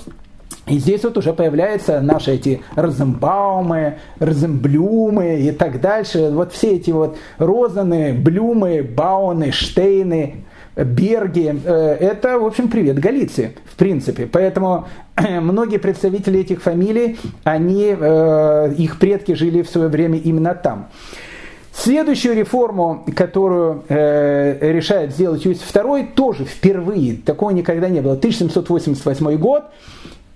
и 0.66 0.78
здесь 0.78 1.04
вот 1.04 1.18
уже 1.18 1.34
появляются 1.34 2.00
наши 2.00 2.32
эти 2.32 2.62
Розенбаумы, 2.74 3.98
Розенблюмы 4.18 5.40
и 5.40 5.52
так 5.52 5.80
дальше. 5.80 6.30
Вот 6.30 6.52
все 6.52 6.76
эти 6.76 6.90
вот 6.90 7.18
Розаны, 7.36 8.14
Блюмы, 8.14 8.82
Бауны, 8.82 9.52
Штейны, 9.52 10.44
Берги, 10.76 11.60
э, 11.64 11.96
это, 12.00 12.38
в 12.38 12.44
общем, 12.44 12.68
привет 12.68 12.98
Галиции, 12.98 13.52
в 13.64 13.76
принципе. 13.76 14.26
Поэтому 14.26 14.88
многие 15.16 15.78
представители 15.78 16.40
этих 16.40 16.62
фамилий, 16.62 17.18
они, 17.44 17.94
э, 17.98 18.74
их 18.76 18.98
предки 18.98 19.32
жили 19.32 19.62
в 19.62 19.68
свое 19.68 19.88
время 19.88 20.18
именно 20.18 20.54
там. 20.54 20.88
Следующую 21.72 22.36
реформу, 22.36 23.04
которую 23.16 23.84
э, 23.88 24.72
решает 24.72 25.12
сделать 25.12 25.44
Иосиф 25.46 25.74
II, 25.74 26.14
тоже 26.14 26.44
впервые, 26.44 27.16
такого 27.16 27.50
никогда 27.50 27.88
не 27.88 28.00
было, 28.00 28.14
1788 28.14 29.36
год, 29.38 29.64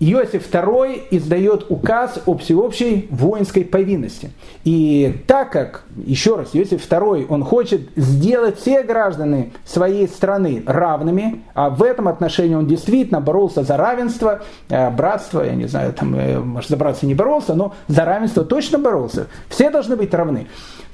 Иосиф 0.01 0.49
II 0.49 1.09
издает 1.11 1.66
указ 1.70 2.20
о 2.26 2.36
всеобщей 2.36 3.09
воинской 3.11 3.64
повинности. 3.64 4.30
И 4.64 5.22
так 5.26 5.51
как, 5.51 5.84
еще 5.96 6.36
раз, 6.36 6.51
Иосиф 6.53 6.88
II, 6.88 7.26
он 7.28 7.42
хочет 7.42 7.88
сделать 7.96 8.59
все 8.59 8.84
граждане 8.84 9.53
своей 9.64 10.07
страны 10.07 10.62
равными, 10.66 11.42
а 11.55 11.70
в 11.70 11.82
этом 11.82 12.07
отношении 12.07 12.55
он 12.55 12.66
действительно 12.66 13.20
боролся 13.20 13.64
за 13.64 13.76
равенство, 13.76 14.42
э, 14.68 14.90
братство, 14.90 15.42
я 15.42 15.55
не 15.55 15.66
знаю, 15.66 15.92
там, 15.92 16.14
э, 16.14 16.38
может, 16.38 16.70
за 16.70 16.76
братство 16.76 17.07
не 17.07 17.14
боролся, 17.14 17.55
но 17.55 17.74
за 17.88 18.05
равенство 18.05 18.44
точно 18.44 18.78
боролся. 18.78 19.26
Все 19.49 19.68
должны 19.68 19.96
быть 19.96 20.14
равны. 20.14 20.46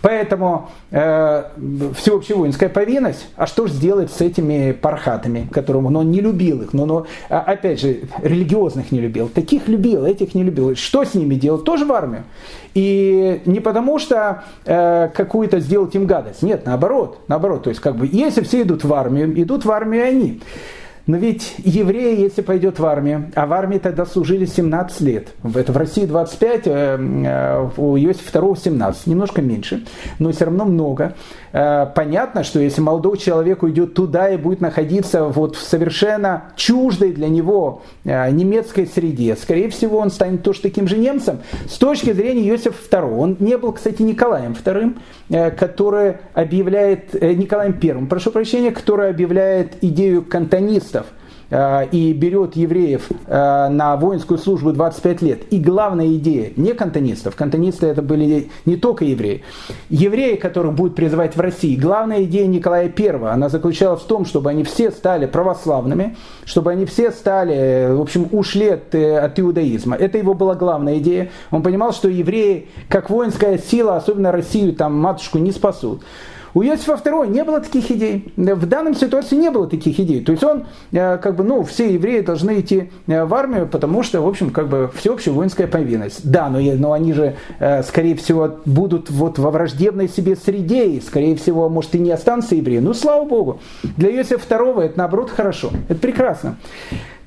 Поэтому 0.04 0.68
э, 0.90 1.44
всеобщая 1.96 2.34
воинская 2.34 2.68
повинность, 2.68 3.26
а 3.36 3.46
что 3.46 3.66
же 3.66 3.72
сделать 3.72 4.12
с 4.12 4.20
этими 4.20 4.72
пархатами, 4.72 5.48
которым 5.50 5.86
он 5.96 6.10
не 6.10 6.20
любил 6.20 6.60
их, 6.60 6.74
но, 6.74 6.84
но 6.84 7.06
а, 7.30 7.40
опять 7.40 7.80
же, 7.80 8.00
религиозных 8.22 8.92
не 8.94 9.00
любил, 9.00 9.28
таких 9.28 9.68
любил, 9.68 10.06
этих 10.06 10.34
не 10.34 10.42
любил. 10.42 10.74
Что 10.76 11.04
с 11.04 11.14
ними 11.14 11.34
делать? 11.34 11.64
Тоже 11.64 11.84
в 11.84 11.92
армию. 11.92 12.24
И 12.74 13.42
не 13.44 13.60
потому 13.60 13.98
что 13.98 14.44
э, 14.64 15.08
какую-то 15.14 15.60
сделать 15.60 15.94
им 15.94 16.06
гадость, 16.06 16.42
нет, 16.42 16.64
наоборот, 16.64 17.18
наоборот, 17.28 17.64
то 17.64 17.70
есть 17.70 17.80
как 17.80 17.96
бы, 17.96 18.08
если 18.10 18.42
все 18.42 18.62
идут 18.62 18.84
в 18.84 18.92
армию, 18.92 19.40
идут 19.42 19.64
в 19.64 19.70
армию 19.70 20.06
они. 20.06 20.40
Но 21.06 21.18
ведь 21.18 21.54
евреи, 21.58 22.18
если 22.18 22.40
пойдет 22.40 22.78
в 22.78 22.86
армию, 22.86 23.30
а 23.34 23.46
в 23.46 23.52
армии 23.52 23.78
тогда 23.78 24.06
служили 24.06 24.46
17 24.46 25.00
лет, 25.02 25.28
это 25.54 25.72
в 25.72 25.76
России 25.76 26.06
25, 26.06 26.66
э, 26.66 26.70
э, 26.70 27.68
у 27.76 27.96
Иосифа 27.98 28.38
II 28.38 28.58
17, 28.58 29.06
немножко 29.08 29.42
меньше, 29.42 29.84
но 30.18 30.32
все 30.32 30.46
равно 30.46 30.64
много. 30.64 31.14
Э, 31.52 31.86
понятно, 31.94 32.42
что 32.42 32.58
если 32.58 32.80
молодой 32.80 33.18
человек 33.18 33.62
уйдет 33.62 33.92
туда 33.92 34.30
и 34.30 34.38
будет 34.38 34.62
находиться 34.62 35.24
вот 35.24 35.56
в 35.56 35.62
совершенно 35.62 36.44
чуждой 36.56 37.12
для 37.12 37.28
него 37.28 37.82
немецкой 38.04 38.86
среде, 38.86 39.36
скорее 39.36 39.68
всего, 39.68 39.98
он 39.98 40.10
станет 40.10 40.42
тоже 40.42 40.62
таким 40.62 40.88
же 40.88 40.96
немцем. 40.96 41.40
С 41.68 41.76
точки 41.76 42.12
зрения 42.12 42.48
Иосифа 42.48 42.96
II, 42.96 43.18
он 43.18 43.36
не 43.40 43.58
был, 43.58 43.72
кстати, 43.72 44.02
Николаем 44.02 44.52
II, 44.52 45.50
который 45.56 46.16
объявляет, 46.32 47.14
Николаем 47.14 47.78
I, 47.82 48.06
прошу 48.06 48.30
прощения, 48.30 48.70
который 48.70 49.10
объявляет 49.10 49.74
идею 49.82 50.22
э, 50.22 50.22
и 51.50 52.12
берет 52.12 52.56
евреев 52.56 53.08
э, 53.26 53.68
на 53.68 53.96
воинскую 53.96 54.38
службу 54.38 54.72
25 54.72 55.22
лет. 55.22 55.42
И 55.52 55.58
главная 55.58 56.14
идея 56.14 56.52
не 56.56 56.72
кантонистов, 56.72 57.36
кантонисты 57.36 57.86
это 57.86 58.02
были 58.02 58.50
не 58.64 58.76
только 58.76 59.04
евреи, 59.04 59.42
евреи, 59.88 60.36
которых 60.36 60.74
будет 60.74 60.94
призывать 60.94 61.36
в 61.36 61.40
России. 61.40 61.76
Главная 61.76 62.24
идея 62.24 62.46
Николая 62.46 62.92
I, 62.96 63.08
она 63.32 63.48
заключалась 63.48 64.02
в 64.02 64.06
том, 64.06 64.24
чтобы 64.24 64.50
они 64.50 64.64
все 64.64 64.90
стали 64.90 65.26
православными, 65.26 66.16
чтобы 66.44 66.72
они 66.72 66.86
все 66.86 67.10
стали, 67.10 67.92
в 67.94 68.00
общем, 68.00 68.28
ушли 68.32 68.68
от, 68.68 68.94
от 68.94 69.38
иудаизма. 69.38 69.96
Это 69.96 70.18
его 70.18 70.34
была 70.34 70.54
главная 70.54 70.98
идея. 70.98 71.30
Он 71.50 71.62
понимал, 71.62 71.92
что 71.92 72.08
евреи, 72.08 72.68
как 72.88 73.10
воинская 73.10 73.58
сила, 73.58 73.96
особенно 73.96 74.32
Россию, 74.32 74.74
там 74.74 74.94
матушку 74.94 75.38
не 75.38 75.52
спасут. 75.52 76.02
У 76.54 76.62
Иосифа 76.62 76.92
II 76.92 77.26
не 77.28 77.42
было 77.42 77.60
таких 77.60 77.90
идей. 77.90 78.32
В 78.36 78.66
данной 78.66 78.94
ситуации 78.94 79.34
не 79.34 79.50
было 79.50 79.66
таких 79.66 79.98
идей. 79.98 80.24
То 80.24 80.32
есть 80.32 80.44
он, 80.44 80.66
э, 80.92 81.18
как 81.18 81.34
бы, 81.34 81.42
ну, 81.42 81.64
все 81.64 81.92
евреи 81.92 82.20
должны 82.20 82.60
идти 82.60 82.90
э, 83.08 83.24
в 83.24 83.34
армию, 83.34 83.66
потому 83.66 84.04
что, 84.04 84.20
в 84.20 84.28
общем, 84.28 84.50
как 84.50 84.68
бы, 84.68 84.90
всеобщая 84.94 85.32
воинская 85.32 85.66
повинность. 85.66 86.30
Да, 86.30 86.48
но, 86.48 86.60
но 86.60 86.92
они 86.92 87.12
же, 87.12 87.34
э, 87.58 87.82
скорее 87.82 88.14
всего, 88.14 88.58
будут 88.64 89.10
вот 89.10 89.38
во 89.38 89.50
враждебной 89.50 90.08
себе 90.08 90.36
среде, 90.36 90.86
и, 90.86 91.00
скорее 91.00 91.34
всего, 91.34 91.68
может, 91.68 91.94
и 91.96 91.98
не 91.98 92.12
останутся 92.12 92.54
евреи. 92.54 92.78
Ну, 92.78 92.94
слава 92.94 93.24
Богу. 93.24 93.60
Для 93.96 94.10
Иосифа 94.10 94.54
II 94.54 94.80
это, 94.80 94.98
наоборот, 94.98 95.30
хорошо. 95.30 95.70
Это 95.88 95.98
прекрасно. 95.98 96.56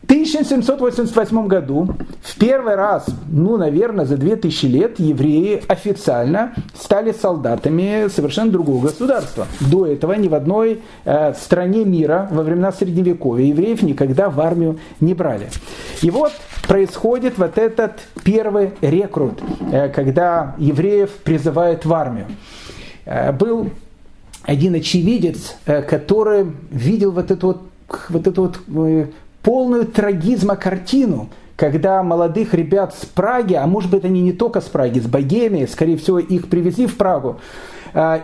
1788 0.08 1.47
году 1.47 1.89
в 2.22 2.39
первый 2.39 2.76
раз, 2.76 3.08
ну, 3.30 3.58
наверное, 3.58 4.05
за 4.05 4.16
2000 4.16 4.66
лет 4.68 4.99
евреи 4.99 5.62
официально 5.68 6.53
стали 6.80 7.12
солдатами 7.12 8.08
совершенно 8.08 8.49
другого 8.49 8.84
государства. 8.84 9.47
До 9.60 9.86
этого 9.86 10.14
ни 10.14 10.30
в 10.30 10.34
одной 10.34 10.80
э, 11.03 11.34
стране 11.34 11.84
мира 11.84 12.30
во 12.32 12.43
времена 12.43 12.72
Средневековья 12.72 13.47
евреев 13.47 13.82
никогда 13.82 14.30
в 14.30 14.39
армию 14.39 14.80
не 15.01 15.14
брали. 15.14 15.49
И 16.01 16.10
вот 16.10 16.32
происходит 16.70 17.38
вот 17.38 17.58
этот 17.58 17.99
первый 18.24 18.72
рекрут, 18.80 19.41
э, 19.74 19.89
когда 19.89 20.55
евреев 20.58 21.12
призывают 21.26 21.86
в 21.86 21.93
армию. 21.93 22.28
Э, 23.03 23.34
был 23.34 23.72
один 24.43 24.76
очевидец, 24.76 25.58
э, 25.66 25.82
который 25.82 26.45
видел 26.72 27.12
вот 27.12 27.30
эту 27.30 27.47
вот 27.47 27.62
вот 28.10 28.28
эту 28.28 28.41
вот 28.43 28.60
э, 28.68 29.08
полную 29.47 29.85
трагизма 29.85 30.57
картину, 30.57 31.29
когда 31.55 32.03
молодых 32.03 32.53
ребят 32.53 32.93
с 32.93 33.05
Праги, 33.05 33.53
а 33.53 33.65
может 33.65 33.89
быть 33.89 34.03
они 34.03 34.19
не 34.19 34.33
только 34.33 34.59
с 34.59 34.65
Праги, 34.65 34.99
с 34.99 35.07
Богемии, 35.07 35.65
скорее 35.67 35.95
всего 35.95 36.19
их 36.19 36.49
привезли 36.49 36.85
в 36.85 36.97
Прагу, 36.97 37.39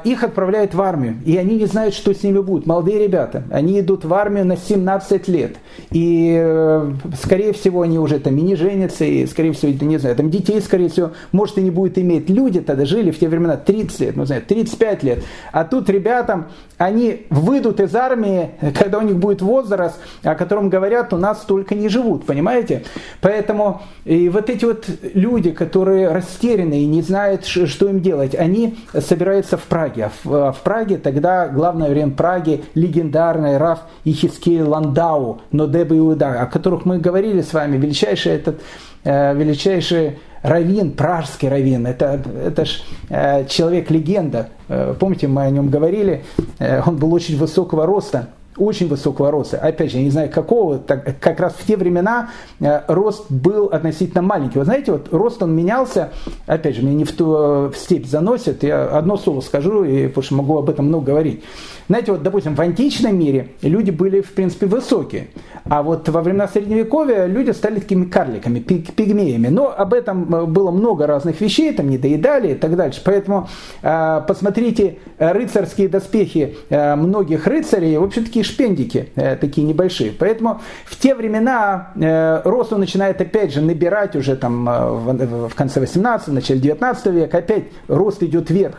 их 0.04 0.24
отправляют 0.24 0.76
в 0.76 0.82
армию, 0.82 1.16
и 1.26 1.36
они 1.36 1.56
не 1.56 1.66
знают, 1.66 1.96
что 1.96 2.14
с 2.14 2.22
ними 2.22 2.40
будет. 2.40 2.68
Молодые 2.68 3.00
ребята, 3.00 3.44
они 3.50 3.80
идут 3.80 4.06
в 4.06 4.14
армию 4.14 4.46
на 4.46 4.56
17 4.56 5.28
лет, 5.28 5.56
и, 5.90 6.38
э, 6.40 6.92
скорее 7.20 7.54
всего, 7.54 7.82
они 7.82 7.98
уже 7.98 8.20
там 8.20 8.38
и 8.38 8.42
не 8.42 8.56
женятся, 8.56 9.04
и, 9.04 9.26
скорее 9.26 9.54
всего, 9.54 9.72
не 9.72 9.98
знаю, 9.98 10.16
там 10.16 10.30
детей, 10.30 10.62
скорее 10.62 10.90
всего, 10.90 11.12
может, 11.32 11.58
и 11.58 11.62
не 11.62 11.72
будет 11.72 11.98
иметь. 11.98 12.30
Люди 12.30 12.62
тогда 12.62 12.86
жили 12.86 13.10
в 13.10 13.18
те 13.18 13.28
времена 13.28 13.58
30 13.58 14.00
лет, 14.00 14.16
ну, 14.16 14.26
знаю, 14.26 14.44
35 14.48 15.04
лет, 15.04 15.24
а 15.52 15.64
тут 15.64 15.90
ребятам, 15.90 16.50
они 16.78 17.26
выйдут 17.32 17.80
из 17.80 17.96
армии, 17.96 18.52
когда 18.78 19.00
у 19.00 19.02
них 19.02 19.18
будет 19.18 19.42
возраст, 19.42 19.98
о 20.22 20.36
котором 20.36 20.70
говорят, 20.70 21.14
у 21.14 21.18
нас 21.18 21.42
столько 21.42 21.74
не 21.74 21.90
живут, 21.90 22.26
понимаете? 22.26 22.84
Поэтому 23.22 23.82
и 24.06 24.30
вот 24.30 24.50
эти 24.50 24.66
вот 24.66 24.86
люди, 25.16 25.52
которые 25.52 26.10
растеряны 26.10 26.84
и 26.84 26.86
не 26.86 27.02
знают, 27.02 27.46
что 27.46 27.90
им 27.90 28.02
делать, 28.02 28.36
они 28.36 28.78
собираются 29.00 29.58
в 29.64 29.68
Праге. 29.68 30.06
А 30.06 30.10
в, 30.10 30.34
а 30.34 30.52
в 30.52 30.62
Праге 30.62 30.98
тогда 30.98 31.48
главное 31.48 31.90
время 31.90 32.12
Праги 32.12 32.64
легендарный 32.76 33.58
Раф 33.58 33.80
Ихискей 34.04 34.62
Ландау, 34.62 35.42
Нодеба 35.52 35.98
Иуда, 35.98 36.42
о 36.42 36.46
которых 36.46 36.86
мы 36.86 37.00
говорили 37.00 37.42
с 37.42 37.54
вами, 37.54 37.78
величайший 37.78 38.34
этот 38.34 38.62
э, 39.04 39.36
величайший 39.36 40.18
раввин, 40.44 40.92
пражский 40.92 41.50
раввин, 41.50 41.88
это, 41.88 42.22
это 42.46 42.66
ж 42.66 42.84
э, 43.10 43.46
человек-легенда. 43.46 44.50
Э, 44.68 44.94
помните, 45.00 45.28
мы 45.28 45.44
о 45.44 45.50
нем 45.50 45.70
говорили, 45.70 46.24
э, 46.60 46.82
он 46.86 46.98
был 46.98 47.14
очень 47.14 47.38
высокого 47.38 47.86
роста, 47.86 48.28
очень 48.58 48.88
высокого 48.88 49.32
роста. 49.32 49.58
Опять 49.58 49.92
же, 49.92 49.98
я 49.98 50.04
не 50.04 50.10
знаю 50.10 50.30
какого, 50.30 50.80
так, 50.80 51.20
как 51.20 51.40
раз 51.40 51.54
в 51.54 51.66
те 51.66 51.78
времена 51.78 52.30
э, 52.60 52.82
рост 52.88 53.32
был 53.32 53.68
относительно 53.68 54.22
маленький. 54.22 54.60
Вы 54.60 54.66
знаете, 54.66 54.92
вот 54.92 55.08
рост 55.12 55.42
он 55.42 55.56
менялся, 55.56 56.12
опять 56.46 56.76
же, 56.76 56.84
меня 56.84 56.94
не 56.94 57.04
в 57.06 57.12
ту 57.12 57.34
э, 57.34 57.68
в 57.70 57.76
степь 57.76 58.06
заносит, 58.06 58.64
я 58.64 58.86
одно 58.86 59.18
слово 59.18 59.42
скажу, 59.42 59.84
и, 59.84 60.08
потому 60.08 60.24
что 60.24 60.36
могу 60.36 60.58
об 60.58 60.70
этом 60.70 60.88
много 60.88 61.08
говорить. 61.08 61.44
Знаете, 61.90 62.14
вот, 62.14 62.24
допустим, 62.24 62.56
в 62.56 62.62
античном 62.62 63.18
мире 63.18 63.50
люди 63.62 63.92
были, 63.92 64.22
в 64.22 64.34
принципе, 64.34 64.68
высокие, 64.68 65.28
а 65.66 65.84
вот 65.84 66.08
во 66.10 66.22
времена 66.22 66.48
Средневековья 66.48 67.26
люди 67.26 67.52
стали 67.52 67.80
такими 67.80 68.06
карликами, 68.06 68.60
пигмеями. 68.60 69.48
Но 69.48 69.74
об 69.76 69.94
этом 69.94 70.34
э, 70.34 70.46
было 70.46 70.72
много 70.72 71.08
разных 71.08 71.42
вещей, 71.42 71.74
там 71.74 71.90
не 71.90 71.98
доедали 71.98 72.54
и 72.54 72.56
так 72.56 72.76
дальше. 72.76 73.02
Поэтому 73.04 73.50
э, 73.82 74.22
посмотрите 74.28 74.98
рыцарские 75.18 75.90
доспехи 75.90 76.56
э, 76.70 76.96
многих 76.96 77.48
рыцарей, 77.48 77.98
в 77.98 78.04
общем, 78.04 78.26
такие 78.44 78.54
шпендики, 78.54 79.10
э, 79.16 79.36
такие 79.36 79.66
небольшие. 79.66 80.12
Поэтому 80.12 80.62
в 80.86 80.96
те 81.00 81.16
времена 81.16 81.92
э, 81.96 82.42
рост 82.44 82.74
он 82.74 82.80
начинает 82.80 83.22
опять 83.22 83.54
же 83.54 83.62
набирать 83.62 84.16
уже 84.16 84.36
там 84.36 84.70
э, 84.70 85.48
в, 85.48 85.56
конце 85.56 85.80
18 85.80 86.28
начале 86.30 86.60
19 86.60 87.06
века, 87.08 87.38
опять 87.38 87.66
рост 87.88 88.24
идет 88.24 88.50
вверх. 88.50 88.76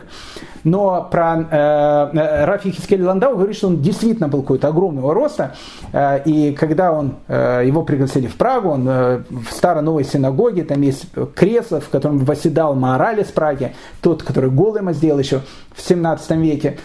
Но 0.63 1.07
про 1.11 1.37
э, 1.37 2.45
Рафи 2.45 2.71
Хискель 2.71 3.03
Ландау 3.03 3.35
говорит, 3.35 3.55
что 3.55 3.67
он 3.67 3.81
действительно 3.81 4.27
был 4.27 4.41
какой-то 4.41 4.67
огромного 4.69 5.13
роста. 5.13 5.55
Э, 5.93 6.21
и 6.25 6.53
когда 6.53 6.91
он, 6.91 7.15
э, 7.27 7.63
его 7.65 7.83
пригласили 7.83 8.27
в 8.27 8.35
Прагу, 8.35 8.69
он 8.69 8.87
э, 8.87 9.21
в 9.29 9.51
старой 9.51 9.83
новой 9.83 10.03
синагоге, 10.03 10.63
там 10.63 10.81
есть 10.81 11.07
кресло, 11.35 11.79
в 11.79 11.89
котором 11.89 12.19
восседал 12.19 12.75
Маораль 12.75 13.21
из 13.21 13.27
Праги, 13.27 13.75
тот, 14.01 14.23
который 14.23 14.49
голым 14.49 14.91
сделал 14.93 15.19
еще 15.19 15.41
в 15.75 15.81
17 15.81 16.31
веке. 16.31 16.77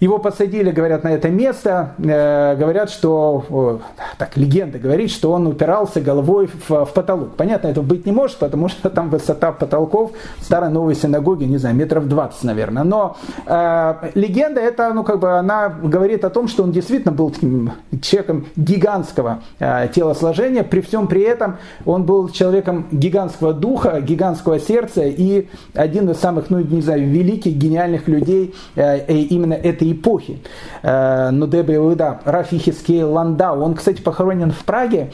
Его 0.00 0.18
посадили, 0.18 0.70
говорят, 0.70 1.02
на 1.02 1.08
это 1.08 1.28
место. 1.28 1.94
Э, 1.98 2.54
говорят, 2.56 2.88
что, 2.88 3.80
так, 4.16 4.36
легенда 4.36 4.78
говорит, 4.78 5.10
что 5.10 5.32
он 5.32 5.48
упирался 5.48 6.00
головой 6.00 6.48
в, 6.68 6.84
в 6.84 6.92
потолок. 6.92 7.34
Понятно, 7.36 7.68
это 7.68 7.82
быть 7.82 8.06
не 8.06 8.12
может, 8.12 8.38
потому 8.38 8.68
что 8.68 8.90
там 8.90 9.10
высота 9.10 9.50
потолков 9.50 10.12
старой 10.40 10.70
новой 10.70 10.94
синагоге, 10.94 11.46
не 11.46 11.58
знаю, 11.58 11.74
метров 11.74 12.06
20, 12.06 12.44
наверное. 12.44 12.84
Но 12.84 13.16
э, 13.46 13.94
легенда 14.14 14.60
это, 14.60 14.92
ну, 14.94 15.02
как 15.02 15.18
бы, 15.18 15.36
она 15.36 15.68
говорит 15.68 16.24
о 16.24 16.30
том, 16.30 16.46
что 16.46 16.62
он 16.62 16.70
действительно 16.70 17.12
был 17.12 17.30
таким 17.30 17.72
человеком 18.00 18.46
гигантского 18.54 19.42
э, 19.58 19.88
телосложения. 19.92 20.62
При 20.62 20.80
всем 20.80 21.08
при 21.08 21.22
этом 21.22 21.56
он 21.84 22.04
был 22.04 22.28
человеком 22.28 22.86
гигантского 22.92 23.52
духа, 23.52 24.00
гигантского 24.00 24.60
сердца 24.60 25.02
и 25.02 25.48
один 25.74 26.08
из 26.08 26.18
самых, 26.18 26.50
ну, 26.50 26.60
не 26.60 26.82
знаю, 26.82 27.08
великих, 27.08 27.54
гениальных 27.54 28.06
людей 28.06 28.54
э, 28.76 29.08
именно 29.08 29.54
этой 29.54 29.87
эпохи. 29.92 30.40
Э, 30.82 31.30
Нудеба 31.30 31.74
Иуда, 31.76 32.20
Рафи 32.24 32.58
Хискей 32.58 33.02
Ландау. 33.02 33.62
Он, 33.62 33.74
кстати, 33.74 34.00
похоронен 34.00 34.50
в 34.50 34.64
Праге. 34.64 35.12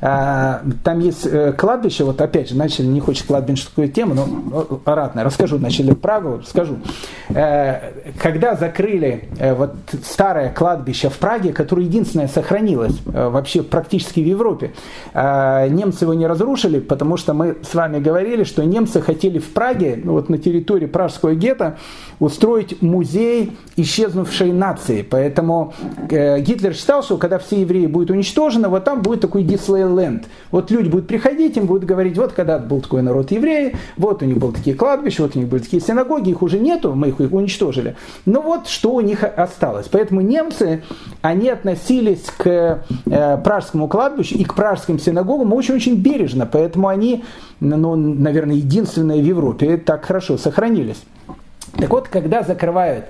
Э, 0.00 0.60
там 0.84 0.98
есть 1.00 1.26
э, 1.26 1.52
кладбище, 1.52 2.04
вот 2.04 2.20
опять 2.20 2.50
же, 2.50 2.56
начали, 2.56 2.86
не 2.86 3.00
хочет 3.00 3.26
кладбищенскую 3.26 3.88
тему, 3.88 4.14
но 4.14 4.80
ратно 4.84 5.24
расскажу, 5.24 5.58
начали 5.58 5.92
в 5.92 5.98
Прагу, 5.98 6.42
скажу. 6.46 6.76
Когда 7.28 8.54
закрыли 8.54 9.28
вот 9.56 9.74
старое 10.04 10.50
кладбище 10.50 11.08
в 11.08 11.18
Праге, 11.18 11.52
которое 11.52 11.84
единственное 11.84 12.28
сохранилось 12.28 12.96
вообще 13.04 13.62
практически 13.62 14.20
в 14.20 14.26
Европе, 14.26 14.72
немцы 15.14 16.04
его 16.04 16.14
не 16.14 16.26
разрушили, 16.26 16.78
потому 16.80 17.16
что 17.16 17.34
мы 17.34 17.56
с 17.62 17.74
вами 17.74 17.98
говорили, 17.98 18.44
что 18.44 18.64
немцы 18.64 19.00
хотели 19.00 19.38
в 19.38 19.52
Праге, 19.52 20.00
ну 20.02 20.12
вот 20.12 20.28
на 20.28 20.38
территории 20.38 20.86
пражского 20.86 21.34
гетто, 21.34 21.78
устроить 22.18 22.80
музей 22.82 23.56
исчезнувших 23.76 24.15
исчезнувшей 24.16 24.52
нации. 24.52 25.02
Поэтому 25.02 25.74
э, 26.10 26.40
Гитлер 26.40 26.74
считал, 26.74 27.02
что 27.02 27.18
когда 27.18 27.38
все 27.38 27.60
евреи 27.60 27.86
будут 27.86 28.10
уничтожены, 28.10 28.68
вот 28.68 28.84
там 28.84 29.02
будет 29.02 29.20
такой 29.20 29.42
Диснейленд. 29.42 30.26
Вот 30.50 30.70
люди 30.70 30.88
будут 30.88 31.06
приходить, 31.06 31.56
им 31.56 31.66
будут 31.66 31.84
говорить, 31.84 32.16
вот 32.16 32.32
когда 32.32 32.58
был 32.58 32.80
такой 32.80 33.02
народ 33.02 33.30
евреи, 33.30 33.76
вот 33.96 34.22
у 34.22 34.26
них 34.26 34.38
были 34.38 34.52
такие 34.52 34.76
кладбища, 34.76 35.22
вот 35.22 35.36
у 35.36 35.38
них 35.38 35.48
были 35.48 35.62
такие 35.62 35.82
синагоги, 35.82 36.30
их 36.30 36.42
уже 36.42 36.58
нету, 36.58 36.94
мы 36.94 37.08
их 37.08 37.20
уничтожили. 37.20 37.96
Но 38.24 38.40
вот 38.40 38.68
что 38.68 38.94
у 38.94 39.00
них 39.00 39.22
осталось. 39.22 39.86
Поэтому 39.90 40.20
немцы, 40.20 40.82
они 41.22 41.48
относились 41.48 42.24
к 42.36 42.84
э, 43.06 43.38
пражскому 43.44 43.88
кладбищу 43.88 44.36
и 44.36 44.44
к 44.44 44.54
пражским 44.54 44.98
синагогам 44.98 45.52
очень-очень 45.52 45.96
бережно. 45.96 46.46
Поэтому 46.46 46.88
они, 46.88 47.24
ну, 47.60 47.96
наверное, 47.96 48.56
единственные 48.56 49.22
в 49.22 49.26
Европе 49.26 49.76
так 49.76 50.04
хорошо 50.04 50.38
сохранились. 50.38 51.02
Так 51.78 51.90
вот, 51.90 52.08
когда 52.08 52.42
закрывают 52.42 53.06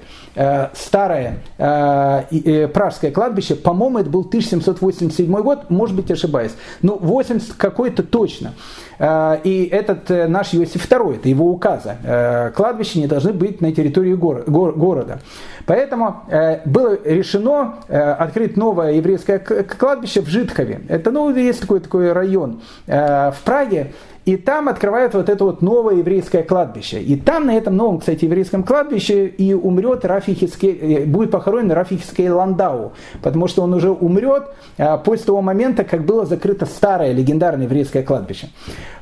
старое 0.74 1.38
пражское 1.56 3.10
кладбище, 3.10 3.54
по-моему, 3.54 3.98
это 3.98 4.10
был 4.10 4.20
1787 4.20 5.32
год, 5.42 5.70
может 5.70 5.96
быть, 5.96 6.10
ошибаюсь, 6.10 6.52
но 6.82 6.96
80 6.96 7.54
какой-то 7.54 8.02
точно. 8.02 8.52
И 8.98 9.68
этот 9.70 10.08
наш 10.28 10.54
Иосиф 10.54 10.90
II, 10.90 11.16
это 11.16 11.28
его 11.28 11.50
указа. 11.50 12.52
Кладбища 12.54 12.98
не 12.98 13.06
должны 13.06 13.32
быть 13.32 13.60
на 13.60 13.72
территории 13.72 14.14
города. 14.14 15.20
Поэтому 15.66 16.22
было 16.64 16.98
решено 17.04 17.76
открыть 17.88 18.56
новое 18.56 18.92
еврейское 18.92 19.38
кладбище 19.38 20.20
в 20.20 20.28
Житкове. 20.28 20.80
Это, 20.88 21.10
ну, 21.10 21.34
есть 21.34 21.60
такой, 21.62 21.80
такой 21.80 22.12
район 22.12 22.60
в 22.86 23.36
Праге, 23.44 23.92
и 24.26 24.36
там 24.36 24.68
открывают 24.68 25.14
вот 25.14 25.28
это 25.28 25.44
вот 25.44 25.62
новое 25.62 25.94
еврейское 25.94 26.42
кладбище. 26.42 27.00
И 27.00 27.16
там, 27.16 27.46
на 27.46 27.56
этом 27.56 27.76
новом, 27.76 28.00
кстати, 28.00 28.24
еврейском 28.24 28.64
кладбище 28.64 29.28
и 29.28 29.54
умрет 29.54 30.04
Рафи 30.04 30.34
Хискей, 30.34 30.72
э, 30.72 31.04
будет 31.04 31.30
похоронен 31.30 31.70
Рафи 31.70 31.96
Хискей 31.96 32.28
Ландау. 32.28 32.92
Потому 33.22 33.46
что 33.46 33.62
он 33.62 33.72
уже 33.72 33.90
умрет 33.90 34.48
а, 34.78 34.98
после 34.98 35.26
того 35.26 35.42
момента, 35.42 35.84
как 35.84 36.04
было 36.04 36.26
закрыто 36.26 36.66
старое 36.66 37.12
легендарное 37.12 37.66
еврейское 37.66 38.02
кладбище. 38.02 38.48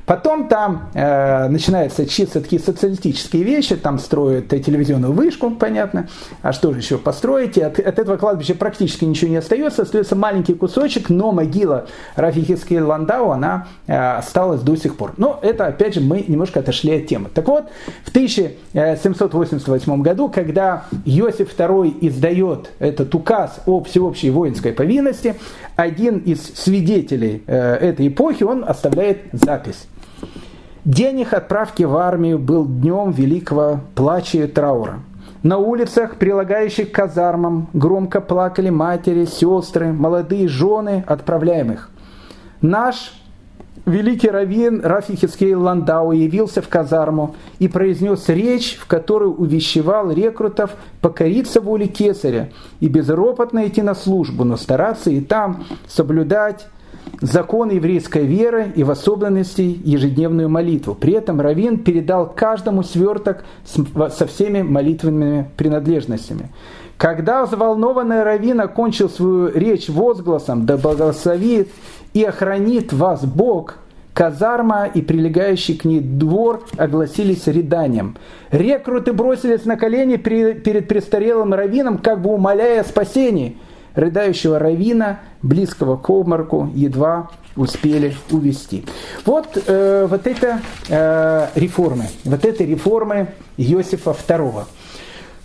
Потом 0.06 0.48
там 0.48 0.90
э, 0.92 1.48
начинаются 1.48 2.06
чисто 2.06 2.40
такие 2.40 2.60
социалистические 2.60 3.42
вещи, 3.42 3.76
там 3.76 3.98
строят 3.98 4.48
телевизионную 4.48 5.12
вышку, 5.12 5.50
понятно, 5.50 6.08
а 6.42 6.52
что 6.52 6.72
же 6.72 6.80
еще 6.80 6.98
построить, 6.98 7.56
от, 7.56 7.78
от 7.78 7.98
этого 7.98 8.16
кладбища 8.18 8.54
практически 8.54 9.04
ничего 9.06 9.30
не 9.30 9.36
остается, 9.36 9.82
остается 9.82 10.14
маленький 10.14 10.54
кусочек, 10.54 11.08
но 11.08 11.32
могила 11.32 11.86
Рафихиски 12.16 12.74
Ландау, 12.74 13.30
она 13.30 13.68
э, 13.86 13.96
осталась 13.96 14.60
до 14.60 14.76
сих 14.76 14.96
пор. 14.96 15.14
Но 15.16 15.38
это, 15.40 15.66
опять 15.66 15.94
же, 15.94 16.00
мы 16.00 16.22
немножко 16.26 16.60
отошли 16.60 16.96
от 16.96 17.06
темы. 17.06 17.30
Так 17.32 17.48
вот, 17.48 17.64
в 18.04 18.10
1788 18.10 20.02
году, 20.02 20.28
когда 20.28 20.84
Иосиф 21.06 21.58
II 21.58 21.96
издает 22.00 22.70
этот 22.78 23.14
указ 23.14 23.60
о 23.64 23.82
всеобщей 23.82 24.28
воинской 24.30 24.72
повинности, 24.72 25.36
один 25.76 26.18
из 26.18 26.44
свидетелей 26.54 27.42
э, 27.46 27.74
этой 27.76 28.08
эпохи, 28.08 28.44
он 28.44 28.64
оставляет 28.66 29.22
запись. 29.32 29.86
День 30.84 31.20
их 31.20 31.32
отправки 31.32 31.82
в 31.82 31.96
армию 31.96 32.38
был 32.38 32.66
днем 32.66 33.10
великого 33.10 33.80
плача 33.94 34.44
и 34.44 34.46
траура. 34.46 35.00
На 35.42 35.56
улицах, 35.56 36.16
прилагающих 36.16 36.92
к 36.92 36.94
казармам, 36.94 37.68
громко 37.72 38.20
плакали 38.20 38.68
матери, 38.68 39.24
сестры, 39.24 39.94
молодые 39.94 40.46
жены 40.46 41.02
отправляемых. 41.06 41.88
Наш 42.60 43.14
великий 43.86 44.28
раввин 44.28 44.82
Рафи 44.84 45.54
Ландау 45.54 46.12
явился 46.12 46.60
в 46.60 46.68
казарму 46.68 47.34
и 47.58 47.66
произнес 47.66 48.28
речь, 48.28 48.76
в 48.76 48.86
которой 48.86 49.30
увещевал 49.30 50.10
рекрутов 50.10 50.72
покориться 51.00 51.62
воле 51.62 51.86
кесаря 51.86 52.50
и 52.80 52.88
безропотно 52.88 53.66
идти 53.66 53.80
на 53.80 53.94
службу, 53.94 54.44
но 54.44 54.58
стараться 54.58 55.10
и 55.10 55.22
там 55.22 55.64
соблюдать 55.88 56.66
закон 57.20 57.70
еврейской 57.70 58.24
веры 58.24 58.72
и 58.74 58.82
в 58.82 58.90
особенности 58.90 59.80
ежедневную 59.84 60.48
молитву. 60.48 60.94
При 60.94 61.14
этом 61.14 61.40
Равин 61.40 61.78
передал 61.78 62.26
каждому 62.28 62.82
сверток 62.82 63.44
со 63.64 64.26
всеми 64.26 64.62
молитвенными 64.62 65.48
принадлежностями. 65.56 66.50
Когда 66.96 67.44
взволнованный 67.44 68.22
Равин 68.22 68.60
окончил 68.60 69.08
свою 69.08 69.48
речь 69.48 69.88
возгласом 69.88 70.64
«Да 70.64 70.76
благословит 70.76 71.68
и 72.12 72.22
охранит 72.22 72.92
вас 72.92 73.24
Бог», 73.24 73.78
казарма 74.12 74.86
и 74.86 75.02
прилегающий 75.02 75.76
к 75.76 75.84
ней 75.84 75.98
двор 75.98 76.64
огласились 76.76 77.48
ряданием. 77.48 78.16
Рекруты 78.52 79.12
бросились 79.12 79.64
на 79.64 79.76
колени 79.76 80.16
перед 80.16 80.86
престарелым 80.86 81.52
раввином, 81.52 81.98
как 81.98 82.22
бы 82.22 82.30
умоляя 82.30 82.82
о 82.82 82.84
спасении– 82.84 83.58
рыдающего 83.94 84.58
равина, 84.58 85.20
близкого 85.42 85.96
к 85.96 86.08
обморку, 86.10 86.70
едва 86.74 87.30
успели 87.56 88.16
увести. 88.30 88.84
Вот, 89.24 89.56
э, 89.66 90.06
вот 90.08 90.26
это 90.26 90.60
э, 90.88 91.48
реформы, 91.54 92.06
вот 92.24 92.44
это 92.44 92.64
реформы 92.64 93.28
Иосифа 93.56 94.10
II. 94.10 94.64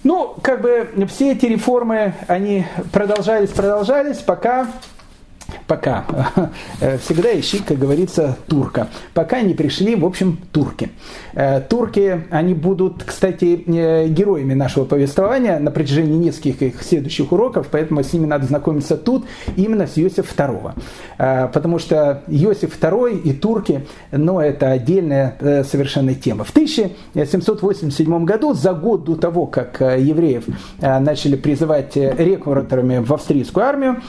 Ну, 0.04 0.36
как 0.42 0.62
бы 0.62 0.88
все 1.08 1.34
эти 1.34 1.46
реформы, 1.46 2.14
они 2.28 2.66
продолжались, 2.92 3.50
продолжались, 3.50 4.18
пока 4.18 4.68
пока. 5.68 6.06
Э, 6.82 6.98
всегда 6.98 7.38
ищи, 7.38 7.60
как 7.60 7.78
говорится, 7.78 8.38
турка. 8.48 8.88
Пока 9.14 9.42
не 9.42 9.54
пришли, 9.54 9.96
в 9.96 10.06
общем, 10.06 10.38
турки. 10.52 10.90
Э, 11.34 11.62
турки, 11.62 12.26
они 12.30 12.54
будут, 12.54 13.04
кстати, 13.04 13.64
э, 13.66 14.08
героями 14.08 14.54
нашего 14.54 14.86
повествования 14.86 15.60
на 15.60 15.72
протяжении 15.72 16.18
нескольких 16.18 16.82
следующих 16.84 17.32
уроков, 17.32 17.68
поэтому 17.72 18.04
с 18.04 18.14
ними 18.14 18.26
надо 18.26 18.46
знакомиться 18.46 18.98
тут, 18.98 19.26
именно 19.56 19.88
с 19.88 19.98
Иосиф 19.98 20.34
II. 20.36 20.74
Потому 21.52 21.80
что 21.80 22.24
Иосиф 22.28 22.80
II 22.80 23.22
и 23.22 23.34
турки, 23.34 23.86
ну, 24.12 24.40
это 24.40 24.72
отдельная 24.72 25.38
совершенно 25.64 26.14
тема. 26.16 26.44
В 26.44 26.52
1787 26.52 28.26
году, 28.26 28.54
за 28.54 28.74
год 28.74 29.04
до 29.04 29.16
того, 29.16 29.46
как 29.46 29.82
евреев 29.82 30.46
начали 30.80 31.36
призывать 31.36 31.96
рекрутерами 31.96 33.00
в 33.00 33.14
австрийскую 33.14 33.66
армию, 33.66 34.02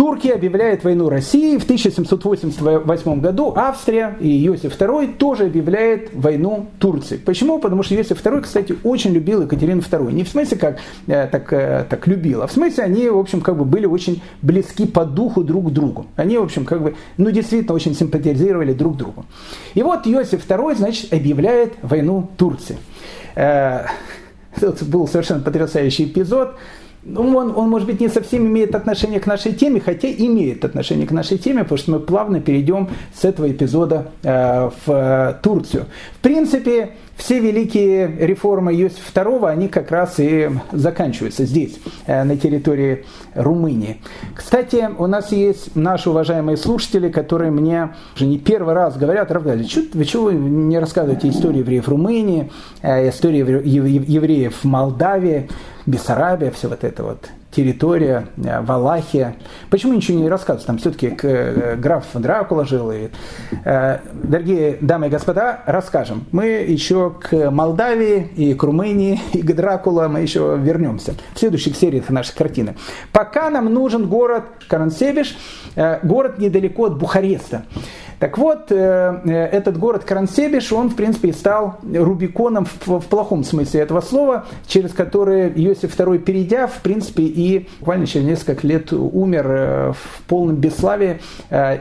Турки 0.00 0.28
объявляют 0.28 0.82
войну 0.82 1.10
России. 1.10 1.58
В 1.58 1.64
1788 1.64 3.20
году 3.20 3.52
Австрия 3.54 4.16
и 4.18 4.46
Иосиф 4.46 4.74
II 4.80 5.18
тоже 5.18 5.44
объявляют 5.44 6.08
войну 6.14 6.68
Турции. 6.78 7.18
Почему? 7.18 7.58
Потому 7.58 7.82
что 7.82 7.94
Иосиф 7.94 8.24
II, 8.24 8.40
кстати, 8.40 8.78
очень 8.82 9.12
любил 9.12 9.42
Екатерину 9.42 9.82
II. 9.82 10.10
Не 10.12 10.24
в 10.24 10.28
смысле, 10.30 10.56
как 10.56 10.78
э, 11.06 11.26
так, 11.26 11.52
э, 11.52 11.84
так 11.86 12.06
любил, 12.06 12.40
а 12.40 12.46
в 12.46 12.52
смысле 12.52 12.84
они, 12.84 13.10
в 13.10 13.18
общем, 13.18 13.42
как 13.42 13.58
бы 13.58 13.66
были 13.66 13.84
очень 13.84 14.22
близки 14.40 14.86
по 14.86 15.04
духу 15.04 15.44
друг 15.44 15.68
к 15.68 15.70
другу. 15.70 16.06
Они, 16.16 16.38
в 16.38 16.44
общем, 16.44 16.64
как 16.64 16.82
бы, 16.82 16.94
ну, 17.18 17.30
действительно 17.30 17.74
очень 17.74 17.94
симпатизировали 17.94 18.72
друг 18.72 18.96
другу. 18.96 19.26
И 19.74 19.82
вот 19.82 20.06
Иосиф 20.06 20.48
II, 20.48 20.76
значит, 20.76 21.12
объявляет 21.12 21.74
войну 21.82 22.26
Турции. 22.38 22.78
Э, 23.34 23.84
это 24.56 24.82
был 24.86 25.06
совершенно 25.06 25.42
потрясающий 25.42 26.04
эпизод. 26.04 26.56
Ну, 27.02 27.36
он, 27.36 27.56
он, 27.56 27.70
может 27.70 27.88
быть, 27.88 27.98
не 28.00 28.08
совсем 28.08 28.46
имеет 28.46 28.74
отношение 28.74 29.20
к 29.20 29.26
нашей 29.26 29.54
теме, 29.54 29.80
хотя 29.80 30.08
имеет 30.10 30.64
отношение 30.64 31.06
к 31.06 31.12
нашей 31.12 31.38
теме, 31.38 31.62
потому 31.62 31.78
что 31.78 31.90
мы 31.92 32.00
плавно 32.00 32.40
перейдем 32.40 32.88
с 33.14 33.24
этого 33.24 33.50
эпизода 33.50 34.10
э, 34.22 34.70
в 34.84 34.90
э, 34.92 35.34
Турцию. 35.42 35.86
В 36.16 36.18
принципе, 36.18 36.90
все 37.20 37.38
великие 37.38 38.08
реформы 38.18 38.74
Иосифа 38.74 39.20
II, 39.20 39.46
они 39.46 39.68
как 39.68 39.90
раз 39.90 40.14
и 40.18 40.50
заканчиваются 40.72 41.44
здесь, 41.44 41.78
э, 42.06 42.24
на 42.24 42.36
территории 42.36 43.04
Румынии. 43.34 44.00
Кстати, 44.34 44.88
у 44.96 45.06
нас 45.06 45.30
есть 45.30 45.76
наши 45.76 46.08
уважаемые 46.08 46.56
слушатели, 46.56 47.10
которые 47.10 47.50
мне 47.50 47.90
уже 48.16 48.24
не 48.24 48.38
первый 48.38 48.74
раз 48.74 48.96
говорят, 48.96 49.30
Равгали, 49.30 49.66
вы 49.92 50.04
чего 50.06 50.32
не 50.32 50.78
рассказываете 50.78 51.28
историю 51.28 51.60
евреев 51.60 51.88
Румынии, 51.88 52.50
э, 52.80 53.10
историю 53.10 53.62
евреев 53.64 54.56
в 54.62 54.64
Молдавии, 54.64 55.50
Бессарабия, 55.84 56.50
все 56.50 56.68
вот 56.68 56.84
это 56.84 57.04
вот 57.04 57.28
территория, 57.50 58.28
э, 58.36 58.60
Валахия. 58.60 59.36
Почему 59.70 59.94
ничего 59.94 60.18
не 60.18 60.28
рассказывать? 60.28 60.66
Там 60.66 60.78
все-таки 60.78 61.16
э, 61.22 61.76
граф 61.76 62.04
Дракула 62.14 62.64
жил. 62.64 62.92
И, 62.92 63.08
э, 63.64 63.98
дорогие 64.12 64.78
дамы 64.80 65.08
и 65.08 65.10
господа, 65.10 65.62
расскажем. 65.66 66.26
Мы 66.32 66.46
еще 66.46 67.10
к 67.10 67.50
Молдавии 67.50 68.28
и 68.36 68.54
к 68.54 68.62
Румынии 68.62 69.20
и 69.32 69.42
к 69.42 69.54
Дракула 69.54 70.08
мы 70.08 70.20
еще 70.20 70.56
вернемся 70.60 71.14
в 71.34 71.38
следующих 71.38 71.76
сериях 71.76 72.08
нашей 72.10 72.36
картины. 72.36 72.76
Пока 73.12 73.50
нам 73.50 73.72
нужен 73.72 74.08
город 74.08 74.44
Карансебиш, 74.68 75.36
город 76.02 76.38
недалеко 76.38 76.86
от 76.86 76.98
Бухареста. 76.98 77.64
Так 78.20 78.36
вот, 78.36 78.70
э, 78.70 79.20
э, 79.24 79.46
этот 79.46 79.78
город 79.78 80.04
Карансебиш, 80.04 80.72
он, 80.74 80.90
в 80.90 80.94
принципе, 80.94 81.30
и 81.30 81.32
стал 81.32 81.78
Рубиконом 81.82 82.66
в, 82.84 83.00
плохом 83.00 83.44
смысле 83.44 83.80
этого 83.80 84.02
слова, 84.02 84.44
через 84.66 84.92
который 84.92 85.48
Иосиф 85.48 85.98
II, 85.98 86.18
перейдя, 86.18 86.66
в 86.66 86.82
принципе, 86.82 87.22
и 87.22 87.66
буквально 87.78 88.06
через 88.06 88.26
несколько 88.26 88.66
лет 88.66 88.92
умер 88.92 89.46
э, 89.48 89.92
в 89.92 90.22
полном 90.28 90.56
бесславии 90.56 91.20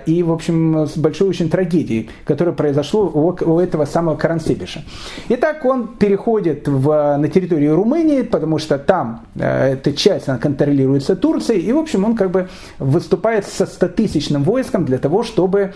и, 0.06 0.24
в 0.24 0.32
общем, 0.32 0.88
с 0.88 0.98
большой 0.98 1.28
очень 1.28 1.50
трагедией, 1.50 2.10
которая 2.24 2.56
произошла 2.56 3.02
у, 3.02 3.60
этого 3.60 3.84
самого 3.84 4.16
Карансебиша. 4.16 4.84
Итак, 5.28 5.66
он 5.66 5.88
переходит 5.88 6.70
в, 6.70 7.18
на 7.18 7.28
территорию 7.28 7.76
Румынии, 7.76 8.22
потому 8.22 8.60
что 8.60 8.80
там 8.80 9.26
эта 9.36 9.92
часть 9.92 10.30
она 10.30 10.38
контролируется 10.38 11.18
Турцией, 11.18 11.62
и, 11.62 11.74
в 11.74 11.78
общем, 11.78 12.06
он 12.06 12.16
как 12.16 12.32
бы 12.32 12.48
выступает 12.80 13.46
со 13.46 13.66
100-тысячным 13.66 14.44
войском 14.44 14.86
для 14.86 14.98
того, 14.98 15.24
чтобы 15.24 15.74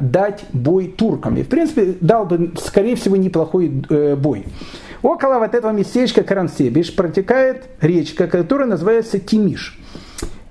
дать 0.00 0.44
бой 0.52 0.88
туркам. 0.88 1.36
И, 1.36 1.42
в 1.42 1.48
принципе, 1.48 1.94
дал 2.00 2.26
бы, 2.26 2.52
скорее 2.58 2.96
всего, 2.96 3.16
неплохой 3.16 3.84
э, 3.88 4.16
бой. 4.16 4.44
Около 5.02 5.38
вот 5.38 5.54
этого 5.54 5.70
местечка 5.72 6.22
Карансебиш 6.22 6.94
протекает 6.94 7.64
речка, 7.80 8.26
которая 8.26 8.66
называется 8.66 9.18
Тимиш. 9.18 9.78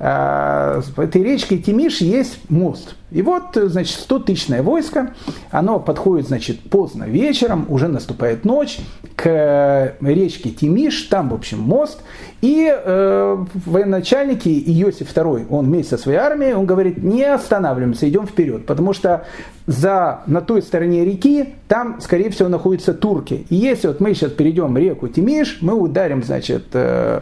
А, 0.06 0.82
в 0.82 1.00
этой 1.00 1.24
речке 1.24 1.58
Тимиш 1.58 2.02
есть 2.02 2.50
мост. 2.50 2.96
И 3.10 3.22
вот, 3.22 3.56
значит, 3.56 4.06
100-тысячное 4.10 4.62
войско, 4.62 5.14
оно 5.50 5.80
подходит, 5.80 6.28
значит, 6.28 6.60
поздно 6.70 7.06
вечером, 7.06 7.68
уже 7.70 7.88
наступает 7.88 8.44
ночь, 8.44 8.80
к 9.16 9.96
речке 10.02 10.50
Тимиш, 10.50 11.04
там, 11.04 11.30
в 11.30 11.34
общем, 11.34 11.60
мост, 11.60 12.02
и 12.42 12.70
э, 12.70 13.46
военачальники, 13.66 14.50
Иосиф 14.50 15.16
II, 15.16 15.48
он 15.50 15.68
вместе 15.68 15.96
со 15.96 16.04
своей 16.04 16.18
армией, 16.18 16.54
он 16.54 16.66
говорит, 16.66 17.02
не 17.02 17.24
останавливаемся, 17.24 18.10
идем 18.10 18.28
вперед, 18.28 18.66
потому 18.66 18.92
что 18.92 19.26
за, 19.68 20.24
на 20.26 20.42
той 20.42 20.62
стороне 20.62 21.06
реки 21.06 21.54
там, 21.70 22.02
скорее 22.02 22.30
всего, 22.32 22.50
находятся 22.50 22.94
турки. 22.94 23.46
И 23.50 23.56
если 23.56 23.88
вот 23.88 24.02
мы 24.02 24.14
сейчас 24.14 24.34
перейдем 24.34 24.78
реку 24.78 25.08
Тимиш, 25.08 25.60
мы 25.62 25.74
ударим, 25.74 26.22
значит, 26.24 26.66
э, 26.74 27.22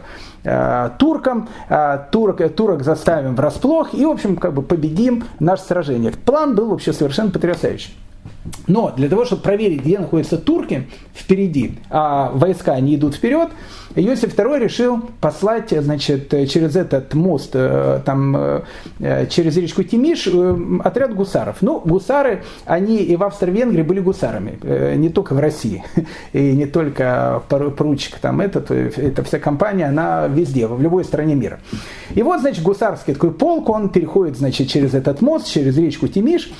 туркам, 0.98 1.48
э, 1.68 1.98
турок, 2.10 2.40
э, 2.40 2.48
турок 2.48 2.82
заставим 2.82 3.34
врасплох 3.36 3.94
и, 3.94 4.04
в 4.04 4.10
общем, 4.10 4.36
как 4.36 4.54
бы 4.54 4.62
победим 4.62 5.24
наше 5.38 5.62
сражение. 5.62 6.12
План 6.12 6.54
был 6.54 6.68
вообще 6.68 6.92
совершенно 6.92 7.30
потрясающий. 7.30 7.92
Но 8.66 8.92
для 8.96 9.08
того, 9.08 9.24
чтобы 9.24 9.42
проверить, 9.42 9.82
где 9.82 9.98
находятся 9.98 10.38
турки 10.38 10.88
впереди, 11.14 11.78
а 11.90 12.30
войска 12.32 12.78
не 12.80 12.96
идут 12.96 13.14
вперед, 13.14 13.50
Иосиф 13.94 14.34
II 14.34 14.58
решил 14.58 15.00
послать 15.20 15.70
значит, 15.70 16.30
через 16.48 16.76
этот 16.76 17.12
мост, 17.14 17.50
э, 17.54 18.00
там, 18.04 18.36
э, 18.36 19.26
через 19.28 19.56
речку 19.56 19.82
Тимиш, 19.82 20.26
э, 20.26 20.56
отряд 20.82 21.14
гусаров. 21.14 21.58
Ну, 21.60 21.80
гусары, 21.80 22.42
они 22.64 22.96
и 22.98 23.16
в 23.16 23.22
Австро-Венгрии 23.22 23.82
были 23.82 24.00
гусарами, 24.00 24.58
не 24.96 25.10
только 25.10 25.34
в 25.34 25.40
России, 25.40 25.84
и 26.32 26.52
не 26.52 26.66
только 26.66 27.42
поручик, 27.48 28.18
там, 28.18 28.40
этот, 28.40 28.70
эта 28.70 29.22
вся 29.24 29.38
компания, 29.38 29.86
она 29.86 30.26
везде, 30.26 30.66
в 30.66 30.80
любой 30.80 31.04
стране 31.04 31.34
мира. 31.34 31.60
И 32.14 32.22
вот, 32.22 32.40
значит, 32.40 32.62
гусарский 32.62 33.14
такой 33.14 33.32
полк, 33.32 33.68
он 33.68 33.90
переходит, 33.90 34.38
значит, 34.38 34.68
через 34.68 34.94
этот 34.94 35.20
мост, 35.20 35.46
через 35.46 35.76
речку 35.76 36.08
Тимиш, 36.08 36.50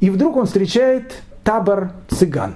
и 0.00 0.10
вдруг 0.10 0.36
он 0.36 0.46
встречает 0.46 1.14
табор 1.42 1.92
цыган. 2.08 2.54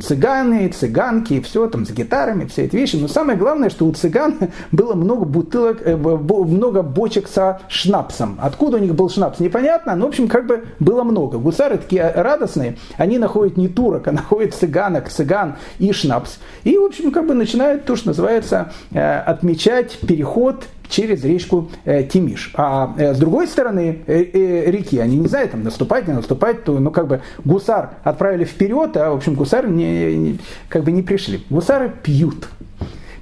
Цыганы, 0.00 0.68
цыганки, 0.68 1.40
все 1.40 1.68
там 1.68 1.86
с 1.86 1.90
гитарами, 1.90 2.46
все 2.46 2.64
эти 2.64 2.76
вещи. 2.76 2.96
Но 2.96 3.08
самое 3.08 3.38
главное, 3.38 3.70
что 3.70 3.86
у 3.86 3.92
цыган 3.92 4.36
было 4.72 4.94
много 4.94 5.24
бутылок, 5.24 5.78
э, 5.84 5.96
много 5.96 6.82
бочек 6.82 7.28
со 7.28 7.60
шнапсом. 7.68 8.38
Откуда 8.40 8.76
у 8.76 8.80
них 8.80 8.94
был 8.94 9.08
шнапс, 9.08 9.40
непонятно, 9.40 9.94
но, 9.96 10.06
в 10.06 10.08
общем, 10.08 10.28
как 10.28 10.46
бы 10.46 10.64
было 10.80 11.02
много. 11.02 11.38
Гусары 11.38 11.78
такие 11.78 12.10
радостные, 12.10 12.76
они 12.96 13.18
находят 13.18 13.56
не 13.56 13.68
турок, 13.68 14.08
а 14.08 14.12
находят 14.12 14.54
цыганок, 14.54 15.08
цыган 15.08 15.56
и 15.78 15.92
шнапс. 15.92 16.38
И, 16.64 16.76
в 16.76 16.84
общем, 16.84 17.10
как 17.10 17.26
бы 17.26 17.34
начинают 17.34 17.84
то, 17.84 17.96
что 17.96 18.08
называется, 18.08 18.72
э, 18.92 19.18
отмечать 19.20 19.98
переход 20.06 20.64
через 20.88 21.24
речку 21.24 21.70
э, 21.84 22.04
Тимиш. 22.04 22.52
А 22.54 22.94
э, 22.96 23.14
с 23.14 23.18
другой 23.18 23.46
стороны 23.46 24.02
э, 24.06 24.70
реки, 24.70 24.98
они 24.98 25.16
не 25.16 25.28
знают, 25.28 25.52
там, 25.52 25.62
наступать, 25.62 26.06
не 26.08 26.14
наступать, 26.14 26.64
то, 26.64 26.78
ну, 26.78 26.90
как 26.90 27.06
бы 27.06 27.22
гусар 27.44 27.90
отправили 28.04 28.44
вперед, 28.44 28.96
а, 28.96 29.10
в 29.10 29.16
общем, 29.16 29.34
гусары 29.34 29.68
не, 29.68 30.16
не, 30.16 30.38
как 30.68 30.84
бы 30.84 30.92
не 30.92 31.02
пришли. 31.02 31.44
Гусары 31.50 31.92
пьют. 32.02 32.48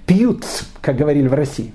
Пьют, 0.07 0.45
как 0.81 0.97
говорили 0.97 1.29
в 1.29 1.35
России. 1.35 1.73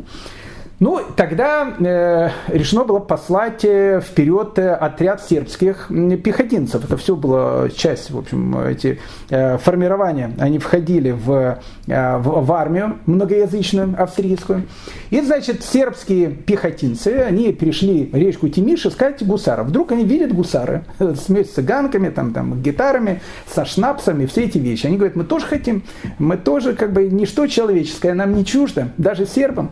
Ну, 0.79 1.01
тогда 1.17 1.73
э, 1.77 2.29
решено 2.47 2.85
было 2.85 2.99
послать 2.99 3.65
э, 3.65 3.99
вперед 3.99 4.57
э, 4.57 4.71
отряд 4.71 5.21
сербских 5.21 5.91
пехотинцев. 6.23 6.85
Это 6.85 6.95
все 6.95 7.17
была 7.17 7.67
часть, 7.69 8.11
в 8.11 8.17
общем, 8.17 8.57
эти 8.59 8.97
э, 9.29 9.57
формирования. 9.57 10.31
Они 10.39 10.57
входили 10.57 11.11
в, 11.11 11.59
э, 11.87 12.17
в, 12.17 12.45
в 12.45 12.51
армию 12.53 12.97
многоязычную 13.07 14.01
австрийскую. 14.01 14.67
И, 15.09 15.19
значит, 15.19 15.65
сербские 15.65 16.29
пехотинцы, 16.29 17.25
они 17.27 17.51
перешли 17.51 18.09
речку 18.13 18.47
Тимиш 18.47 18.85
искать 18.85 19.21
гусаров. 19.25 19.67
Вдруг 19.67 19.91
они 19.91 20.05
видят 20.05 20.33
гусары 20.33 20.85
с 20.99 21.25
цыганками, 21.25 22.07
там, 22.07 22.31
там, 22.31 22.61
гитарами, 22.61 23.21
со 23.53 23.65
шнапсами, 23.65 24.25
все 24.27 24.45
эти 24.45 24.57
вещи. 24.57 24.85
Они 24.85 24.95
говорят, 24.95 25.17
мы 25.17 25.25
тоже 25.25 25.45
хотим, 25.45 25.83
мы 26.19 26.37
тоже 26.37 26.73
как 26.73 26.93
бы 26.93 27.03
ничто 27.09 27.47
человеческое 27.47 28.13
нам 28.13 28.33
не 28.33 28.45
чуждо, 28.45 28.93
даже 28.97 29.25
сербам. 29.25 29.71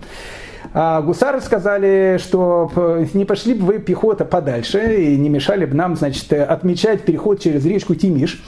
А 0.74 1.02
гусары 1.02 1.42
сказали, 1.42 2.18
что 2.20 2.72
не 3.14 3.26
пошли 3.26 3.54
бы 3.54 3.66
вы 3.66 3.80
пехота 3.80 4.26
подальше 4.26 5.04
и 5.04 5.18
не 5.18 5.30
мешали 5.30 5.66
бы 5.66 5.76
нам, 5.76 5.96
значит, 5.96 6.32
отмечать 6.34 7.04
переход 7.04 7.42
через 7.42 7.66
речку 7.66 7.96
Тимиш. 7.96 8.42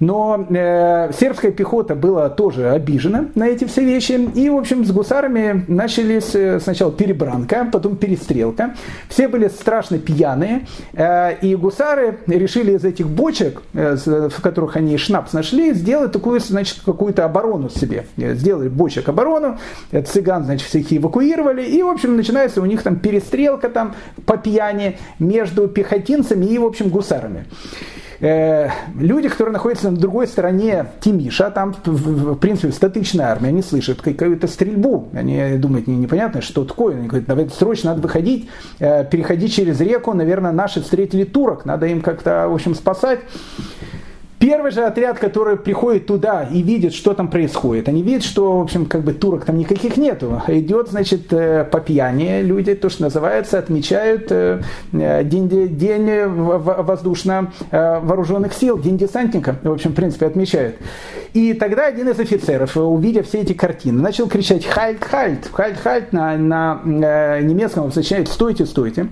Но 0.00 0.46
э, 0.48 1.12
сербская 1.12 1.52
пехота 1.52 1.94
была 1.94 2.30
тоже 2.30 2.70
обижена 2.70 3.26
на 3.34 3.46
эти 3.46 3.66
все 3.66 3.84
вещи. 3.84 4.12
И, 4.34 4.48
в 4.48 4.56
общем, 4.56 4.84
с 4.84 4.90
гусарами 4.90 5.64
начались 5.68 6.34
э, 6.34 6.58
сначала 6.58 6.90
перебранка, 6.90 7.68
потом 7.70 7.96
перестрелка. 7.96 8.74
Все 9.08 9.28
были 9.28 9.48
страшно 9.48 9.98
пьяные. 9.98 10.66
Э, 10.94 11.36
и 11.42 11.54
гусары 11.54 12.18
решили 12.26 12.72
из 12.72 12.84
этих 12.84 13.08
бочек, 13.08 13.62
э, 13.74 13.96
в 13.96 14.40
которых 14.40 14.76
они 14.76 14.96
шнапс 14.96 15.34
нашли, 15.34 15.74
сделать 15.74 16.12
такую, 16.12 16.40
значит, 16.40 16.80
какую-то 16.84 17.26
оборону 17.26 17.68
себе. 17.68 18.06
Сделали 18.16 18.68
бочек 18.68 19.08
оборону. 19.10 19.58
Цыган, 19.92 20.44
значит, 20.44 20.66
всех 20.66 20.90
эвакуировали. 20.90 21.62
И, 21.62 21.82
в 21.82 21.88
общем, 21.88 22.16
начинается 22.16 22.62
у 22.62 22.64
них 22.64 22.82
там 22.82 22.96
перестрелка 22.96 23.68
там 23.68 23.94
по 24.24 24.38
пьяни 24.38 24.98
между 25.18 25.68
пехотинцами 25.68 26.46
и, 26.46 26.56
в 26.58 26.64
общем, 26.64 26.88
гусарами. 26.88 27.44
Э, 28.20 28.68
люди, 28.98 29.28
которые 29.28 29.52
находятся 29.52 29.90
на 29.90 29.96
другой 29.96 30.26
стороне 30.26 30.86
Тимиша, 31.00 31.50
там, 31.50 31.74
в, 31.84 32.34
в 32.34 32.36
принципе, 32.36 32.72
статичная 32.72 33.26
армия, 33.26 33.48
они 33.48 33.62
слышат 33.62 34.02
какую-то 34.02 34.46
стрельбу, 34.46 35.08
они 35.14 35.56
думают, 35.56 35.86
не, 35.86 35.96
непонятно, 35.96 36.42
что 36.42 36.64
такое, 36.64 36.96
они 36.96 37.08
говорят, 37.08 37.26
давайте 37.26 37.54
срочно 37.54 37.90
надо 37.90 38.02
выходить, 38.02 38.48
э, 38.78 39.04
переходить 39.04 39.54
через 39.54 39.80
реку, 39.80 40.12
наверное, 40.12 40.52
наши 40.52 40.82
встретили 40.82 41.24
турок, 41.24 41.64
надо 41.64 41.86
им 41.86 42.02
как-то, 42.02 42.46
в 42.48 42.54
общем, 42.54 42.74
спасать. 42.74 43.20
Первый 44.40 44.70
же 44.70 44.84
отряд, 44.84 45.18
который 45.18 45.58
приходит 45.58 46.06
туда 46.06 46.44
и 46.44 46.62
видит, 46.62 46.94
что 46.94 47.12
там 47.12 47.28
происходит, 47.28 47.90
они 47.90 48.02
видят, 48.02 48.24
что, 48.24 48.58
в 48.58 48.62
общем, 48.62 48.86
как 48.86 49.02
бы 49.02 49.12
турок 49.12 49.44
там 49.44 49.58
никаких 49.58 49.98
нету. 49.98 50.40
Идет, 50.48 50.88
значит, 50.88 51.30
э, 51.30 51.64
по 51.70 51.78
пьяни 51.78 52.40
люди, 52.40 52.74
то, 52.74 52.88
что 52.88 53.02
называется, 53.02 53.58
отмечают 53.58 54.32
э, 54.32 54.62
э, 54.94 55.24
день, 55.24 55.46
день 55.76 56.24
воздушно 56.24 57.52
вооруженных 57.70 58.54
сил, 58.54 58.78
день 58.78 58.96
десантника, 58.96 59.56
в 59.62 59.72
общем, 59.72 59.90
в 59.90 59.94
принципе, 59.94 60.24
отмечают. 60.24 60.76
И 61.34 61.52
тогда 61.52 61.84
один 61.84 62.08
из 62.08 62.18
офицеров, 62.18 62.78
увидев 62.78 63.28
все 63.28 63.40
эти 63.42 63.52
картины, 63.52 64.00
начал 64.00 64.26
кричать 64.26 64.64
«Хальт, 64.64 65.04
хальт!» 65.04 65.50
«Хальт, 65.52 65.76
хальт!» 65.76 66.14
на, 66.14 66.38
на 66.38 67.40
немецком 67.42 67.88
означает 67.88 68.28
«стойте, 68.28 68.64
стойте!» 68.64 69.08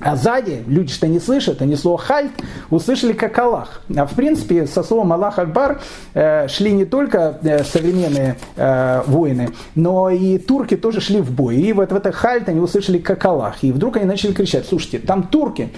А 0.00 0.16
сзади, 0.16 0.64
люди 0.66 0.92
что 0.92 1.06
не 1.06 1.20
слышат, 1.20 1.60
они 1.62 1.76
слово 1.76 1.98
«хальт» 1.98 2.32
услышали 2.70 3.12
как 3.12 3.38
«Аллах». 3.38 3.82
А 3.94 4.06
в 4.06 4.14
принципе, 4.14 4.66
со 4.66 4.82
словом 4.82 5.12
«Аллах 5.12 5.38
Акбар» 5.38 5.80
э, 6.14 6.48
шли 6.48 6.72
не 6.72 6.86
только 6.86 7.38
э, 7.42 7.62
современные 7.64 8.36
э, 8.56 9.02
воины, 9.06 9.50
но 9.74 10.10
и 10.10 10.38
турки 10.38 10.76
тоже 10.76 11.00
шли 11.00 11.20
в 11.20 11.30
бой. 11.30 11.56
И 11.56 11.72
вот 11.72 11.92
в 11.92 11.94
это 11.94 12.12
«хальт» 12.12 12.48
они 12.48 12.60
услышали 12.60 12.98
как 12.98 13.24
«Аллах». 13.24 13.62
И 13.62 13.72
вдруг 13.72 13.98
они 13.98 14.06
начали 14.06 14.32
кричать, 14.32 14.66
слушайте, 14.66 14.98
там 14.98 15.24
турки. 15.24 15.68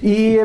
И 0.00 0.44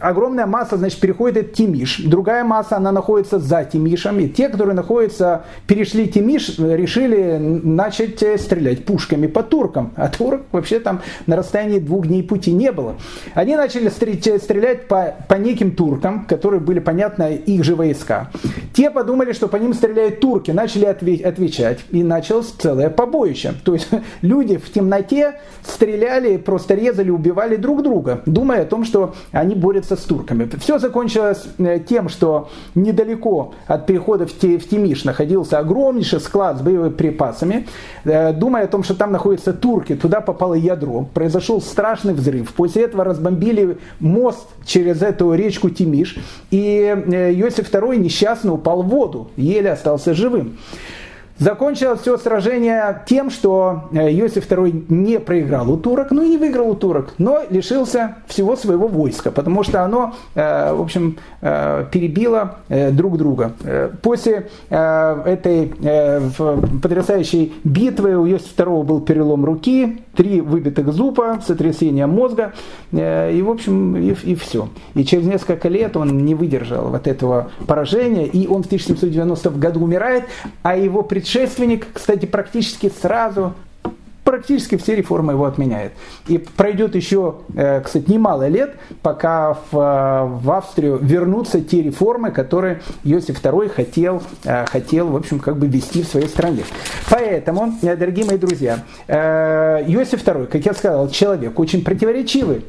огромная 0.00 0.46
масса, 0.46 0.76
значит, 0.76 0.98
переходит 0.98 1.54
Тимиш. 1.54 2.02
Другая 2.04 2.44
масса, 2.44 2.76
она 2.76 2.92
находится 2.92 3.38
за 3.38 3.64
Тимишем. 3.64 4.18
И 4.18 4.28
те, 4.28 4.48
которые 4.48 4.74
находятся, 4.74 5.44
перешли 5.66 6.08
Тимиш, 6.08 6.58
решили 6.58 7.38
начать 7.38 8.22
стрелять 8.40 8.84
пушками 8.84 9.26
по 9.28 9.42
туркам. 9.42 9.92
А 9.96 10.08
турок 10.08 10.42
вообще 10.50 10.80
там 10.80 11.00
на 11.26 11.36
расстоянии 11.36 11.61
расстоянии 11.62 11.78
двух 11.78 12.06
дней 12.06 12.22
пути 12.22 12.52
не 12.52 12.72
было. 12.72 12.96
Они 13.34 13.56
начали 13.56 13.88
стрелять 13.88 14.88
по, 14.88 15.14
по 15.28 15.34
неким 15.34 15.72
туркам, 15.72 16.26
которые 16.26 16.60
были, 16.60 16.80
понятно, 16.80 17.30
их 17.32 17.64
же 17.64 17.74
войска. 17.74 18.30
Те 18.72 18.90
подумали, 18.90 19.32
что 19.32 19.48
по 19.48 19.56
ним 19.56 19.74
стреляют 19.74 20.20
турки, 20.20 20.50
начали 20.50 20.86
отвечать, 20.86 21.80
и 21.90 22.02
началось 22.02 22.50
целое 22.58 22.90
побоище. 22.90 23.54
То 23.64 23.74
есть 23.74 23.88
люди 24.22 24.56
в 24.56 24.72
темноте 24.72 25.34
стреляли, 25.62 26.36
просто 26.36 26.74
резали, 26.74 27.10
убивали 27.10 27.56
друг 27.56 27.82
друга, 27.82 28.22
думая 28.26 28.62
о 28.62 28.66
том, 28.66 28.84
что 28.84 29.14
они 29.32 29.54
борются 29.54 29.96
с 29.96 30.00
турками. 30.00 30.48
Все 30.60 30.78
закончилось 30.78 31.44
э, 31.58 31.78
тем, 31.88 32.08
что 32.08 32.48
недалеко 32.74 33.54
от 33.66 33.86
перехода 33.86 34.26
в 34.26 34.32
Тимиш 34.32 35.04
находился 35.04 35.58
огромнейший 35.58 36.20
склад 36.20 36.58
с 36.58 36.60
боеприпасами. 36.60 37.66
Э, 38.04 38.32
думая 38.32 38.64
о 38.64 38.66
том, 38.66 38.82
что 38.82 38.94
там 38.94 39.12
находятся 39.12 39.52
турки, 39.52 39.94
туда 39.94 40.20
попало 40.20 40.54
ядро. 40.54 41.06
Произошел 41.14 41.51
произошел 41.52 41.60
страшный 41.60 42.14
взрыв. 42.14 42.52
После 42.54 42.84
этого 42.84 43.04
разбомбили 43.04 43.78
мост 44.00 44.46
через 44.64 45.02
эту 45.02 45.34
речку 45.34 45.70
Тимиш, 45.70 46.16
и 46.50 46.94
э, 47.06 47.32
Иосиф 47.34 47.72
II 47.72 47.96
несчастно 47.96 48.52
упал 48.52 48.82
в 48.82 48.88
воду, 48.88 49.30
еле 49.36 49.72
остался 49.72 50.14
живым. 50.14 50.58
Закончилось 51.38 52.00
все 52.00 52.18
сражение 52.18 53.02
тем, 53.06 53.30
что 53.30 53.88
э, 53.92 54.12
Иосиф 54.12 54.48
II 54.48 54.84
не 54.88 55.18
проиграл 55.18 55.70
у 55.72 55.76
турок, 55.76 56.10
ну 56.10 56.22
и 56.22 56.28
не 56.28 56.38
выиграл 56.38 56.70
у 56.70 56.74
турок, 56.74 57.14
но 57.18 57.40
лишился 57.48 58.16
всего 58.26 58.54
своего 58.54 58.86
войска, 58.86 59.30
потому 59.30 59.62
что 59.62 59.82
оно, 59.82 60.14
э, 60.34 60.72
в 60.72 60.80
общем, 60.80 61.18
э, 61.40 61.86
перебило 61.90 62.58
друг 62.68 63.18
друга. 63.18 63.52
После 64.02 64.48
этой 64.68 65.72
потрясающей 66.82 67.52
битвы 67.64 68.16
у 68.16 68.26
Иосифа 68.26 68.62
II 68.62 68.84
был 68.84 69.00
перелом 69.00 69.44
руки, 69.44 70.02
три 70.16 70.40
выбитых 70.40 70.92
зуба, 70.92 71.40
сотрясение 71.44 72.06
мозга, 72.06 72.52
и, 72.92 73.42
в 73.44 73.50
общем, 73.50 73.96
и, 73.96 74.14
и 74.24 74.34
все. 74.34 74.68
И 74.94 75.04
через 75.04 75.26
несколько 75.26 75.68
лет 75.68 75.96
он 75.96 76.18
не 76.18 76.34
выдержал 76.34 76.88
вот 76.88 77.06
этого 77.06 77.50
поражения, 77.66 78.26
и 78.26 78.46
он 78.46 78.62
в 78.62 78.66
1790 78.66 79.50
году 79.50 79.82
умирает, 79.82 80.24
а 80.62 80.76
его 80.76 81.02
предшественник 81.02 81.21
предшественник, 81.22 81.86
кстати, 81.92 82.26
практически 82.26 82.92
сразу 83.00 83.54
практически 84.24 84.76
все 84.76 84.96
реформы 84.96 85.32
его 85.32 85.44
отменяет. 85.44 85.92
И 86.26 86.38
пройдет 86.38 86.94
еще, 86.94 87.36
э, 87.54 87.80
кстати, 87.80 88.10
немало 88.10 88.48
лет, 88.48 88.74
пока 89.02 89.54
в, 89.54 89.76
э, 89.76 90.24
в 90.26 90.50
Австрию 90.50 90.98
вернутся 91.00 91.60
те 91.60 91.82
реформы, 91.82 92.30
которые 92.30 92.82
Иосиф 93.04 93.40
II 93.40 93.68
хотел, 93.68 94.22
э, 94.44 94.64
хотел, 94.66 95.08
в 95.08 95.16
общем, 95.16 95.38
как 95.38 95.56
бы 95.56 95.66
вести 95.66 96.02
в 96.02 96.06
своей 96.06 96.28
стране. 96.28 96.62
Поэтому, 97.10 97.74
дорогие 97.82 98.24
мои 98.26 98.38
друзья, 98.38 98.78
Иосиф 99.08 100.24
II, 100.24 100.46
как 100.46 100.64
я 100.64 100.74
сказал, 100.74 101.08
человек 101.08 101.58
очень 101.58 101.84
противоречивый. 101.84 102.64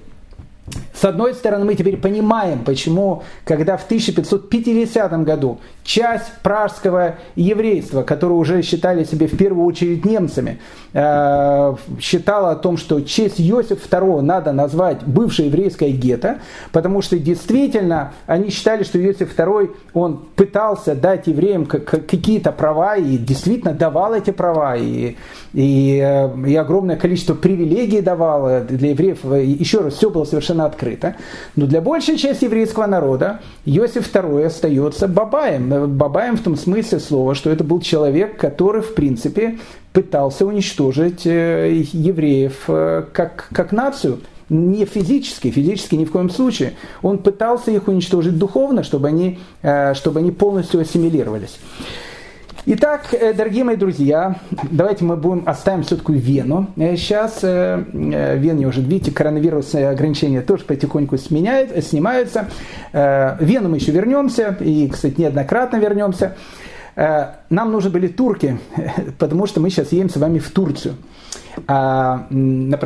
С 0.94 1.06
одной 1.06 1.34
стороны, 1.34 1.66
мы 1.66 1.76
теперь 1.76 1.98
понимаем, 1.98 2.64
почему, 2.64 3.24
когда 3.46 3.78
в 3.78 3.86
1550 3.86 5.24
году 5.24 5.60
часть 5.84 6.32
пражского 6.44 7.16
еврейства, 7.36 8.04
которые 8.04 8.38
уже 8.38 8.62
считали 8.62 9.04
себя 9.04 9.28
в 9.28 9.36
первую 9.36 9.66
очередь 9.66 10.06
немцами, 10.06 10.60
э, 10.94 11.76
считала 12.00 12.52
о 12.52 12.56
том, 12.56 12.78
что 12.78 13.02
честь 13.02 13.41
Иосифа 13.41 13.98
II 13.98 14.22
надо 14.22 14.52
назвать 14.52 15.04
бывшее 15.04 15.48
еврейское 15.48 15.89
гетто, 15.89 16.38
потому 16.72 17.02
что 17.02 17.18
действительно 17.18 18.14
они 18.28 18.50
считали, 18.50 18.84
что 18.84 19.04
Иосиф 19.04 19.36
II, 19.36 19.72
он 19.94 20.24
пытался 20.36 20.94
дать 20.94 21.26
евреям 21.26 21.66
какие-то 21.66 22.52
права 22.52 22.98
и 22.98 23.18
действительно 23.18 23.74
давал 23.74 24.14
эти 24.14 24.30
права, 24.30 24.78
и, 24.78 25.16
и, 25.54 26.00
э, 26.02 26.48
и 26.48 26.56
огромное 26.56 26.98
количество 26.98 27.34
привилегий 27.34 28.02
давал 28.02 28.64
для 28.66 28.91
евреев. 28.91 29.26
Еще 29.26 29.80
раз, 29.80 29.96
все 29.96 30.12
было 30.12 30.26
совершенно 30.26 30.66
открыто 30.66 30.83
открыто. 30.84 31.16
Но 31.56 31.66
для 31.66 31.82
большей 31.82 32.18
части 32.18 32.46
еврейского 32.46 32.86
народа 32.86 33.40
Иосиф 33.66 34.14
II 34.14 34.46
остается 34.46 35.08
бабаем. 35.08 35.98
Бабаем 35.98 36.38
в 36.38 36.42
том 36.42 36.56
смысле 36.56 37.00
слова, 37.00 37.36
что 37.36 37.50
это 37.50 37.64
был 37.64 37.80
человек, 37.80 38.38
который, 38.38 38.82
в 38.82 38.94
принципе, 38.94 39.58
пытался 39.94 40.46
уничтожить 40.46 41.26
э, 41.26 41.84
евреев 41.94 42.64
э, 42.68 43.06
как, 43.14 43.48
как 43.54 43.72
нацию 43.72 44.20
не 44.50 44.86
физически, 44.86 45.52
физически 45.52 45.96
ни 45.96 46.06
в 46.06 46.12
коем 46.12 46.30
случае. 46.30 46.74
Он 47.02 47.18
пытался 47.18 47.72
их 47.72 47.88
уничтожить 47.88 48.38
духовно, 48.38 48.84
чтобы 48.84 49.08
они, 49.08 49.40
э, 49.62 49.94
чтобы 49.94 50.20
они 50.20 50.32
полностью 50.32 50.82
ассимилировались. 50.82 51.60
Итак, 52.66 53.07
э, 53.11 53.34
дорогие 53.34 53.66
мои 53.66 53.76
друзья, 53.76 54.38
давайте 54.72 55.03
мы 55.03 55.18
будем 55.18 55.43
оставим 55.45 55.84
все-таки 55.84 56.14
Вену. 56.14 56.68
Э, 56.78 56.95
сейчас 56.95 57.39
э, 57.41 57.84
в 57.91 58.38
Вене 58.38 58.66
уже, 58.68 58.80
видите, 58.80 59.11
коронавирусные 59.11 59.89
ограничения 59.89 60.39
тоже 60.39 60.64
потихоньку 60.64 61.18
сменяют, 61.18 61.72
снимаются. 61.84 62.47
В 62.93 63.38
Вену 63.41 63.68
мы 63.68 63.78
еще 63.78 63.91
вернемся, 63.91 64.55
и, 64.61 64.88
кстати, 64.88 65.20
неоднократно 65.20 65.76
вернемся. 65.76 66.38
Нам 66.95 67.72
нужны 67.72 67.89
были 67.89 68.07
турки, 68.07 68.57
потому 69.20 69.45
что 69.45 69.59
мы 69.59 69.70
сейчас 69.70 69.91
едем 69.91 70.09
с 70.09 70.16
вами 70.16 70.39
в 70.39 70.49
Турцию. 70.49 70.95
А 71.68 72.28
на 72.30 72.80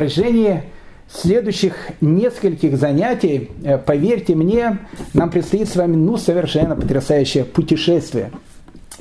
следующих 1.08 1.74
нескольких 2.00 2.76
занятий, 2.76 3.50
поверьте 3.86 4.34
мне, 4.34 4.78
нам 5.14 5.30
предстоит 5.30 5.68
с 5.68 5.76
вами 5.76 5.94
ну, 5.94 6.16
совершенно 6.16 6.74
потрясающее 6.74 7.44
путешествие– 7.44 8.32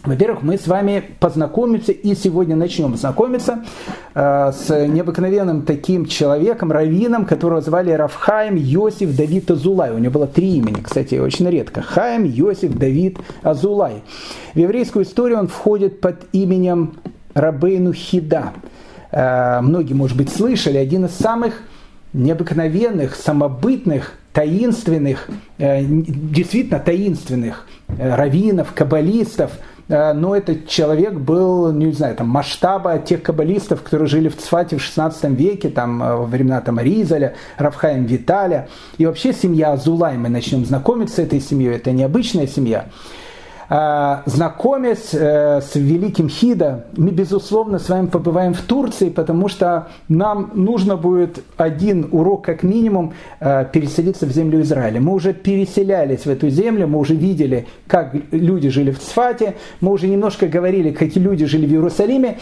во-первых, 0.08 0.42
мы 0.42 0.58
с 0.58 0.68
вами 0.68 1.04
познакомимся 1.20 1.92
и 1.92 2.16
сегодня 2.16 2.56
начнем 2.56 2.96
знакомиться 2.96 3.66
э, 4.16 4.52
с 4.54 4.88
необыкновенным 4.88 5.64
таким 5.64 6.06
человеком, 6.06 6.72
раввином, 6.72 7.26
которого 7.26 7.60
звали 7.60 7.92
Рафхаем 7.92 8.56
Йосиф 8.56 9.16
Давид 9.16 9.52
Азулай. 9.52 9.92
У 9.92 9.98
него 9.98 10.14
было 10.14 10.28
три 10.28 10.56
имени, 10.56 10.82
кстати, 10.82 11.16
очень 11.16 11.50
редко. 11.50 11.82
Хаим 11.82 12.24
Йосиф 12.24 12.74
Давид 12.78 13.18
Азулай. 13.44 14.02
В 14.54 14.58
еврейскую 14.58 15.04
историю 15.04 15.40
он 15.40 15.50
входит 15.50 16.00
под 16.00 16.24
именем 16.32 16.94
Рабейну 17.34 17.92
Хида. 17.92 18.54
Э, 19.12 19.60
многие, 19.62 19.94
может 19.94 20.16
быть, 20.16 20.30
слышали, 20.30 20.78
один 20.78 21.06
из 21.06 21.12
самых 21.12 21.62
необыкновенных, 22.14 23.14
самобытных, 23.14 24.14
таинственных, 24.32 25.28
э, 25.58 25.84
действительно 25.84 26.80
таинственных 26.80 27.68
раввинов, 27.98 28.72
каббалистов– 28.74 29.52
но 30.14 30.36
этот 30.36 30.68
человек 30.68 31.14
был, 31.14 31.72
не 31.72 31.92
знаю, 31.94 32.16
там, 32.16 32.28
масштаба 32.28 33.00
тех 33.00 33.24
каббалистов, 33.24 33.84
которые 33.84 34.08
жили 34.08 34.28
в 34.28 34.36
Цфате 34.36 34.78
в 34.78 34.82
16 34.82 35.32
веке, 35.32 35.70
там, 35.70 36.04
э, 36.04 36.16
во 36.16 36.26
времена 36.26 36.60
там, 36.62 36.80
Ризаля, 36.80 37.36
Рафхаем 37.58 38.06
Виталя. 38.06 38.68
И 38.98 39.06
вообще 39.06 39.32
семья 39.32 39.74
Азулай, 39.74 40.18
мы 40.18 40.30
начнем 40.30 40.66
знакомиться 40.66 41.16
с 41.16 41.20
этой 41.20 41.40
семьей, 41.40 41.76
это 41.76 41.92
необычная 41.92 42.48
семья. 42.48 42.88
А, 43.70 44.24
знакомясь 44.26 45.14
э, 45.14 45.60
с 45.62 45.76
великим 45.76 46.30
Хида, 46.30 46.86
мы, 46.96 47.12
безусловно, 47.12 47.80
с 47.80 47.90
вами 47.90 48.08
побываем 48.08 48.54
в 48.54 48.62
Турции, 48.62 49.10
потому 49.10 49.50
что 49.50 49.90
нам 50.08 50.52
нужно 50.54 50.96
будет 50.96 51.44
один 51.58 52.08
урок, 52.12 52.46
как 52.46 52.64
минимум, 52.64 53.14
э, 53.42 53.66
переселиться 53.72 54.26
в 54.26 54.32
землю 54.32 54.62
Израиля. 54.62 55.02
Мы 55.02 55.14
уже 55.14 55.34
переселялись 55.34 56.22
в 56.22 56.30
эту 56.30 56.50
землю, 56.50 56.88
мы 56.88 57.00
уже 57.00 57.16
видели, 57.16 57.68
как 57.88 58.16
люди 58.32 58.70
жили 58.70 58.92
в 58.92 59.00
Цфате, 59.00 59.56
мы 59.82 59.92
уже 59.92 60.08
немножко 60.08 60.48
говорили, 60.48 60.92
как 60.92 61.04
эти 61.04 61.20
люди 61.20 61.46
жили 61.46 61.66
в 61.66 61.72
Иерусалиме. 61.72 62.38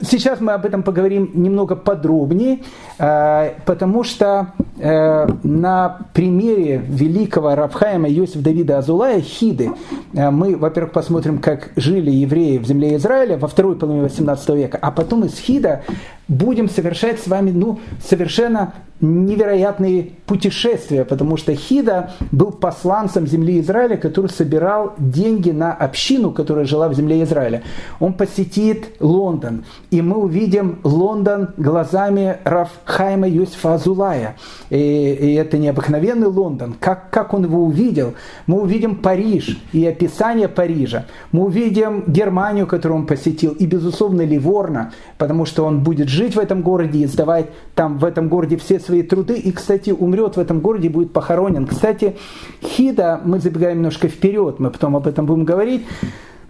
Сейчас 0.00 0.40
мы 0.40 0.52
об 0.52 0.64
этом 0.64 0.82
поговорим 0.82 1.30
немного 1.34 1.76
подробнее, 1.76 2.60
э, 2.98 3.52
потому 3.66 4.02
что 4.04 4.52
э, 4.78 5.26
на 5.42 5.98
примере 6.12 6.78
великого 6.78 7.54
Рафхаима 7.54 8.08
Йосиф 8.08 8.42
Давида 8.42 8.78
Азулая 8.78 9.20
Хиды 9.20 9.70
э, 10.14 10.30
мы, 10.30 10.56
во-первых, 10.56 10.92
посмотрим, 10.92 11.38
как 11.38 11.70
жили 11.76 12.10
евреи 12.10 12.58
в 12.58 12.66
земле 12.66 12.96
Израиля 12.96 13.36
во 13.36 13.48
второй 13.48 13.76
половине 13.76 14.02
18 14.02 14.48
века, 14.50 14.78
а 14.80 14.90
потом 14.90 15.24
из 15.24 15.38
Хида 15.38 15.82
будем 16.26 16.68
совершать 16.68 17.20
с 17.20 17.26
вами 17.26 17.50
ну, 17.50 17.78
совершенно 18.02 18.74
невероятные 19.02 20.12
путешествия, 20.26 21.04
потому 21.04 21.36
что 21.36 21.54
Хида 21.54 22.12
был 22.30 22.52
посланцем 22.52 23.26
земли 23.26 23.60
Израиля, 23.60 23.96
который 23.96 24.30
собирал 24.30 24.94
деньги 24.96 25.50
на 25.50 25.72
общину, 25.74 26.30
которая 26.30 26.64
жила 26.64 26.88
в 26.88 26.94
земле 26.94 27.22
Израиля. 27.24 27.62
Он 28.00 28.14
посетит 28.14 28.86
Лондон, 29.00 29.64
и 29.90 30.00
мы 30.00 30.16
увидим 30.16 30.78
Лондон 30.84 31.50
глазами 31.56 32.38
Рафхайма 32.44 33.28
Юсифа 33.28 33.74
Азулая. 33.74 34.36
И, 34.70 34.76
и 34.76 35.34
это 35.34 35.58
необыкновенный 35.58 36.28
Лондон. 36.28 36.76
Как, 36.78 37.10
как 37.10 37.34
он 37.34 37.44
его 37.44 37.64
увидел? 37.64 38.14
Мы 38.46 38.60
увидим 38.60 38.96
Париж 38.96 39.60
и 39.72 39.84
описание 39.84 40.48
Парижа. 40.48 41.06
Мы 41.32 41.44
увидим 41.44 42.04
Германию, 42.06 42.66
которую 42.66 43.00
он 43.00 43.06
посетил, 43.06 43.52
и, 43.52 43.66
безусловно, 43.66 44.22
Ливорно, 44.22 44.92
потому 45.18 45.44
что 45.44 45.64
он 45.64 45.82
будет 45.82 46.08
жить 46.08 46.36
в 46.36 46.38
этом 46.38 46.62
городе 46.62 47.00
и 47.00 47.06
сдавать 47.06 47.46
там 47.74 47.98
в 47.98 48.04
этом 48.04 48.28
городе 48.28 48.56
все 48.56 48.78
свои 48.78 48.91
труды. 49.00 49.38
И, 49.38 49.50
кстати, 49.50 49.90
умрет 49.90 50.36
в 50.36 50.40
этом 50.40 50.60
городе 50.60 50.88
и 50.88 50.90
будет 50.90 51.14
похоронен. 51.14 51.66
Кстати, 51.66 52.16
Хида, 52.62 53.22
мы 53.24 53.38
забегаем 53.38 53.78
немножко 53.78 54.08
вперед, 54.08 54.58
мы 54.58 54.70
потом 54.70 54.96
об 54.96 55.06
этом 55.06 55.24
будем 55.24 55.46
говорить, 55.46 55.86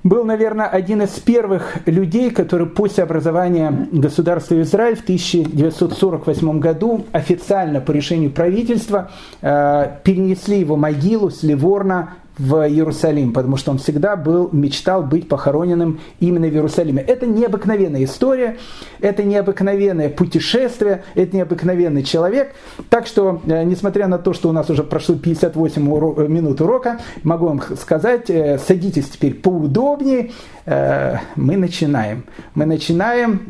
был, 0.05 0.25
наверное, 0.25 0.67
один 0.67 1.03
из 1.03 1.11
первых 1.11 1.87
людей, 1.87 2.31
который 2.31 2.67
после 2.67 3.05
образования 3.05 3.89
государства 3.93 4.61
Израиль 4.61 4.97
в 4.97 5.03
1948 5.03 6.59
году 6.59 7.05
официально 7.13 7.81
по 7.81 7.93
решению 7.93 8.33
правительства 8.33 9.13
э, 9.43 9.99
перенесли 10.03 10.59
его 10.59 10.75
могилу 10.75 11.31
с 11.31 11.45
Ливорна 11.45 12.15
в 12.39 12.67
Иерусалим, 12.67 13.33
потому 13.33 13.57
что 13.57 13.73
он 13.73 13.79
всегда 13.79 14.17
был, 14.17 14.49
мечтал 14.53 15.03
быть 15.03 15.29
похороненным 15.29 16.01
именно 16.21 16.47
в 16.47 16.53
Иерусалиме. 16.53 17.03
Это 17.03 17.27
необыкновенная 17.27 18.05
история, 18.05 18.57
это 19.01 19.23
необыкновенное 19.23 20.09
путешествие, 20.09 21.05
это 21.15 21.37
необыкновенный 21.37 22.03
человек. 22.03 22.55
Так 22.89 23.07
что, 23.07 23.43
э, 23.47 23.65
несмотря 23.65 24.07
на 24.09 24.19
то, 24.19 24.33
что 24.33 24.49
у 24.49 24.53
нас 24.53 24.71
уже 24.71 24.83
прошло 24.83 25.15
58 25.15 25.87
уро- 25.89 26.29
минут 26.29 26.61
урока, 26.61 27.01
могу 27.23 27.47
вам 27.47 27.63
сказать, 27.79 28.31
э, 28.31 28.59
садитесь 28.59 29.09
теперь 29.09 29.35
поудобнее, 29.35 30.31
э, 30.65 31.17
мы 31.37 31.57
начинаем. 31.57 32.25
Мы 32.55 32.67
начинаем, 32.67 33.43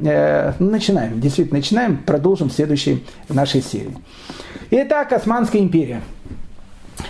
ну, 0.58 0.70
начинаем, 0.70 1.20
действительно 1.20 1.58
начинаем, 1.58 1.98
продолжим 1.98 2.48
в 2.48 2.52
следующей 2.52 3.04
нашей 3.28 3.62
серии. 3.62 3.96
Итак, 4.70 5.12
Османская 5.12 5.60
империя. 5.60 6.00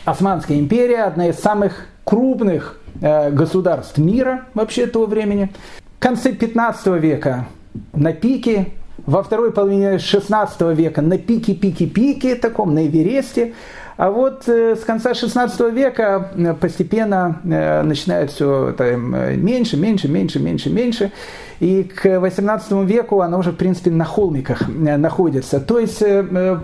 Османская 0.05 0.59
империя, 0.59 1.05
одна 1.05 1.29
из 1.29 1.39
самых 1.39 1.87
крупных 2.05 2.81
э, 3.01 3.31
государств 3.31 3.99
мира 3.99 4.47
вообще 4.55 4.87
того 4.87 5.07
времени. 5.07 5.51
конце 5.99 6.33
15 6.33 6.87
века 7.01 7.47
на 7.93 8.13
пике, 8.13 8.73
во 9.07 9.23
второй 9.23 9.53
половине 9.53 9.99
16 9.99 10.61
века 10.77 11.03
на 11.03 11.19
пике, 11.19 11.55
пике, 11.55 11.87
пике 11.87 12.35
таком, 12.35 12.75
на 12.75 12.87
Эвересте. 12.87 13.55
А 13.97 14.11
вот 14.11 14.49
э, 14.49 14.75
с 14.77 14.85
конца 14.85 15.15
16 15.15 15.73
века 15.73 16.31
э, 16.35 16.55
постепенно 16.55 17.41
э, 17.45 17.83
начинает 17.83 18.31
все 18.31 18.71
это 18.71 18.97
меньше, 18.97 19.77
меньше, 19.77 20.09
меньше, 20.09 20.39
меньше, 20.39 20.71
меньше. 20.71 21.13
И 21.61 21.85
к 21.85 22.19
18 22.19 22.73
веку 22.89 23.21
она 23.21 23.39
уже, 23.39 23.53
в 23.53 23.57
принципе, 23.57 23.91
на 23.91 24.05
холмиках 24.05 24.69
находится. 24.69 25.61
То 25.61 25.79
есть 25.79 26.01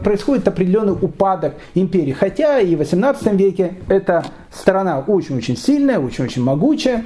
происходит 0.03 0.49
определенный 0.49 0.93
упадок 0.93 1.55
империи. 1.77 2.13
Хотя 2.13 2.59
и 2.59 2.75
в 2.75 2.79
18 2.79 3.35
веке 3.35 3.75
эта 3.87 4.25
сторона 4.51 4.99
очень-очень 4.99 5.57
сильная, 5.57 6.01
очень-очень 6.01 6.43
могучая 6.43 7.05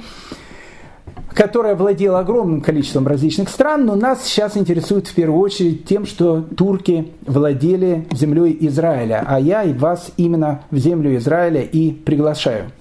которая 1.33 1.75
владела 1.75 2.19
огромным 2.19 2.61
количеством 2.61 3.07
различных 3.07 3.49
стран, 3.49 3.85
но 3.85 3.95
нас 3.95 4.23
сейчас 4.23 4.55
интересует 4.57 5.07
в 5.07 5.13
первую 5.13 5.39
очередь 5.39 5.85
тем, 5.85 6.05
что 6.05 6.41
турки 6.41 7.11
владели 7.25 8.07
землей 8.11 8.57
Израиля, 8.61 9.23
а 9.25 9.39
я 9.39 9.63
и 9.63 9.73
вас 9.73 10.11
именно 10.17 10.63
в 10.71 10.77
землю 10.77 11.15
Израиля 11.17 11.61
и 11.61 11.91
приглашаю. 11.91 12.71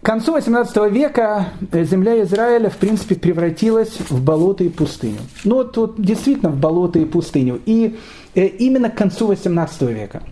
К 0.00 0.06
концу 0.06 0.34
18 0.34 0.92
века 0.92 1.48
земля 1.72 2.22
Израиля, 2.22 2.70
в 2.70 2.76
принципе, 2.76 3.16
превратилась 3.16 3.98
в 4.08 4.22
болото 4.22 4.62
и 4.62 4.68
пустыню. 4.68 5.18
Ну, 5.42 5.56
вот, 5.56 5.76
вот 5.76 6.00
действительно 6.00 6.50
в 6.50 6.60
болото 6.60 7.00
и 7.00 7.04
пустыню. 7.04 7.60
И 7.66 7.98
э, 8.36 8.46
именно 8.46 8.88
к 8.88 8.94
концу 8.94 9.26
18 9.26 9.82
века. 9.82 10.22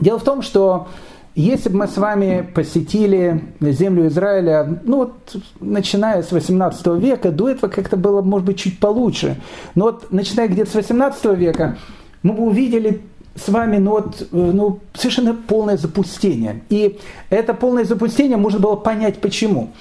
Дело 0.00 0.18
в 0.18 0.24
том, 0.24 0.42
что 0.42 0.88
если 1.34 1.68
бы 1.68 1.78
мы 1.78 1.88
с 1.88 1.96
вами 1.96 2.48
посетили 2.54 3.44
землю 3.60 4.08
Израиля, 4.08 4.80
ну 4.84 4.96
вот, 4.98 5.36
начиная 5.60 6.22
с 6.22 6.32
18 6.32 6.86
века, 6.98 7.30
до 7.30 7.50
этого 7.50 7.70
как-то 7.70 7.96
было, 7.96 8.22
может 8.22 8.46
быть, 8.46 8.58
чуть 8.58 8.78
получше. 8.78 9.40
Но 9.74 9.86
вот, 9.86 10.10
начиная 10.10 10.48
где-то 10.48 10.70
с 10.70 10.74
18 10.74 11.24
века, 11.36 11.76
мы 12.22 12.34
бы 12.34 12.44
увидели 12.44 13.02
с 13.36 13.48
вами 13.48 13.78
ну, 13.78 13.92
вот, 13.92 14.28
ну, 14.32 14.80
совершенно 14.94 15.34
полное 15.34 15.76
запустение. 15.76 16.62
И 16.68 16.98
это 17.30 17.54
полное 17.54 17.84
запустение 17.84 18.36
можно 18.36 18.58
было 18.58 18.76
понять 18.76 19.20
почему. 19.20 19.72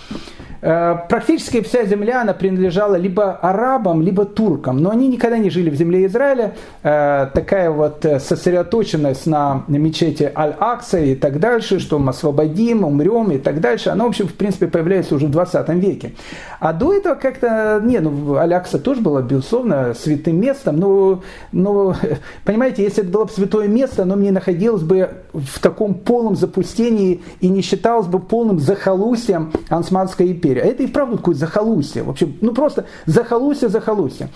Э, 0.61 0.95
практически 1.07 1.61
вся 1.61 1.85
земля, 1.85 2.21
она 2.21 2.33
принадлежала 2.33 2.95
либо 2.95 3.33
арабам, 3.33 4.01
либо 4.01 4.25
туркам, 4.25 4.77
но 4.77 4.91
они 4.91 5.07
никогда 5.07 5.37
не 5.37 5.49
жили 5.49 5.69
в 5.69 5.75
земле 5.75 6.05
Израиля. 6.05 6.53
Э, 6.83 7.27
такая 7.33 7.71
вот 7.71 8.03
э, 8.05 8.19
сосредоточенность 8.19 9.25
на 9.25 9.63
мечети 9.67 10.31
Аль-Акса 10.35 10.99
и 10.99 11.15
так 11.15 11.39
дальше, 11.39 11.79
что 11.79 11.97
мы 11.99 12.09
освободим, 12.09 12.83
умрем 12.83 13.31
и 13.31 13.37
так 13.37 13.61
дальше, 13.61 13.89
она, 13.89 14.05
в 14.05 14.09
общем, 14.09 14.27
в 14.27 14.33
принципе, 14.33 14.67
появляется 14.67 15.15
уже 15.15 15.27
в 15.27 15.31
20 15.31 15.69
веке. 15.69 16.13
А 16.59 16.73
до 16.73 16.93
этого 16.93 17.15
как-то, 17.15 17.79
не, 17.83 17.99
ну, 17.99 18.35
Аль-Акса 18.35 18.79
тоже 18.79 19.01
было, 19.01 19.21
безусловно, 19.21 19.93
святым 19.93 20.41
местом, 20.41 20.77
но, 20.77 21.21
но, 21.51 21.95
понимаете, 22.43 22.83
если 22.83 23.03
это 23.03 23.11
было 23.11 23.25
бы 23.25 23.31
святое 23.31 23.67
место, 23.67 24.03
оно 24.03 24.15
не 24.15 24.31
находилось 24.31 24.83
бы 24.83 25.09
в 25.31 25.59
таком 25.59 25.93
полном 25.93 26.35
запустении 26.35 27.21
и 27.39 27.47
не 27.47 27.61
считалось 27.61 28.07
бы 28.07 28.19
полным 28.19 28.59
захолустьем 28.59 29.53
Ансманской 29.69 30.31
империи 30.31 30.48
империя. 30.49 30.61
А 30.61 30.65
это 30.65 30.83
и 30.83 30.87
вправду 30.87 31.17
какое-то 31.17 31.39
захолустье. 31.39 32.03
В 32.03 32.09
общем, 32.09 32.37
ну 32.41 32.53
просто 32.53 32.85
захолустье, 33.05 33.69
захолустье. 33.69 34.29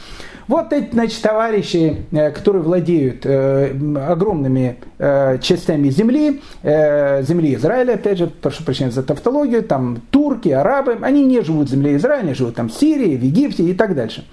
Вот 0.47 0.73
эти, 0.73 0.91
значит, 0.91 1.21
товарищи, 1.21 2.05
э, 2.11 2.31
которые 2.31 2.61
владеют 2.63 3.25
э, 3.25 3.71
огромными 4.07 4.77
э, 4.97 5.37
частями 5.39 5.89
земли, 5.89 6.41
земли 6.63 7.55
Израиля, 7.55 7.93
опять 7.93 8.17
же, 8.17 8.27
прошу 8.27 8.63
прощения 8.63 8.91
за 8.91 9.03
тавтологию, 9.03 9.63
там 9.63 10.01
турки, 10.11 10.49
арабы, 10.49 10.97
они 11.01 11.25
не 11.25 11.41
живут 11.41 11.67
в 11.67 11.71
земле 11.71 11.95
Израиля, 11.95 12.23
они 12.23 12.33
живут 12.33 12.55
там 12.55 12.69
в 12.69 12.73
Сирии, 12.73 13.15
в 13.17 13.23
Египте 13.23 13.63
и 13.63 13.73
так 13.73 13.95
дальше. 13.95 14.25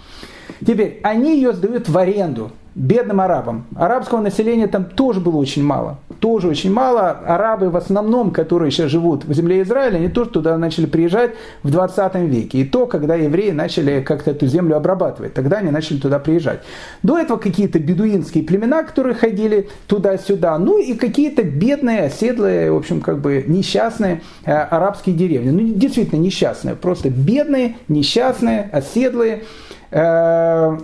Теперь, 0.67 1.01
они 1.03 1.37
ее 1.37 1.53
сдают 1.53 1.89
в 1.89 1.97
аренду 1.97 2.51
бедным 2.75 3.21
арабам. 3.21 3.67
Арабского 3.77 4.21
населения 4.21 4.67
там 4.67 4.85
тоже 4.85 5.21
было 5.21 5.37
очень 5.37 5.65
мало. 5.65 5.99
Тоже 6.21 6.49
очень 6.49 6.71
мало. 6.71 7.11
Арабы 7.11 7.71
в 7.71 7.77
основном, 7.77 8.31
которые 8.31 8.71
сейчас 8.71 8.91
живут 8.91 9.25
в 9.25 9.33
земле 9.33 9.63
Израиля, 9.63 9.97
они 9.97 10.09
тоже 10.09 10.31
туда 10.31 10.59
начали 10.59 10.85
приезжать 10.85 11.33
в 11.63 11.71
20 11.71 12.15
веке. 12.17 12.59
И 12.59 12.65
то, 12.65 12.87
когда 12.87 13.15
евреи 13.15 13.51
начали 13.51 14.03
как-то 14.03 14.33
эту 14.33 14.47
землю 14.47 14.77
обрабатывать, 14.77 15.33
тогда 15.33 15.59
они 15.59 15.71
начали 15.71 15.99
туда 15.99 16.19
приезжать. 16.19 16.61
До 17.03 17.19
этого 17.19 17.39
какие-то 17.39 17.79
бедуинские 17.79 18.45
племена, 18.45 18.83
которые 18.83 19.15
ходили 19.15 19.71
туда-сюда. 19.87 20.59
Ну 20.59 20.79
и 20.79 20.93
какие-то 20.93 21.43
бедные, 21.43 22.05
оседлые, 22.05 22.71
в 22.71 22.77
общем, 22.77 23.01
как 23.01 23.21
бы 23.21 23.43
несчастные 23.47 24.21
э, 24.45 24.53
арабские 24.53 25.17
деревни. 25.17 25.51
Ну, 25.51 25.75
действительно 25.75 26.21
несчастные. 26.21 26.75
Просто 26.75 27.09
бедные, 27.09 27.77
несчастные, 27.89 28.69
оседлые. 28.73 29.45
Э, 29.91 30.77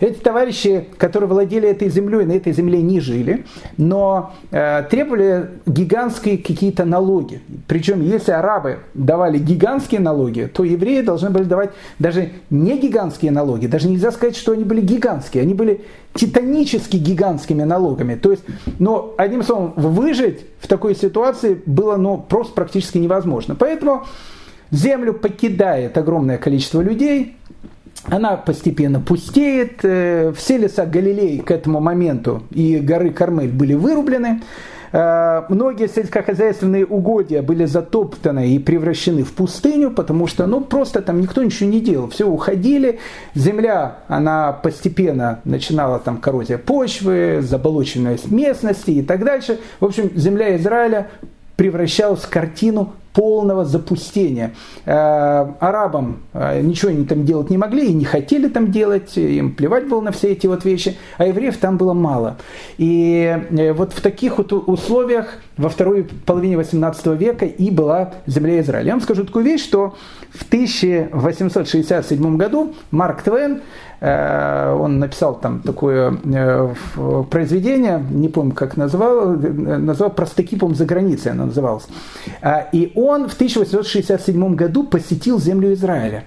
эти 0.00 0.18
товарищи, 0.18 0.88
которые 0.98 1.28
владели 1.28 1.68
этой 1.68 1.88
землей, 1.88 2.24
на 2.24 2.32
этой 2.32 2.52
земле 2.52 2.82
не 2.82 3.00
жили, 3.00 3.44
но 3.76 4.34
э, 4.50 4.84
требовали 4.90 5.50
гигантские 5.66 6.38
какие-то 6.38 6.84
налоги. 6.84 7.40
Причем, 7.66 8.02
если 8.02 8.32
арабы 8.32 8.80
давали 8.94 9.38
гигантские 9.38 10.00
налоги, 10.00 10.50
то 10.52 10.64
евреи 10.64 11.02
должны 11.02 11.30
были 11.30 11.44
давать 11.44 11.70
даже 11.98 12.30
не 12.50 12.78
гигантские 12.78 13.30
налоги. 13.30 13.66
Даже 13.66 13.88
нельзя 13.88 14.10
сказать, 14.10 14.36
что 14.36 14.52
они 14.52 14.64
были 14.64 14.80
гигантские. 14.80 15.42
Они 15.42 15.54
были 15.54 15.84
титанически 16.14 16.96
гигантскими 16.96 17.62
налогами. 17.62 18.14
То 18.14 18.30
есть, 18.30 18.44
но 18.78 19.14
одним 19.16 19.42
словом, 19.42 19.74
выжить 19.76 20.40
в 20.60 20.68
такой 20.68 20.94
ситуации 20.94 21.60
было 21.66 21.96
ну, 21.96 22.18
просто 22.18 22.52
практически 22.54 22.98
невозможно. 22.98 23.54
Поэтому 23.54 24.04
землю 24.70 25.12
покидает 25.14 25.96
огромное 25.98 26.38
количество 26.38 26.80
людей, 26.80 27.36
она 28.04 28.36
постепенно 28.36 29.00
пустеет. 29.00 29.80
Э, 29.82 30.32
все 30.36 30.58
леса 30.58 30.86
Галилеи 30.86 31.38
к 31.38 31.50
этому 31.50 31.80
моменту 31.80 32.42
и 32.50 32.78
горы 32.78 33.10
Кармель 33.10 33.50
были 33.50 33.74
вырублены. 33.74 34.42
Э, 34.92 35.42
многие 35.48 35.88
сельскохозяйственные 35.88 36.86
угодья 36.86 37.42
были 37.42 37.64
затоптаны 37.64 38.50
и 38.50 38.58
превращены 38.58 39.24
в 39.24 39.32
пустыню, 39.32 39.90
потому 39.90 40.26
что 40.26 40.46
ну, 40.46 40.60
просто 40.60 41.02
там 41.02 41.20
никто 41.20 41.42
ничего 41.42 41.70
не 41.70 41.80
делал. 41.80 42.10
Все 42.10 42.28
уходили. 42.28 43.00
Земля, 43.34 43.98
она 44.06 44.52
постепенно 44.52 45.40
начинала 45.44 45.98
там 45.98 46.18
коррозия 46.18 46.58
почвы, 46.58 47.40
заболоченность 47.42 48.30
местности 48.30 48.90
и 48.90 49.02
так 49.02 49.24
дальше. 49.24 49.58
В 49.80 49.84
общем, 49.86 50.10
земля 50.14 50.56
Израиля 50.56 51.08
превращалась 51.56 52.20
в 52.20 52.28
картину 52.28 52.92
полного 53.14 53.64
запустения. 53.64 54.54
Э, 54.84 55.46
арабам 55.60 56.22
э, 56.32 56.60
ничего 56.60 56.90
они 56.90 57.06
там 57.06 57.24
делать 57.24 57.48
не 57.48 57.56
могли 57.56 57.86
и 57.86 57.94
не 57.94 58.04
хотели 58.04 58.48
там 58.48 58.70
делать, 58.72 59.16
им 59.16 59.54
плевать 59.54 59.88
было 59.88 60.00
на 60.00 60.10
все 60.10 60.32
эти 60.32 60.46
вот 60.48 60.64
вещи, 60.64 60.96
а 61.16 61.26
евреев 61.26 61.56
там 61.56 61.78
было 61.78 61.94
мало. 61.94 62.36
И 62.76 63.40
э, 63.50 63.72
вот 63.72 63.92
в 63.92 64.00
таких 64.00 64.38
вот 64.38 64.52
условиях 64.52 65.38
во 65.56 65.68
второй 65.68 66.04
половине 66.26 66.56
18 66.56 67.06
века 67.18 67.46
и 67.46 67.70
была 67.70 68.14
земля 68.26 68.60
Израиля. 68.60 68.86
Я 68.86 68.92
вам 68.94 69.00
скажу 69.00 69.24
такую 69.24 69.44
вещь, 69.44 69.62
что 69.62 69.94
в 70.34 70.42
1867 70.42 72.36
году 72.36 72.74
Марк 72.90 73.22
Твен 73.22 73.62
Э, 74.04 74.76
он 74.78 74.98
написал 74.98 75.34
там 75.34 75.60
такое 75.60 76.18
э, 76.24 76.74
произведение, 77.30 78.04
не 78.10 78.28
помню, 78.28 78.52
как 78.52 78.76
назвал, 78.76 79.28
назвал 79.28 80.10
«Простокипом 80.10 80.74
за 80.74 80.84
границей» 80.84 81.32
оно 81.32 81.46
называлось. 81.46 81.86
Э, 82.42 82.64
и 82.70 82.92
он 82.94 83.30
в 83.30 83.34
1867 83.34 84.54
году 84.54 84.84
посетил 84.84 85.40
землю 85.40 85.72
Израиля. 85.72 86.24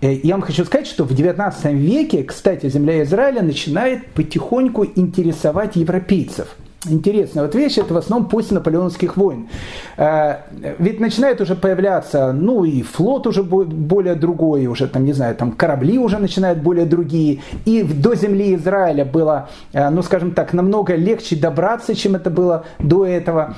Я 0.00 0.34
вам 0.34 0.42
хочу 0.42 0.64
сказать, 0.64 0.86
что 0.86 1.02
в 1.02 1.14
19 1.14 1.72
веке, 1.72 2.22
кстати, 2.22 2.68
земля 2.68 3.02
Израиля 3.02 3.42
начинает 3.42 4.06
потихоньку 4.12 4.84
интересовать 4.84 5.74
европейцев– 5.74 6.48
интересная 6.84 7.44
вот 7.44 7.54
вещь, 7.54 7.78
это 7.78 7.94
в 7.94 7.96
основном 7.96 8.28
после 8.28 8.54
наполеоновских 8.54 9.16
войн. 9.16 9.48
Э, 9.96 10.36
ведь 10.78 11.00
начинает 11.00 11.40
уже 11.40 11.54
появляться, 11.54 12.32
ну 12.32 12.64
и 12.64 12.82
флот 12.82 13.26
уже 13.26 13.42
более 13.42 14.14
другой, 14.14 14.66
уже 14.66 14.86
там, 14.86 15.04
не 15.04 15.12
знаю, 15.12 15.34
там 15.34 15.52
корабли 15.52 15.98
уже 15.98 16.18
начинают 16.18 16.60
более 16.60 16.86
другие. 16.86 17.40
И 17.64 17.82
до 17.82 18.14
земли 18.14 18.54
Израиля 18.54 19.04
было, 19.04 19.48
э, 19.72 19.88
ну 19.90 20.02
скажем 20.02 20.32
так, 20.32 20.52
намного 20.52 20.94
легче 20.94 21.36
добраться, 21.36 21.94
чем 21.94 22.16
это 22.16 22.30
было 22.30 22.64
до 22.78 23.06
этого. 23.06 23.56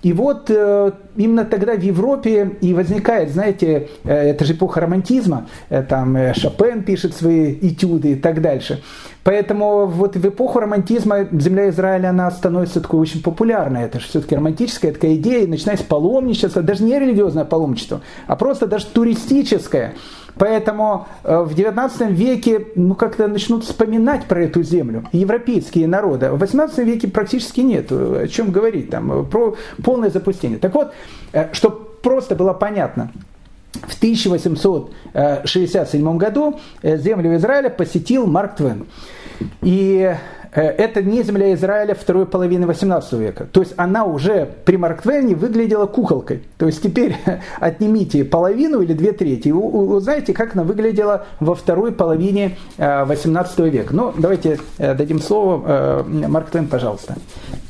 И 0.00 0.12
вот 0.12 0.48
э, 0.48 0.92
именно 1.16 1.44
тогда 1.44 1.74
в 1.74 1.82
Европе 1.82 2.56
и 2.60 2.72
возникает, 2.72 3.32
знаете, 3.32 3.88
это 4.04 4.44
же 4.44 4.52
эпоха 4.52 4.80
романтизма, 4.80 5.48
там 5.88 6.16
Шопен 6.34 6.84
пишет 6.84 7.16
свои 7.16 7.52
этюды 7.54 8.12
и 8.12 8.14
так 8.14 8.40
дальше. 8.40 8.80
Поэтому 9.24 9.86
вот 9.86 10.16
в 10.16 10.28
эпоху 10.28 10.60
романтизма 10.60 11.28
земля 11.32 11.68
Израиля, 11.68 12.10
она 12.10 12.30
становится 12.30 12.80
такой 12.80 13.00
очень 13.00 13.22
популярной. 13.22 13.82
Это 13.82 14.00
же 14.00 14.06
все-таки 14.06 14.36
романтическая 14.36 14.92
такая 14.92 15.16
идея, 15.16 15.46
начиная 15.46 15.76
с 15.76 15.82
паломничества, 15.82 16.62
даже 16.62 16.84
не 16.84 16.98
религиозное 16.98 17.44
паломничество, 17.44 18.00
а 18.26 18.36
просто 18.36 18.66
даже 18.66 18.86
туристическое. 18.86 19.94
Поэтому 20.38 21.08
э, 21.24 21.36
в 21.40 21.52
XIX 21.52 22.12
веке 22.12 22.66
ну, 22.76 22.94
как-то 22.94 23.26
начнут 23.26 23.64
вспоминать 23.64 24.26
про 24.26 24.44
эту 24.44 24.62
землю, 24.62 25.04
европейские 25.12 25.88
народы. 25.88 26.30
В 26.30 26.42
XVIII 26.42 26.84
веке 26.84 27.08
практически 27.08 27.60
нет. 27.60 27.90
О 27.90 28.26
чем 28.28 28.52
говорить 28.52 28.88
там, 28.90 29.26
про 29.26 29.56
полное 29.82 30.10
запустение. 30.10 30.58
Так 30.58 30.74
вот, 30.74 30.92
э, 31.32 31.52
чтобы 31.52 31.88
просто 32.02 32.36
было 32.36 32.52
понятно, 32.52 33.10
в 33.74 33.96
1867 33.96 36.16
году 36.16 36.58
землю 36.82 37.36
Израиля 37.36 37.70
посетил 37.70 38.26
Марк 38.26 38.56
Твен. 38.56 38.86
И 39.62 40.12
Э, 40.52 40.62
это 40.62 41.02
не 41.02 41.22
земля 41.22 41.52
Израиля 41.54 41.94
второй 41.94 42.26
половины 42.26 42.66
18 42.66 43.12
века. 43.14 43.46
То 43.50 43.60
есть 43.60 43.74
она 43.76 44.04
уже 44.04 44.48
при 44.64 44.76
Марк 44.76 45.02
Твене 45.02 45.34
выглядела 45.34 45.86
куколкой. 45.86 46.42
То 46.56 46.66
есть 46.66 46.82
теперь 46.82 47.16
отнимите 47.60 48.24
половину 48.24 48.80
или 48.80 48.92
две 48.92 49.12
трети, 49.12 49.50
узнаете, 49.50 50.32
как 50.32 50.54
она 50.54 50.64
выглядела 50.64 51.26
во 51.40 51.54
второй 51.54 51.92
половине 51.92 52.56
18 52.78 53.58
э, 53.58 53.68
века. 53.68 53.94
Ну, 53.94 54.12
давайте 54.16 54.58
э, 54.78 54.94
дадим 54.94 55.20
слово. 55.20 56.04
Марк 56.06 56.50
Твен, 56.50 56.66
пожалуйста. 56.66 57.16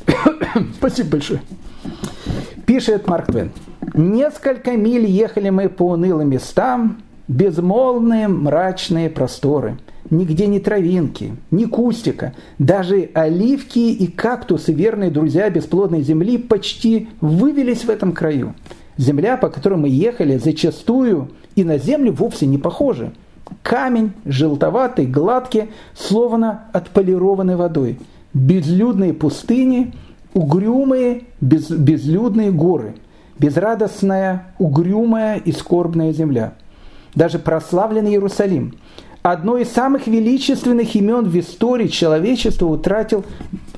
Спасибо 0.77 1.11
большое. 1.11 1.41
Пишет 2.65 3.07
Марк 3.07 3.27
Твен. 3.27 3.51
Несколько 3.93 4.71
миль 4.71 5.05
ехали 5.05 5.49
мы 5.49 5.69
по 5.69 5.91
унылым 5.91 6.29
местам, 6.29 6.97
безмолвные 7.27 8.27
мрачные 8.27 9.09
просторы– 9.09 9.77
нигде 10.09 10.47
ни 10.47 10.59
травинки, 10.59 11.35
ни 11.51 11.65
кустика. 11.65 12.33
Даже 12.57 13.09
оливки 13.13 13.79
и 13.79 14.07
кактусы, 14.07 14.73
верные 14.73 15.11
друзья 15.11 15.49
бесплодной 15.49 16.01
земли, 16.01 16.37
почти 16.37 17.09
вывелись 17.21 17.85
в 17.85 17.89
этом 17.89 18.11
краю. 18.11 18.53
Земля, 18.97 19.37
по 19.37 19.49
которой 19.49 19.75
мы 19.75 19.89
ехали, 19.89 20.37
зачастую 20.37 21.29
и 21.55 21.63
на 21.63 21.77
землю 21.77 22.11
вовсе 22.11 22.45
не 22.45 22.57
похожа. 22.57 23.13
Камень, 23.63 24.11
желтоватый, 24.25 25.05
гладкий, 25.05 25.69
словно 25.95 26.65
отполированный 26.73 27.55
водой. 27.55 27.99
Безлюдные 28.33 29.13
пустыни, 29.13 29.93
угрюмые, 30.33 31.23
без, 31.41 31.69
безлюдные 31.71 32.51
горы. 32.51 32.95
Безрадостная, 33.39 34.53
угрюмая 34.59 35.37
и 35.37 35.51
скорбная 35.51 36.11
земля. 36.13 36.53
Даже 37.15 37.39
прославленный 37.39 38.11
Иерусалим– 38.11 38.75
одно 39.21 39.57
из 39.57 39.69
самых 39.69 40.07
величественных 40.07 40.95
имен 40.95 41.25
в 41.25 41.39
истории 41.39 41.87
человечества 41.87 42.67
утратил 42.67 43.25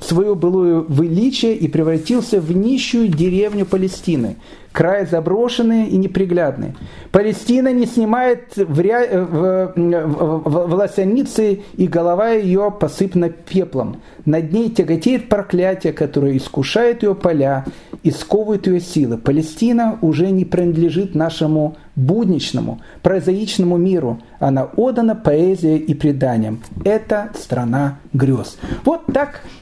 свое 0.00 0.34
былое 0.34 0.84
величие 0.88 1.56
и 1.56 1.68
превратился 1.68 2.40
в 2.40 2.54
нищую 2.56 3.08
деревню 3.08 3.66
Палестины, 3.66 4.36
край 4.72 5.06
заброшенный 5.06 5.86
и 5.86 5.96
неприглядный. 5.96 6.74
Палестина 7.10 7.72
не 7.72 7.86
снимает 7.86 8.56
в, 8.56 8.80
ря... 8.80 9.06
в... 9.10 9.72
в... 9.76 10.68
в 10.68 10.74
лосянице, 10.74 11.60
и 11.76 11.86
голова 11.86 12.30
ее 12.30 12.74
посыпана 12.78 13.28
пеплом. 13.28 14.00
Над 14.24 14.52
ней 14.52 14.70
тяготеет 14.70 15.28
проклятие, 15.28 15.92
которое 15.92 16.36
искушает 16.36 17.02
ее 17.02 17.14
поля 17.14 17.64
и 18.02 18.10
сковывает 18.10 18.66
ее 18.66 18.80
силы. 18.80 19.18
Палестина 19.18 19.98
уже 20.00 20.30
не 20.30 20.44
принадлежит 20.44 21.14
нашему 21.14 21.76
будничному, 21.96 22.80
прозаичному 23.02 23.76
миру. 23.76 24.20
Она 24.38 24.64
отдана 24.64 25.14
поэзией 25.14 25.78
и 25.78 25.94
преданиям. 25.94 26.62
Это 26.84 27.30
страна 27.34 27.98
грез. 28.12 28.58
Вот 28.84 29.02
так 29.12 29.42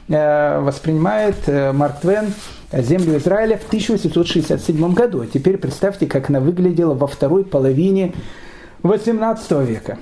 воспринимает 0.61 1.35
э, 1.47 1.71
Марк 1.71 2.01
Твен 2.01 2.33
землю 2.71 3.17
Израиля 3.17 3.57
в 3.57 3.65
1867 3.67 4.93
году. 4.93 5.21
А 5.21 5.27
теперь 5.27 5.57
представьте, 5.57 6.05
как 6.05 6.29
она 6.29 6.39
выглядела 6.39 6.93
во 6.93 7.07
второй 7.07 7.43
половине 7.43 8.13
18 8.83 9.51
века. 9.67 9.97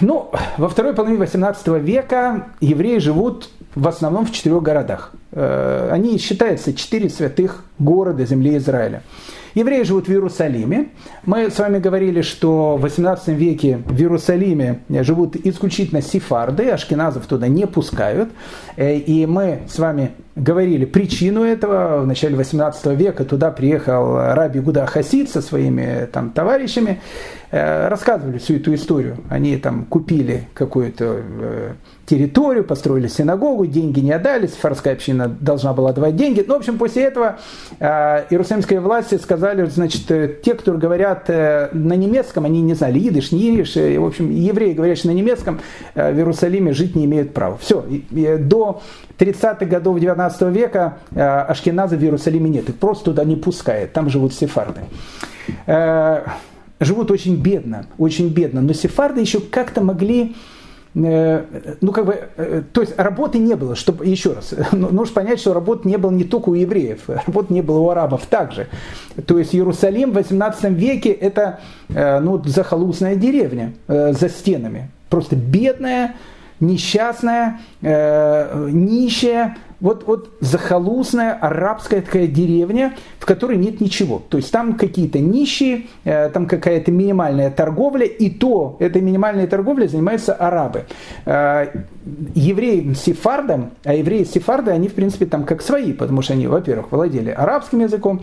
Ну, 0.00 0.30
во 0.56 0.68
второй 0.68 0.94
половине 0.94 1.18
18 1.18 1.66
века 1.82 2.48
евреи 2.60 2.98
живут 2.98 3.50
в 3.74 3.86
основном 3.88 4.26
в 4.26 4.32
четырех 4.32 4.62
городах. 4.62 5.12
Э, 5.32 5.88
они 5.90 6.18
считаются 6.18 6.74
четыре 6.74 7.08
святых 7.08 7.64
города 7.78 8.24
земли 8.24 8.56
Израиля. 8.56 9.02
Евреи 9.54 9.82
живут 9.82 10.08
в 10.08 10.10
Иерусалиме. 10.10 10.88
Мы 11.26 11.50
с 11.50 11.58
вами 11.58 11.78
говорили, 11.78 12.22
что 12.22 12.76
в 12.76 12.82
18 12.82 13.28
веке 13.28 13.82
в 13.86 13.98
Иерусалиме 13.98 14.80
живут 14.88 15.36
исключительно 15.36 16.00
сефарды, 16.00 16.70
ашкеназов 16.70 17.26
туда 17.26 17.48
не 17.48 17.66
пускают. 17.66 18.30
Э, 18.76 18.96
и 18.96 19.26
мы 19.26 19.62
с 19.68 19.78
вами 19.78 20.12
говорили 20.36 20.86
причину 20.86 21.44
этого. 21.44 22.00
В 22.00 22.06
начале 22.06 22.36
18 22.36 22.86
века 22.98 23.24
туда 23.24 23.50
приехал 23.50 24.16
раби 24.16 24.60
Гуда 24.60 24.86
Хасид 24.86 25.28
со 25.28 25.42
своими 25.42 26.08
там, 26.10 26.30
товарищами. 26.30 27.00
Э, 27.50 27.88
рассказывали 27.88 28.38
всю 28.38 28.56
эту 28.56 28.74
историю. 28.74 29.18
Они 29.28 29.58
там 29.58 29.84
купили 29.84 30.48
какую-то 30.54 31.20
э, 31.20 31.72
территорию, 32.12 32.62
построили 32.62 33.08
синагогу, 33.08 33.64
деньги 33.64 34.00
не 34.00 34.12
отдали, 34.12 34.46
сефарская 34.46 34.92
община 34.92 35.28
должна 35.28 35.72
была 35.72 35.94
давать 35.94 36.14
деньги. 36.14 36.44
Ну, 36.46 36.54
в 36.54 36.56
общем, 36.58 36.76
после 36.76 37.04
этого 37.04 37.38
э, 37.80 38.24
иерусалимские 38.28 38.80
власти 38.80 39.14
сказали, 39.14 39.64
значит, 39.64 40.06
те, 40.42 40.54
кто 40.54 40.74
говорят 40.74 41.28
на 41.28 41.94
немецком, 41.94 42.44
они 42.44 42.60
не 42.60 42.74
знали 42.74 42.98
идыш, 42.98 43.32
не 43.32 43.56
идыш, 43.56 43.76
в 43.76 44.04
общем, 44.04 44.30
евреи, 44.30 44.74
говорящие 44.74 45.10
на 45.10 45.16
немецком, 45.16 45.60
в 45.94 45.98
Иерусалиме 45.98 46.74
жить 46.74 46.94
не 46.94 47.06
имеют 47.06 47.32
права. 47.32 47.56
Все, 47.56 47.82
до 48.10 48.82
30-х 49.18 49.64
годов 49.64 49.98
19 49.98 50.42
века 50.54 50.98
ашкеназа 51.14 51.96
в 51.96 52.02
Иерусалиме 52.02 52.50
нет, 52.50 52.68
их 52.68 52.76
просто 52.76 53.06
туда 53.06 53.24
не 53.24 53.36
пускают, 53.36 53.94
там 53.94 54.10
живут 54.10 54.34
сефарды 54.34 54.82
живут 56.84 57.10
очень 57.10 57.36
бедно, 57.36 57.86
очень 57.98 58.28
бедно. 58.28 58.60
Но 58.60 58.72
сефарды 58.72 59.20
еще 59.20 59.40
как-то 59.40 59.80
могли 59.82 60.22
э, 60.22 60.32
ну, 60.94 61.92
как 61.92 62.04
бы, 62.04 62.28
э, 62.36 62.62
то 62.70 62.82
есть 62.82 62.98
работы 62.98 63.38
не 63.38 63.54
было, 63.54 63.74
чтобы, 63.74 64.06
еще 64.06 64.34
раз, 64.34 64.54
ну, 64.72 64.90
нужно 64.90 65.14
понять, 65.14 65.40
что 65.40 65.54
работы 65.54 65.88
не 65.88 65.96
было 65.96 66.10
не 66.10 66.24
только 66.24 66.50
у 66.50 66.54
евреев, 66.54 67.08
работы 67.08 67.54
не 67.54 67.62
было 67.62 67.78
у 67.78 67.88
арабов 67.88 68.26
также. 68.26 68.68
То 69.26 69.38
есть 69.38 69.54
Иерусалим 69.54 70.10
в 70.10 70.14
18 70.14 70.64
веке 70.72 71.10
это, 71.10 71.60
э, 71.88 72.20
ну, 72.20 72.42
захолустная 72.44 73.16
деревня 73.16 73.72
за 73.88 74.28
стенами, 74.28 74.90
просто 75.08 75.36
бедная, 75.36 76.16
несчастная, 76.60 77.60
нищая, 77.80 79.56
вот, 79.82 80.04
вот 80.06 80.30
захолустная 80.40 81.34
арабская 81.34 82.00
такая 82.00 82.28
деревня, 82.28 82.94
в 83.18 83.26
которой 83.26 83.58
нет 83.58 83.80
ничего. 83.80 84.22
То 84.28 84.38
есть 84.38 84.52
там 84.52 84.74
какие-то 84.74 85.18
нищие, 85.18 85.88
э, 86.04 86.30
там 86.30 86.46
какая-то 86.46 86.92
минимальная 86.92 87.50
торговля, 87.50 88.06
и 88.06 88.30
то 88.30 88.76
этой 88.78 89.02
минимальной 89.02 89.48
торговлей 89.48 89.88
занимаются 89.88 90.34
арабы. 90.34 90.84
Э, 91.26 91.66
евреи 92.34 92.94
сефардам, 92.94 93.72
а 93.84 93.94
евреи 93.94 94.22
сефарды, 94.22 94.70
они 94.70 94.86
в 94.86 94.94
принципе 94.94 95.26
там 95.26 95.44
как 95.44 95.60
свои, 95.62 95.92
потому 95.92 96.22
что 96.22 96.34
они, 96.34 96.46
во-первых, 96.46 96.92
владели 96.92 97.30
арабским 97.30 97.80
языком, 97.80 98.22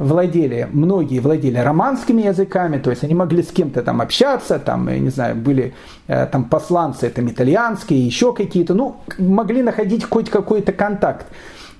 владели, 0.00 0.68
многие 0.72 1.20
владели 1.20 1.58
романскими 1.58 2.22
языками, 2.22 2.78
то 2.78 2.90
есть 2.90 3.04
они 3.04 3.14
могли 3.14 3.42
с 3.42 3.52
кем-то 3.52 3.82
там 3.82 4.00
общаться, 4.00 4.58
там, 4.58 4.88
я 4.88 4.98
не 4.98 5.10
знаю, 5.10 5.36
были 5.36 5.74
э, 6.08 6.26
там 6.26 6.44
посланцы, 6.44 7.10
там 7.10 7.28
итальянские, 7.28 8.06
еще 8.06 8.32
какие-то, 8.32 8.74
ну, 8.74 8.96
могли 9.18 9.62
находить 9.62 10.04
хоть 10.04 10.30
какой-то 10.30 10.72
контакт 10.72 10.90
контакт. 11.00 11.26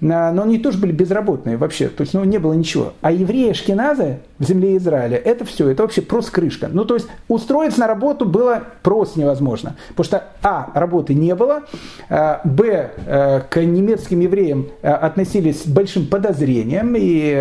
Но 0.01 0.43
они 0.43 0.59
тоже 0.59 0.79
были 0.79 0.93
безработные 0.93 1.57
вообще, 1.57 1.89
то 1.89 2.03
есть 2.03 2.15
ну, 2.15 2.25
не 2.25 2.39
было 2.39 2.55
ничего. 2.55 2.95
А 3.03 3.13
евреи 3.13 3.53
Шкиназы 3.53 4.21
в 4.39 4.45
земле 4.45 4.77
Израиля, 4.79 5.19
это 5.19 5.45
все, 5.45 5.69
это 5.69 5.83
вообще 5.83 6.01
просто 6.01 6.33
крышка. 6.33 6.69
Ну, 6.73 6.85
то 6.87 6.95
есть 6.95 7.07
устроиться 7.29 7.81
на 7.81 7.87
работу 7.87 8.25
было 8.25 8.63
просто 8.83 9.21
невозможно. 9.21 9.77
Потому 9.91 10.05
что, 10.05 10.25
а, 10.43 10.71
работы 10.75 11.13
не 11.13 11.35
было, 11.35 11.65
а, 12.09 12.41
б, 12.45 12.91
э, 13.07 13.41
к 13.49 13.61
немецким 13.61 14.21
евреям 14.21 14.69
э, 14.81 14.91
относились 14.91 15.65
с 15.65 15.67
большим 15.67 16.07
подозрением, 16.07 16.95
и 16.97 17.35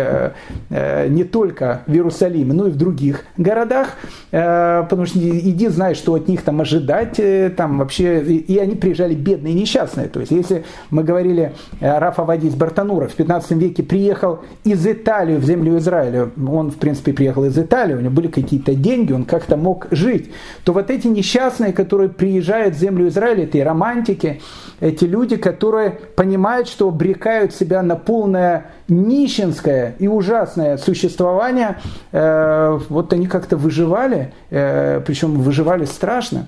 э, 0.68 1.08
не 1.08 1.24
только 1.24 1.80
в 1.86 1.92
Иерусалиме, 1.92 2.52
но 2.52 2.66
и 2.66 2.70
в 2.70 2.76
других 2.76 3.24
городах, 3.36 3.96
потому 4.30 5.06
что 5.06 5.18
иди 5.18 5.68
знай, 5.68 5.94
что 5.94 6.14
от 6.14 6.28
них 6.28 6.42
там 6.42 6.60
ожидать, 6.60 7.20
там 7.56 7.78
вообще, 7.78 8.22
и 8.22 8.58
они 8.58 8.76
приезжали 8.76 9.14
бедные 9.14 9.54
и 9.54 9.56
несчастные. 9.56 10.08
То 10.08 10.20
есть, 10.20 10.30
если 10.32 10.64
мы 10.90 11.02
говорили, 11.02 11.52
Рафа 11.80 12.24
Вадис 12.50 12.54
Бартанура. 12.54 13.08
В 13.08 13.14
15 13.14 13.52
веке 13.52 13.82
приехал 13.82 14.40
из 14.64 14.86
Италии 14.86 15.36
в 15.36 15.44
землю 15.44 15.78
Израиля, 15.78 16.30
он, 16.48 16.70
в 16.70 16.76
принципе, 16.76 17.12
приехал 17.12 17.44
из 17.44 17.58
Италии, 17.58 17.94
у 17.94 18.00
него 18.00 18.12
были 18.12 18.28
какие-то 18.28 18.74
деньги, 18.74 19.12
он 19.12 19.24
как-то 19.24 19.56
мог 19.56 19.86
жить, 19.90 20.30
то 20.64 20.72
вот 20.72 20.90
эти 20.90 21.06
несчастные, 21.06 21.72
которые 21.72 22.08
приезжают 22.08 22.74
в 22.74 22.78
землю 22.78 23.08
Израиля, 23.08 23.44
эти 23.44 23.58
романтики, 23.58 24.40
эти 24.80 25.04
люди, 25.04 25.36
которые 25.36 25.90
понимают, 26.16 26.68
что 26.68 26.88
обрекают 26.88 27.54
себя 27.54 27.82
на 27.82 27.96
полное 27.96 28.66
нищенское 28.88 29.94
и 29.98 30.08
ужасное 30.08 30.76
существование, 30.76 31.78
э, 32.12 32.78
вот 32.88 33.12
они 33.12 33.26
как-то 33.26 33.56
выживали, 33.56 34.32
э, 34.50 35.00
причем 35.06 35.40
выживали 35.40 35.84
страшно. 35.84 36.46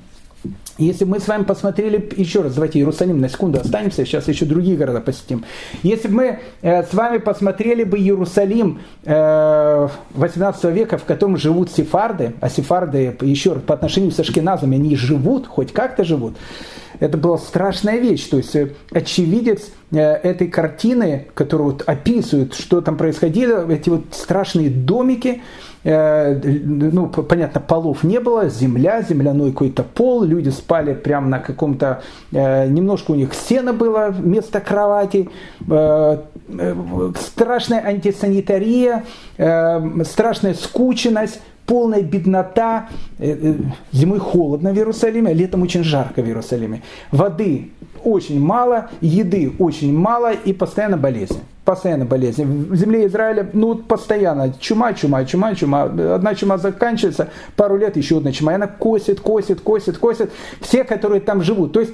Если 0.79 1.05
мы 1.05 1.21
с 1.21 1.29
вами 1.29 1.45
посмотрели, 1.45 2.11
еще 2.17 2.41
раз, 2.41 2.55
давайте 2.55 2.79
Иерусалим 2.79 3.21
на 3.21 3.29
секунду 3.29 3.61
останемся, 3.61 4.07
сейчас 4.07 4.27
еще 4.29 4.47
другие 4.47 4.77
города 4.77 5.01
посетим. 5.01 5.45
Если 5.83 6.09
бы 6.09 6.15
мы 6.15 6.39
э, 6.63 6.83
с 6.85 6.95
вами 6.95 7.19
посмотрели 7.19 7.85
бы 7.85 7.99
Иерусалим 7.99 8.81
э, 9.05 9.89
18 10.15 10.65
века, 10.65 10.97
в 10.97 11.05
котором 11.05 11.37
живут 11.37 11.71
сефарды, 11.71 12.33
а 12.41 12.49
сефарды, 12.49 13.15
еще 13.21 13.53
раз, 13.53 13.63
по 13.65 13.75
отношению 13.75 14.13
с 14.13 14.21
ашкеназами, 14.21 14.77
они 14.77 14.97
живут, 14.97 15.47
хоть 15.47 15.73
как-то 15.73 16.05
живут, 16.05 16.37
это 17.01 17.19
была 17.19 17.37
страшная 17.37 17.99
вещь. 17.99 18.27
То 18.29 18.39
есть 18.39 18.57
э, 18.57 18.71
очевидец 18.93 19.69
этой 19.93 20.49
картины, 20.49 21.27
которую 21.35 21.73
вот 21.73 21.83
описывают, 21.87 22.55
что 22.55 22.81
там 22.81 22.97
происходило, 22.97 23.71
эти 23.71 23.91
вот 23.91 24.05
страшные 24.13 24.71
домики, 24.71 25.43
ну, 25.85 27.09
понятно, 27.09 27.61
полов 27.61 28.05
не 28.05 28.21
было, 28.21 28.49
земля, 28.49 29.03
земляной 29.03 29.51
какой-то 29.51 29.83
пол, 29.83 30.23
люди 30.23 30.49
спали 30.49 30.95
прямо 30.95 31.29
на 31.29 31.39
каком-то, 31.41 32.03
немножко 32.31 33.11
у 33.11 33.15
них 33.17 33.35
сена 33.35 33.73
было 33.73 34.11
вместо 34.11 34.61
кровати, 34.61 35.29
страшная 37.21 37.85
антисанитария, 37.85 39.05
страшная 40.05 40.55
скученность, 40.55 41.41
полная 41.67 42.03
беднота, 42.03 42.89
э, 43.19 43.31
э, 43.31 43.55
зимой 43.93 44.19
холодно 44.19 44.73
в 44.73 44.77
Иерусалиме, 44.77 45.31
а 45.31 45.35
летом 45.35 45.63
очень 45.63 45.85
жарко 45.85 46.23
в 46.23 46.27
Иерусалиме. 46.27 46.83
Воды 47.11 47.71
очень 48.05 48.41
мало, 48.41 48.91
еды 49.01 49.53
очень 49.59 49.97
мало 49.97 50.33
и 50.33 50.53
постоянно 50.53 50.97
болезни. 50.97 51.41
Постоянно 51.65 52.05
болезни. 52.05 52.45
В 52.45 52.75
земле 52.75 53.07
Израиля, 53.07 53.49
ну, 53.53 53.77
постоянно 53.77 54.53
чума, 54.59 54.95
чума, 54.95 55.25
чума, 55.25 55.55
чума. 55.55 55.83
Одна 55.83 56.35
чума 56.35 56.59
заканчивается, 56.59 57.29
пару 57.55 57.77
лет 57.77 57.97
еще 57.97 58.19
одна 58.19 58.33
чума. 58.33 58.53
И 58.53 58.55
она 58.57 58.67
косит, 58.67 59.21
косит, 59.21 59.61
косит, 59.61 59.99
косит. 59.99 60.33
Все, 60.61 60.83
которые 60.83 61.21
там 61.21 61.43
живут. 61.43 61.73
То 61.73 61.81
есть 61.81 61.93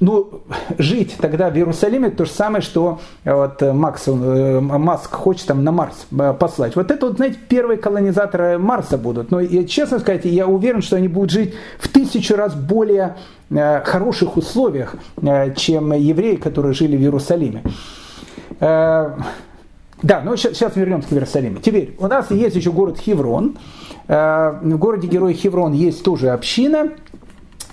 ну, 0.00 0.42
жить 0.78 1.16
тогда 1.18 1.50
в 1.50 1.56
Иерусалиме 1.56 2.10
то 2.10 2.24
же 2.24 2.30
самое, 2.30 2.62
что 2.62 3.00
э, 3.24 3.34
вот 3.34 3.62
э, 3.62 3.72
Макс, 3.72 4.04
э, 4.06 4.60
Маск 4.60 5.12
хочет 5.12 5.46
там 5.46 5.64
на 5.64 5.72
Марс 5.72 6.06
послать. 6.38 6.76
Вот 6.76 6.90
это 6.90 7.06
вот, 7.06 7.16
знаете, 7.16 7.38
первые 7.48 7.78
колонизаторы 7.78 8.58
Марса 8.58 8.98
будут. 8.98 9.30
Но, 9.30 9.40
и, 9.40 9.66
честно 9.66 9.98
сказать, 9.98 10.24
я 10.24 10.46
уверен, 10.46 10.82
что 10.82 10.96
они 10.96 11.08
будут 11.08 11.30
жить 11.30 11.54
в 11.78 11.88
тысячу 11.88 12.36
раз 12.36 12.54
более 12.54 13.16
хороших 13.84 14.36
условиях, 14.36 14.96
чем 15.56 15.92
евреи, 15.92 16.34
которые 16.34 16.72
жили 16.72 16.96
в 16.96 17.00
Иерусалиме. 17.00 17.62
Да, 18.60 19.14
ну 20.24 20.36
сейчас, 20.36 20.74
вернемся 20.74 21.08
к 21.08 21.12
Иерусалиму. 21.12 21.60
Теперь, 21.60 21.94
у 21.98 22.08
нас 22.08 22.30
есть 22.30 22.56
еще 22.56 22.72
город 22.72 22.98
Хеврон. 22.98 23.56
В 24.08 24.76
городе 24.78 25.06
Герой 25.06 25.32
Хеврон 25.34 25.72
есть 25.72 26.02
тоже 26.02 26.30
община, 26.30 26.90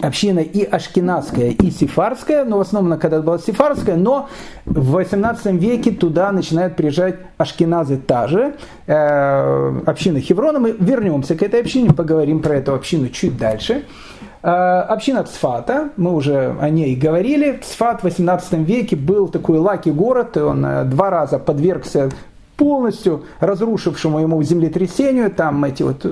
община 0.03 0.39
и 0.39 0.63
ашкенадская, 0.63 1.51
и 1.51 1.71
сифарская, 1.71 2.43
но 2.43 2.57
в 2.57 2.61
основном 2.61 2.91
она 2.91 2.99
когда-то 2.99 3.23
была 3.23 3.39
сифарская, 3.39 3.95
но 3.95 4.27
в 4.65 4.91
18 4.91 5.53
веке 5.53 5.91
туда 5.91 6.31
начинают 6.31 6.75
приезжать 6.75 7.15
ашкеназы 7.37 7.97
та 7.97 8.27
же, 8.27 8.55
э, 8.85 9.81
община 9.85 10.19
Хеврона. 10.19 10.59
Мы 10.59 10.71
вернемся 10.71 11.35
к 11.35 11.41
этой 11.41 11.61
общине, 11.61 11.93
поговорим 11.93 12.41
про 12.41 12.55
эту 12.55 12.73
общину 12.73 13.09
чуть 13.09 13.37
дальше. 13.37 13.85
Э, 14.41 14.49
община 14.49 15.23
Цфата, 15.23 15.89
мы 15.95 16.13
уже 16.13 16.53
о 16.59 16.69
ней 16.69 16.95
говорили. 16.95 17.61
Цфат 17.63 18.01
в 18.01 18.03
18 18.03 18.65
веке 18.65 18.97
был 18.97 19.29
такой 19.29 19.57
лаки 19.57 19.89
город, 19.89 20.35
он 20.35 20.65
э, 20.65 20.83
два 20.83 21.09
раза 21.11 21.39
подвергся 21.39 22.09
полностью 22.57 23.25
разрушившему 23.39 24.19
ему 24.19 24.41
землетрясению, 24.43 25.31
там 25.31 25.63
эти 25.65 25.83
вот 25.83 26.05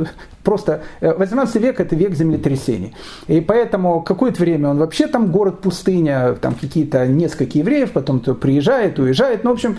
просто 0.44 0.82
18 1.02 1.56
э, 1.56 1.60
век 1.60 1.80
это 1.80 1.96
век 1.96 2.14
землетрясений. 2.14 2.96
И 3.28 3.42
поэтому 3.42 4.02
какое-то 4.02 4.42
время 4.42 4.70
он 4.70 4.78
вообще 4.78 5.08
там 5.08 5.32
город-пустыня, 5.32 6.34
там 6.36 6.56
какие-то 6.56 7.06
несколько 7.08 7.58
евреев, 7.58 7.92
потом 7.92 8.20
то 8.20 8.34
приезжает, 8.34 9.00
уезжает, 9.00 9.44
ну, 9.44 9.52
в 9.52 9.54
общем, 9.54 9.78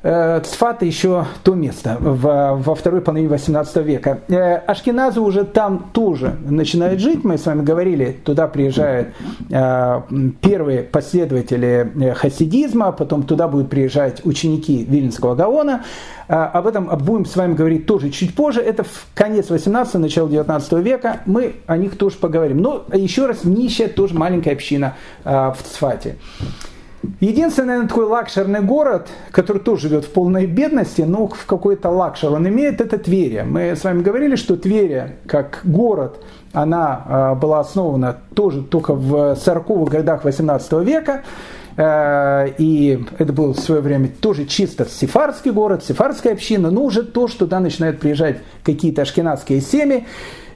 Э, 0.00 0.40
Цфата 0.44 0.84
еще 0.84 1.26
то 1.42 1.54
место 1.54 1.96
во, 2.00 2.74
второй 2.76 3.00
половине 3.00 3.28
18 3.28 3.76
века. 3.78 4.20
Э, 4.28 4.54
Ашкеназы 4.54 5.20
уже 5.20 5.44
там 5.44 5.90
тоже 5.92 6.36
начинают 6.48 7.00
жить. 7.00 7.24
Мы 7.24 7.36
с 7.36 7.46
вами 7.46 7.62
говорили, 7.62 8.16
туда 8.24 8.46
приезжают 8.46 9.08
э, 9.50 10.00
первые 10.40 10.84
последователи 10.84 12.14
хасидизма, 12.14 12.92
потом 12.92 13.24
туда 13.24 13.48
будут 13.48 13.70
приезжать 13.70 14.24
ученики 14.24 14.84
Вильнского 14.88 15.34
Гаона. 15.34 15.84
Об 16.28 16.66
этом 16.66 16.86
будем 16.98 17.24
с 17.24 17.34
вами 17.34 17.54
говорить 17.54 17.86
тоже 17.86 18.10
чуть 18.10 18.34
позже. 18.34 18.60
Это 18.60 18.84
в 18.84 19.06
конец 19.14 19.48
18 19.48 19.94
начало 19.94 20.28
19 20.28 20.72
века. 20.74 21.22
Мы 21.24 21.54
о 21.66 21.78
них 21.78 21.96
тоже 21.96 22.18
поговорим. 22.18 22.58
Но 22.58 22.84
еще 22.92 23.26
раз, 23.26 23.44
нищая 23.44 23.88
тоже 23.88 24.14
маленькая 24.14 24.52
община 24.52 24.94
в 25.24 25.56
Цфате. 25.64 26.16
Единственный, 27.20 27.66
наверное, 27.66 27.88
такой 27.88 28.06
лакшерный 28.06 28.60
город, 28.60 29.08
который 29.30 29.62
тоже 29.62 29.88
живет 29.88 30.04
в 30.04 30.10
полной 30.10 30.46
бедности, 30.46 31.02
но 31.02 31.28
в 31.28 31.46
какой-то 31.46 31.90
luxury 31.90 32.32
он 32.32 32.48
имеет, 32.48 32.80
это 32.80 32.98
Тверия. 32.98 33.44
Мы 33.44 33.76
с 33.76 33.84
вами 33.84 34.02
говорили, 34.02 34.36
что 34.36 34.56
Тверия, 34.56 35.16
как 35.26 35.60
город, 35.64 36.20
она 36.52 37.04
а, 37.06 37.34
была 37.34 37.60
основана 37.60 38.16
тоже 38.34 38.62
только 38.62 38.94
в 38.94 39.34
40-х 39.34 39.90
годах 39.90 40.24
18 40.24 40.72
века. 40.84 41.22
Э, 41.76 42.48
и 42.58 43.04
это 43.18 43.32
был 43.32 43.52
в 43.52 43.60
свое 43.60 43.80
время 43.80 44.08
тоже 44.08 44.46
чисто 44.46 44.84
сефардский 44.84 45.52
город, 45.52 45.84
сефардская 45.84 46.32
община, 46.32 46.72
но 46.72 46.82
уже 46.82 47.04
то, 47.04 47.28
что 47.28 47.40
туда 47.40 47.60
начинают 47.60 48.00
приезжать 48.00 48.38
какие-то 48.64 49.02
ашкеназские 49.02 49.60
семьи, 49.60 50.04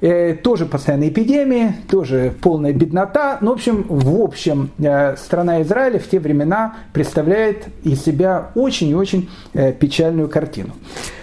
э, 0.03 0.35
тоже 0.35 0.67
постоянные 0.67 1.09
эпидемии, 1.09 1.77
тоже 1.91 2.35
полная 2.43 2.75
беднота. 2.75 3.39
Ну, 3.41 3.53
в 3.53 3.55
общем, 3.55 3.87
в 3.89 4.21
общем, 4.21 4.71
э, 4.79 5.17
страна 5.17 5.63
Израиля 5.63 5.99
в 5.99 6.07
те 6.07 6.21
времена 6.21 6.77
представляет 6.93 7.69
из 7.83 8.05
себя 8.05 8.51
очень 8.55 8.89
и 8.91 8.95
очень 8.95 9.31
печальную 9.79 10.29
картину. 10.29 10.75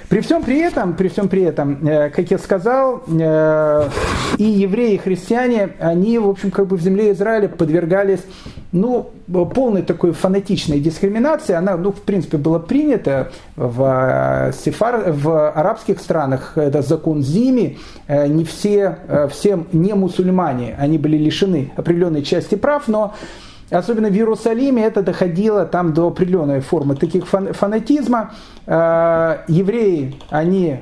При 0.09 0.21
всем 0.21 0.43
при 0.43 0.59
этом, 0.59 0.95
при 0.95 1.07
всем 1.07 1.29
при 1.29 1.43
этом, 1.43 1.79
как 1.85 2.31
я 2.31 2.39
сказал, 2.39 3.03
и 3.07 4.43
евреи, 4.43 4.95
и 4.95 4.97
христиане, 4.97 5.69
они, 5.79 6.17
в 6.17 6.27
общем, 6.27 6.49
как 6.49 6.65
бы 6.65 6.77
в 6.77 6.81
земле 6.81 7.11
Израиля 7.11 7.47
подвергались 7.47 8.21
ну, 8.71 9.11
полной 9.27 9.81
такой 9.81 10.11
фанатичной 10.11 10.79
дискриминации, 10.79 11.53
она, 11.53 11.75
ну, 11.75 11.91
в 11.91 12.01
принципе, 12.01 12.37
была 12.37 12.59
принята 12.59 13.31
в, 13.55 13.83
э, 13.83 14.51
сефар, 14.53 15.11
в 15.11 15.49
арабских 15.49 15.99
странах, 15.99 16.53
это 16.55 16.81
закон 16.81 17.23
Зими, 17.23 17.79
э, 18.07 18.27
не 18.27 18.45
все, 18.45 18.99
э, 19.07 19.27
всем 19.29 19.67
не 19.71 19.93
мусульмане, 19.93 20.75
они 20.77 20.97
были 20.97 21.17
лишены 21.17 21.71
определенной 21.75 22.21
части 22.21 22.55
прав, 22.55 22.87
но 22.87 23.15
Особенно 23.69 24.09
в 24.09 24.13
Иерусалиме 24.13 24.83
это 24.83 25.01
доходило 25.01 25.65
там 25.65 25.93
до 25.93 26.07
определенной 26.07 26.59
формы 26.61 26.95
таких 26.95 27.27
фанатизма. 27.27 28.31
Евреи, 28.65 30.15
они 30.29 30.79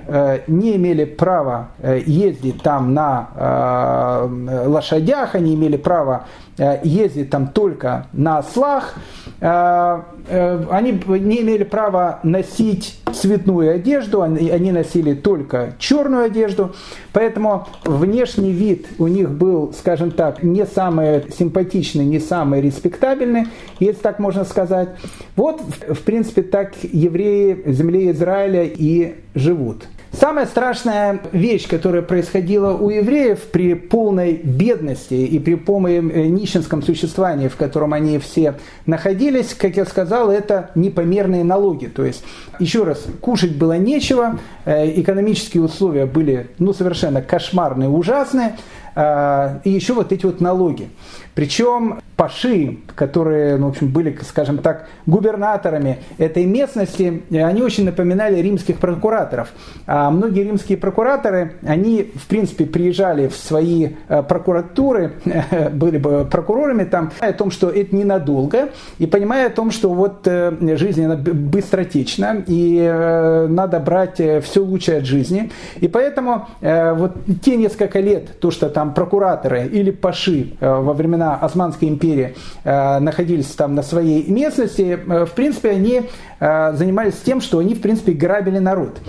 не 0.48 0.76
имели 0.76 1.06
права 1.06 1.70
ездить 2.06 2.62
там 2.62 2.94
на 2.94 4.28
лошадях, 4.66 5.36
они 5.36 5.56
имели 5.56 5.78
право 5.78 6.26
Э, 6.60 6.80
ездить 6.84 7.30
там 7.30 7.50
только 7.50 8.08
на 8.14 8.40
ослах, 8.40 8.96
э, 9.42 10.02
э, 10.28 10.64
они 10.72 10.92
не 10.92 11.42
имели 11.42 11.64
права 11.64 12.20
носить 12.24 13.00
цветную 13.14 13.76
одежду, 13.76 14.24
они 14.24 14.72
носили 14.72 15.14
только 15.14 15.74
черную 15.78 16.26
одежду, 16.26 16.74
поэтому 17.14 17.68
внешний 17.86 18.52
вид 18.52 18.88
у 18.98 19.06
них 19.06 19.30
был, 19.30 19.72
скажем 19.78 20.10
так, 20.10 20.42
не 20.42 20.66
самый 20.66 21.32
симпатичный, 21.32 22.06
не 22.06 22.20
самый 22.20 22.62
респектабельный, 22.78 23.48
если 23.80 24.02
так 24.02 24.20
можно 24.20 24.46
сказать. 24.46 24.90
Вот, 25.36 25.62
в 25.62 26.02
принципе, 26.02 26.44
так 26.44 26.74
евреи 26.84 27.64
земле 27.66 28.12
Израиля 28.12 28.64
и 28.64 29.16
живут. 29.36 29.88
Самая 30.12 30.46
страшная 30.48 31.20
вещь, 31.32 31.68
которая 31.68 32.02
происходила 32.02 32.74
у 32.74 32.90
евреев 32.90 33.40
при 33.52 33.76
полной 33.76 34.34
бедности 34.34 35.14
и 35.14 35.38
при 35.38 35.56
полном 35.56 36.10
э, 36.10 36.28
нищенском 36.28 36.82
существовании, 36.82 37.50
в 37.50 37.56
котором 37.56 37.94
они 37.94 38.18
все 38.18 38.56
находились, 38.88 39.54
как 39.54 39.76
я 39.76 39.86
сказал, 39.86 40.32
это 40.32 40.72
непомерные 40.74 41.44
налоги. 41.44 41.86
То 41.86 42.04
есть, 42.04 42.24
еще 42.58 42.84
раз, 42.84 43.06
кушать 43.22 43.58
было 43.58 43.78
нечего, 43.78 44.40
э, 44.66 45.00
экономические 45.02 45.62
условия 45.62 46.08
были 46.08 46.48
ну, 46.58 46.74
совершенно 46.74 47.22
кошмарные, 47.22 47.90
ужасные, 47.90 48.56
и 48.98 49.70
еще 49.70 49.94
вот 49.94 50.12
эти 50.12 50.26
вот 50.26 50.42
налоги. 50.42 50.90
Причем 51.36 52.00
паши, 52.18 52.80
которые, 52.96 53.58
ну, 53.58 53.68
в 53.68 53.70
общем, 53.70 53.90
были, 53.90 54.18
скажем 54.28 54.58
так, 54.58 54.88
губернаторами 55.06 56.00
этой 56.18 56.46
местности, 56.46 57.22
они 57.32 57.62
очень 57.62 57.86
напоминали 57.86 58.42
римских 58.42 58.78
прокураторов. 58.80 59.50
А 59.86 60.10
многие 60.10 60.44
римские 60.44 60.80
прокураторы, 60.80 61.54
они, 61.64 62.12
в 62.16 62.26
принципе, 62.26 62.66
приезжали 62.66 63.28
в 63.28 63.36
свои 63.36 63.90
э, 64.10 64.24
прокуратуры, 64.24 65.14
были 65.74 66.00
бы 66.00 66.26
прокурорами 66.26 66.86
там, 66.86 67.12
о 67.20 67.32
том, 67.34 67.52
что 67.52 67.70
это 67.70 67.96
ненадолго, 67.96 68.70
и 68.98 69.06
понимая 69.06 69.48
о 69.48 69.50
том, 69.52 69.70
что 69.70 69.94
вот 69.94 70.26
э, 70.26 70.54
жизнь 70.76 71.06
она 71.06 71.18
быстротечна, 71.18 72.44
и 72.48 72.80
э, 72.80 73.46
надо 73.48 73.80
брать 73.80 74.20
все 74.44 74.64
лучшее 74.64 74.98
от 75.00 75.06
жизни. 75.06 75.52
И 75.82 75.88
поэтому 75.88 76.48
вот 76.62 77.14
те 77.44 77.58
несколько 77.58 78.00
лет, 78.00 78.40
то, 78.40 78.50
что 78.50 78.70
там 78.70 78.87
там 78.88 78.94
прокураторы 78.94 79.68
или 79.68 79.92
паши 79.92 80.54
во 80.60 80.94
времена 80.94 81.36
Османской 81.36 81.90
империи 81.90 82.36
находились 82.64 83.48
там 83.48 83.76
на 83.76 83.84
своей 83.84 84.30
местности, 84.30 84.98
в 85.26 85.32
принципе, 85.32 85.72
они 85.72 86.04
занимались 86.40 87.16
тем, 87.16 87.42
что 87.42 87.60
они, 87.60 87.76
в 87.76 87.82
принципе, 87.82 88.14
грабили 88.14 88.60
народ. 88.60 89.00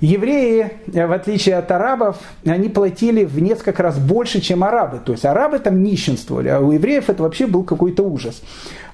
Евреи, 0.00 0.72
в 0.86 1.12
отличие 1.12 1.56
от 1.56 1.70
арабов, 1.70 2.16
они 2.44 2.68
платили 2.68 3.24
в 3.24 3.40
несколько 3.40 3.82
раз 3.82 3.98
больше, 3.98 4.40
чем 4.40 4.64
арабы. 4.64 4.98
То 5.04 5.12
есть 5.12 5.24
арабы 5.24 5.58
там 5.60 5.82
нищенствовали, 5.82 6.48
а 6.48 6.60
у 6.60 6.72
евреев 6.72 7.08
это 7.08 7.22
вообще 7.22 7.46
был 7.46 7.62
какой-то 7.62 8.02
ужас. 8.02 8.42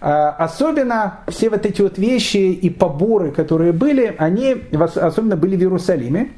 Особенно 0.00 1.20
все 1.28 1.50
вот 1.50 1.66
эти 1.66 1.82
вот 1.82 1.98
вещи 1.98 2.36
и 2.36 2.70
поборы, 2.70 3.32
которые 3.32 3.72
были, 3.72 4.14
они 4.18 4.56
особенно 4.72 5.36
были 5.36 5.56
в 5.56 5.60
Иерусалиме. 5.60 6.30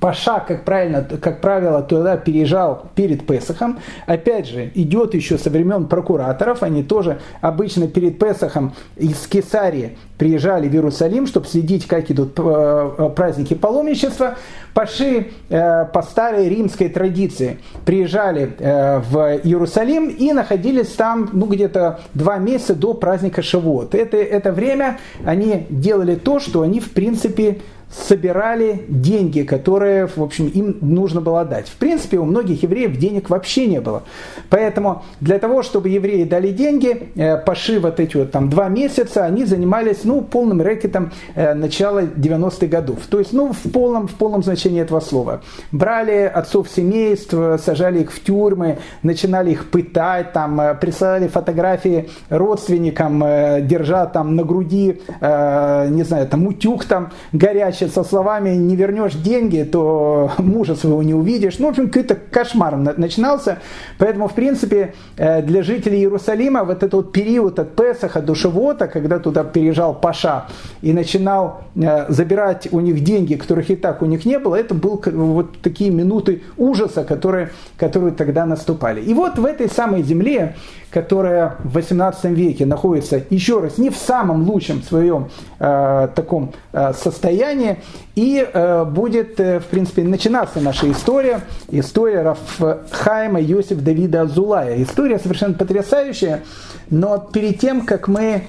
Паша, 0.00 0.40
как, 0.46 0.64
правильно, 0.64 1.02
как 1.02 1.40
правило, 1.40 1.82
туда 1.82 2.16
переезжал 2.16 2.86
перед 2.94 3.26
Песохом. 3.26 3.78
Опять 4.06 4.48
же, 4.48 4.70
идет 4.74 5.14
еще 5.14 5.38
со 5.38 5.50
времен 5.50 5.86
прокураторов. 5.86 6.62
Они 6.62 6.82
тоже 6.82 7.20
обычно 7.40 7.88
перед 7.88 8.18
Песохом 8.18 8.74
из 8.96 9.26
Кесарии 9.26 9.96
приезжали 10.18 10.68
в 10.68 10.72
Иерусалим, 10.72 11.26
чтобы 11.26 11.46
следить, 11.46 11.86
как 11.86 12.10
идут 12.10 12.38
э, 12.38 13.10
праздники 13.14 13.54
паломничества. 13.54 14.36
Паши 14.74 15.28
э, 15.48 15.84
по 15.86 16.02
старой 16.02 16.48
римской 16.48 16.88
традиции 16.88 17.58
приезжали 17.84 18.54
э, 18.58 18.98
в 19.00 19.40
Иерусалим 19.42 20.08
и 20.08 20.32
находились 20.32 20.88
там 20.88 21.30
ну, 21.32 21.46
где-то 21.46 22.00
два 22.14 22.38
месяца 22.38 22.74
до 22.74 22.94
праздника 22.94 23.42
Шавуот. 23.42 23.94
Это, 23.94 24.16
это 24.16 24.52
время 24.52 24.98
они 25.24 25.66
делали 25.70 26.14
то, 26.14 26.40
что 26.40 26.62
они 26.62 26.80
в 26.80 26.90
принципе 26.92 27.58
собирали 27.90 28.84
деньги, 28.88 29.42
которые, 29.42 30.06
в 30.06 30.18
общем, 30.18 30.48
им 30.48 30.76
нужно 30.80 31.20
было 31.20 31.44
дать. 31.44 31.68
В 31.68 31.76
принципе, 31.76 32.18
у 32.18 32.24
многих 32.24 32.62
евреев 32.62 32.96
денег 32.98 33.30
вообще 33.30 33.66
не 33.66 33.80
было. 33.80 34.02
Поэтому 34.50 35.04
для 35.20 35.38
того, 35.38 35.62
чтобы 35.62 35.88
евреи 35.88 36.24
дали 36.24 36.50
деньги, 36.50 37.10
э, 37.14 37.36
паши 37.38 37.78
вот 37.78 38.00
эти 38.00 38.16
вот 38.16 38.32
там 38.32 38.50
два 38.50 38.68
месяца, 38.68 39.24
они 39.24 39.44
занимались, 39.44 39.98
ну, 40.04 40.20
полным 40.20 40.60
рэкетом 40.60 41.12
э, 41.34 41.54
начала 41.54 42.02
90-х 42.02 42.66
годов. 42.66 42.98
То 43.08 43.20
есть, 43.20 43.32
ну, 43.32 43.52
в 43.52 43.70
полном, 43.72 44.08
в 44.08 44.14
полном 44.14 44.42
значении 44.42 44.82
этого 44.82 45.00
слова. 45.00 45.42
Брали 45.70 46.30
отцов 46.34 46.68
семейств, 46.68 47.34
сажали 47.64 48.00
их 48.00 48.12
в 48.12 48.22
тюрьмы, 48.22 48.78
начинали 49.02 49.52
их 49.52 49.70
пытать, 49.70 50.32
там, 50.32 50.60
э, 50.60 50.74
присылали 50.74 51.28
фотографии 51.28 52.10
родственникам, 52.30 53.20
держа 53.66 54.06
там 54.06 54.36
на 54.36 54.44
груди, 54.44 55.00
не 55.20 56.02
знаю, 56.02 56.26
там 56.26 56.46
утюг 56.46 56.84
там 56.84 57.12
горячий, 57.32 57.75
значит, 57.76 57.94
со 57.94 58.04
словами 58.04 58.50
«не 58.50 58.76
вернешь 58.76 59.14
деньги, 59.14 59.62
то 59.62 60.30
мужа 60.38 60.74
своего 60.74 61.02
не 61.02 61.14
увидишь». 61.14 61.58
Ну, 61.58 61.66
в 61.66 61.70
общем, 61.70 61.88
какой-то 61.88 62.14
кошмар 62.14 62.76
начинался. 62.76 63.58
Поэтому, 63.98 64.28
в 64.28 64.34
принципе, 64.34 64.94
э, 65.16 65.42
для 65.42 65.62
жителей 65.62 65.98
Иерусалима 65.98 66.64
вот 66.64 66.78
этот 66.78 66.94
вот 66.94 67.12
период 67.12 67.58
от 67.58 67.76
Песаха 67.76 68.20
до 68.20 68.34
Шивота, 68.34 68.86
когда 68.86 69.18
туда 69.18 69.44
переезжал 69.44 69.94
Паша 69.94 70.46
и 70.82 70.92
начинал 70.92 71.64
э, 71.74 72.06
забирать 72.10 72.68
у 72.72 72.80
них 72.80 73.04
деньги, 73.04 73.34
которых 73.34 73.70
и 73.70 73.76
так 73.76 74.02
у 74.02 74.06
них 74.06 74.24
не 74.24 74.38
было, 74.38 74.56
это 74.56 74.74
был 74.74 75.02
вот 75.04 75.58
такие 75.62 75.90
минуты 75.90 76.42
ужаса, 76.56 77.04
которые, 77.04 77.50
которые 77.76 78.12
тогда 78.12 78.46
наступали. 78.46 79.00
И 79.02 79.12
вот 79.12 79.38
в 79.38 79.44
этой 79.44 79.68
самой 79.68 80.02
земле, 80.02 80.54
которая 80.90 81.56
в 81.62 81.74
18 81.74 82.24
веке 82.36 82.64
находится, 82.64 83.20
еще 83.28 83.60
раз, 83.60 83.78
не 83.78 83.90
в 83.90 83.96
самом 83.96 84.48
лучшем 84.48 84.82
своем 84.82 85.28
э, 85.58 86.08
таком 86.14 86.52
э, 86.72 86.92
состоянии, 86.94 87.65
и 88.14 88.46
э, 88.50 88.84
будет, 88.84 89.40
э, 89.40 89.60
в 89.60 89.64
принципе, 89.66 90.02
начинаться 90.02 90.60
наша 90.60 90.90
история, 90.90 91.40
история 91.70 92.22
Рафхайма 92.22 93.40
Йосиф 93.40 93.82
Давида 93.82 94.22
Азулая. 94.22 94.82
История 94.82 95.18
совершенно 95.18 95.54
потрясающая, 95.54 96.42
но 96.90 97.18
перед 97.18 97.58
тем, 97.58 97.86
как 97.86 98.08
мы 98.08 98.44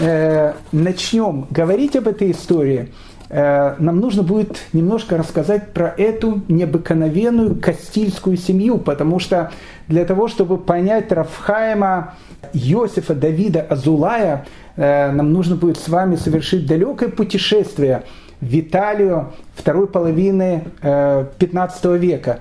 э, 0.00 0.52
начнем 0.72 1.46
говорить 1.50 1.96
об 1.96 2.08
этой 2.08 2.30
истории, 2.30 2.90
Э, 3.32 3.76
нам 3.78 3.98
нужно 3.98 4.22
будет 4.22 4.58
немножко 4.74 5.16
рассказать 5.16 5.72
про 5.72 5.88
эту 5.96 6.42
необыкновенную 6.48 7.58
Кастильскую 7.58 8.36
семью, 8.36 8.76
потому 8.76 9.18
что 9.20 9.50
для 9.88 10.04
того, 10.04 10.28
чтобы 10.28 10.58
понять 10.58 11.10
Рафхайма, 11.10 12.14
Иосифа, 12.52 13.14
Давида, 13.14 13.62
Азулая, 13.62 14.44
э, 14.76 15.10
нам 15.12 15.32
нужно 15.32 15.56
будет 15.56 15.78
с 15.78 15.88
вами 15.88 16.16
совершить 16.16 16.66
далекое 16.66 17.08
путешествие 17.08 18.02
в 18.42 18.58
Италию 18.58 19.32
второй 19.54 19.86
половины 19.86 20.64
15 20.80 21.84
э, 21.84 21.96
века 21.96 22.40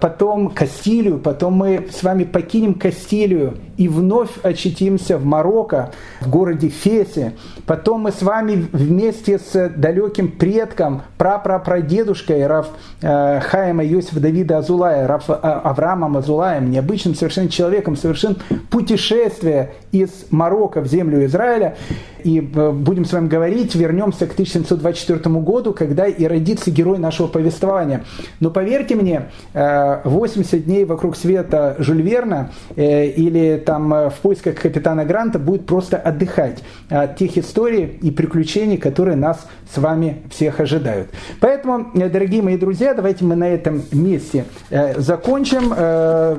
потом 0.00 0.50
Кастилию, 0.50 1.18
потом 1.18 1.54
мы 1.54 1.88
с 1.90 2.02
вами 2.02 2.24
покинем 2.24 2.74
Кастилию 2.74 3.56
и 3.76 3.88
вновь 3.88 4.30
очутимся 4.42 5.16
в 5.16 5.24
Марокко, 5.24 5.92
в 6.20 6.28
городе 6.28 6.68
Фесе. 6.68 7.34
Потом 7.66 8.02
мы 8.02 8.12
с 8.12 8.20
вами 8.20 8.66
вместе 8.72 9.38
с 9.38 9.70
далеким 9.70 10.32
предком, 10.32 11.02
прапрапрадедушкой 11.16 12.46
Раф 12.46 12.68
э, 13.00 13.40
Хаима 13.40 13.84
Иосифа 13.84 14.20
Давида 14.20 14.58
Азулая, 14.58 15.06
Раф 15.06 15.30
э, 15.30 15.32
Авраамом 15.32 16.16
Азулаем, 16.16 16.70
необычным 16.70 17.14
совершенно 17.14 17.48
человеком, 17.48 17.96
совершим 17.96 18.36
путешествие 18.70 19.72
из 19.92 20.10
Марокко 20.30 20.80
в 20.80 20.88
землю 20.88 21.24
Израиля. 21.24 21.76
И 22.22 22.40
э, 22.40 22.70
будем 22.72 23.04
с 23.04 23.12
вами 23.12 23.28
говорить, 23.28 23.74
вернемся 23.74 24.26
к 24.26 24.32
1724 24.32 25.20
году, 25.36 25.72
когда 25.72 26.06
и 26.06 26.24
родится 26.26 26.70
герой 26.70 26.98
нашего 26.98 27.26
повествования. 27.26 28.04
Но 28.40 28.50
поверьте 28.50 28.94
мне, 28.94 29.26
80 29.54 30.64
дней 30.64 30.84
вокруг 30.84 31.16
света 31.16 31.76
Жюль 31.78 32.02
Верна 32.02 32.50
или 32.76 33.62
там 33.64 33.92
э, 33.92 34.10
в 34.10 34.14
поисках 34.14 34.56
капитана 34.56 35.04
Гранта 35.04 35.38
будет 35.38 35.66
просто 35.66 35.96
отдыхать 35.96 36.62
от 36.88 37.16
тех 37.16 37.36
историй 37.38 37.84
и 37.84 38.10
приключений, 38.10 38.76
которые 38.76 39.16
нас 39.16 39.46
с 39.72 39.78
вами 39.78 40.22
всех 40.30 40.60
ожидают. 40.60 41.10
Поэтому, 41.40 41.90
э, 41.94 42.08
дорогие 42.08 42.42
мои 42.42 42.56
друзья, 42.56 42.94
давайте 42.94 43.24
мы 43.24 43.36
на 43.36 43.48
этом 43.48 43.82
месте 43.92 44.44
э, 44.70 45.00
закончим. 45.00 45.72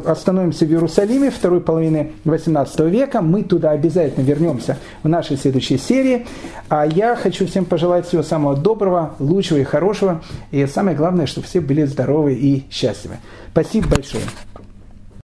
Остановимся 0.05 0.65
в 0.65 0.69
Иерусалиме 0.69 1.31
второй 1.31 1.61
половины 1.61 2.11
18 2.25 2.79
века. 2.81 3.21
Мы 3.21 3.43
туда 3.43 3.71
обязательно 3.71 4.23
вернемся 4.23 4.77
в 5.03 5.07
нашей 5.07 5.37
следующей 5.71 5.77
серии. 5.77 6.25
А 6.69 6.85
я 6.85 7.15
хочу 7.15 7.47
всем 7.47 7.65
пожелать 7.65 8.07
всего 8.07 8.23
самого 8.23 8.55
доброго, 8.55 9.15
лучшего 9.19 9.57
и 9.59 9.63
хорошего. 9.63 10.21
И 10.51 10.65
самое 10.65 10.95
главное, 10.95 11.25
чтобы 11.25 11.47
все 11.47 11.61
были 11.61 11.83
здоровы 11.85 12.33
и 12.33 12.65
счастливы. 12.69 13.17
Спасибо 13.51 13.89
большое. 13.89 14.23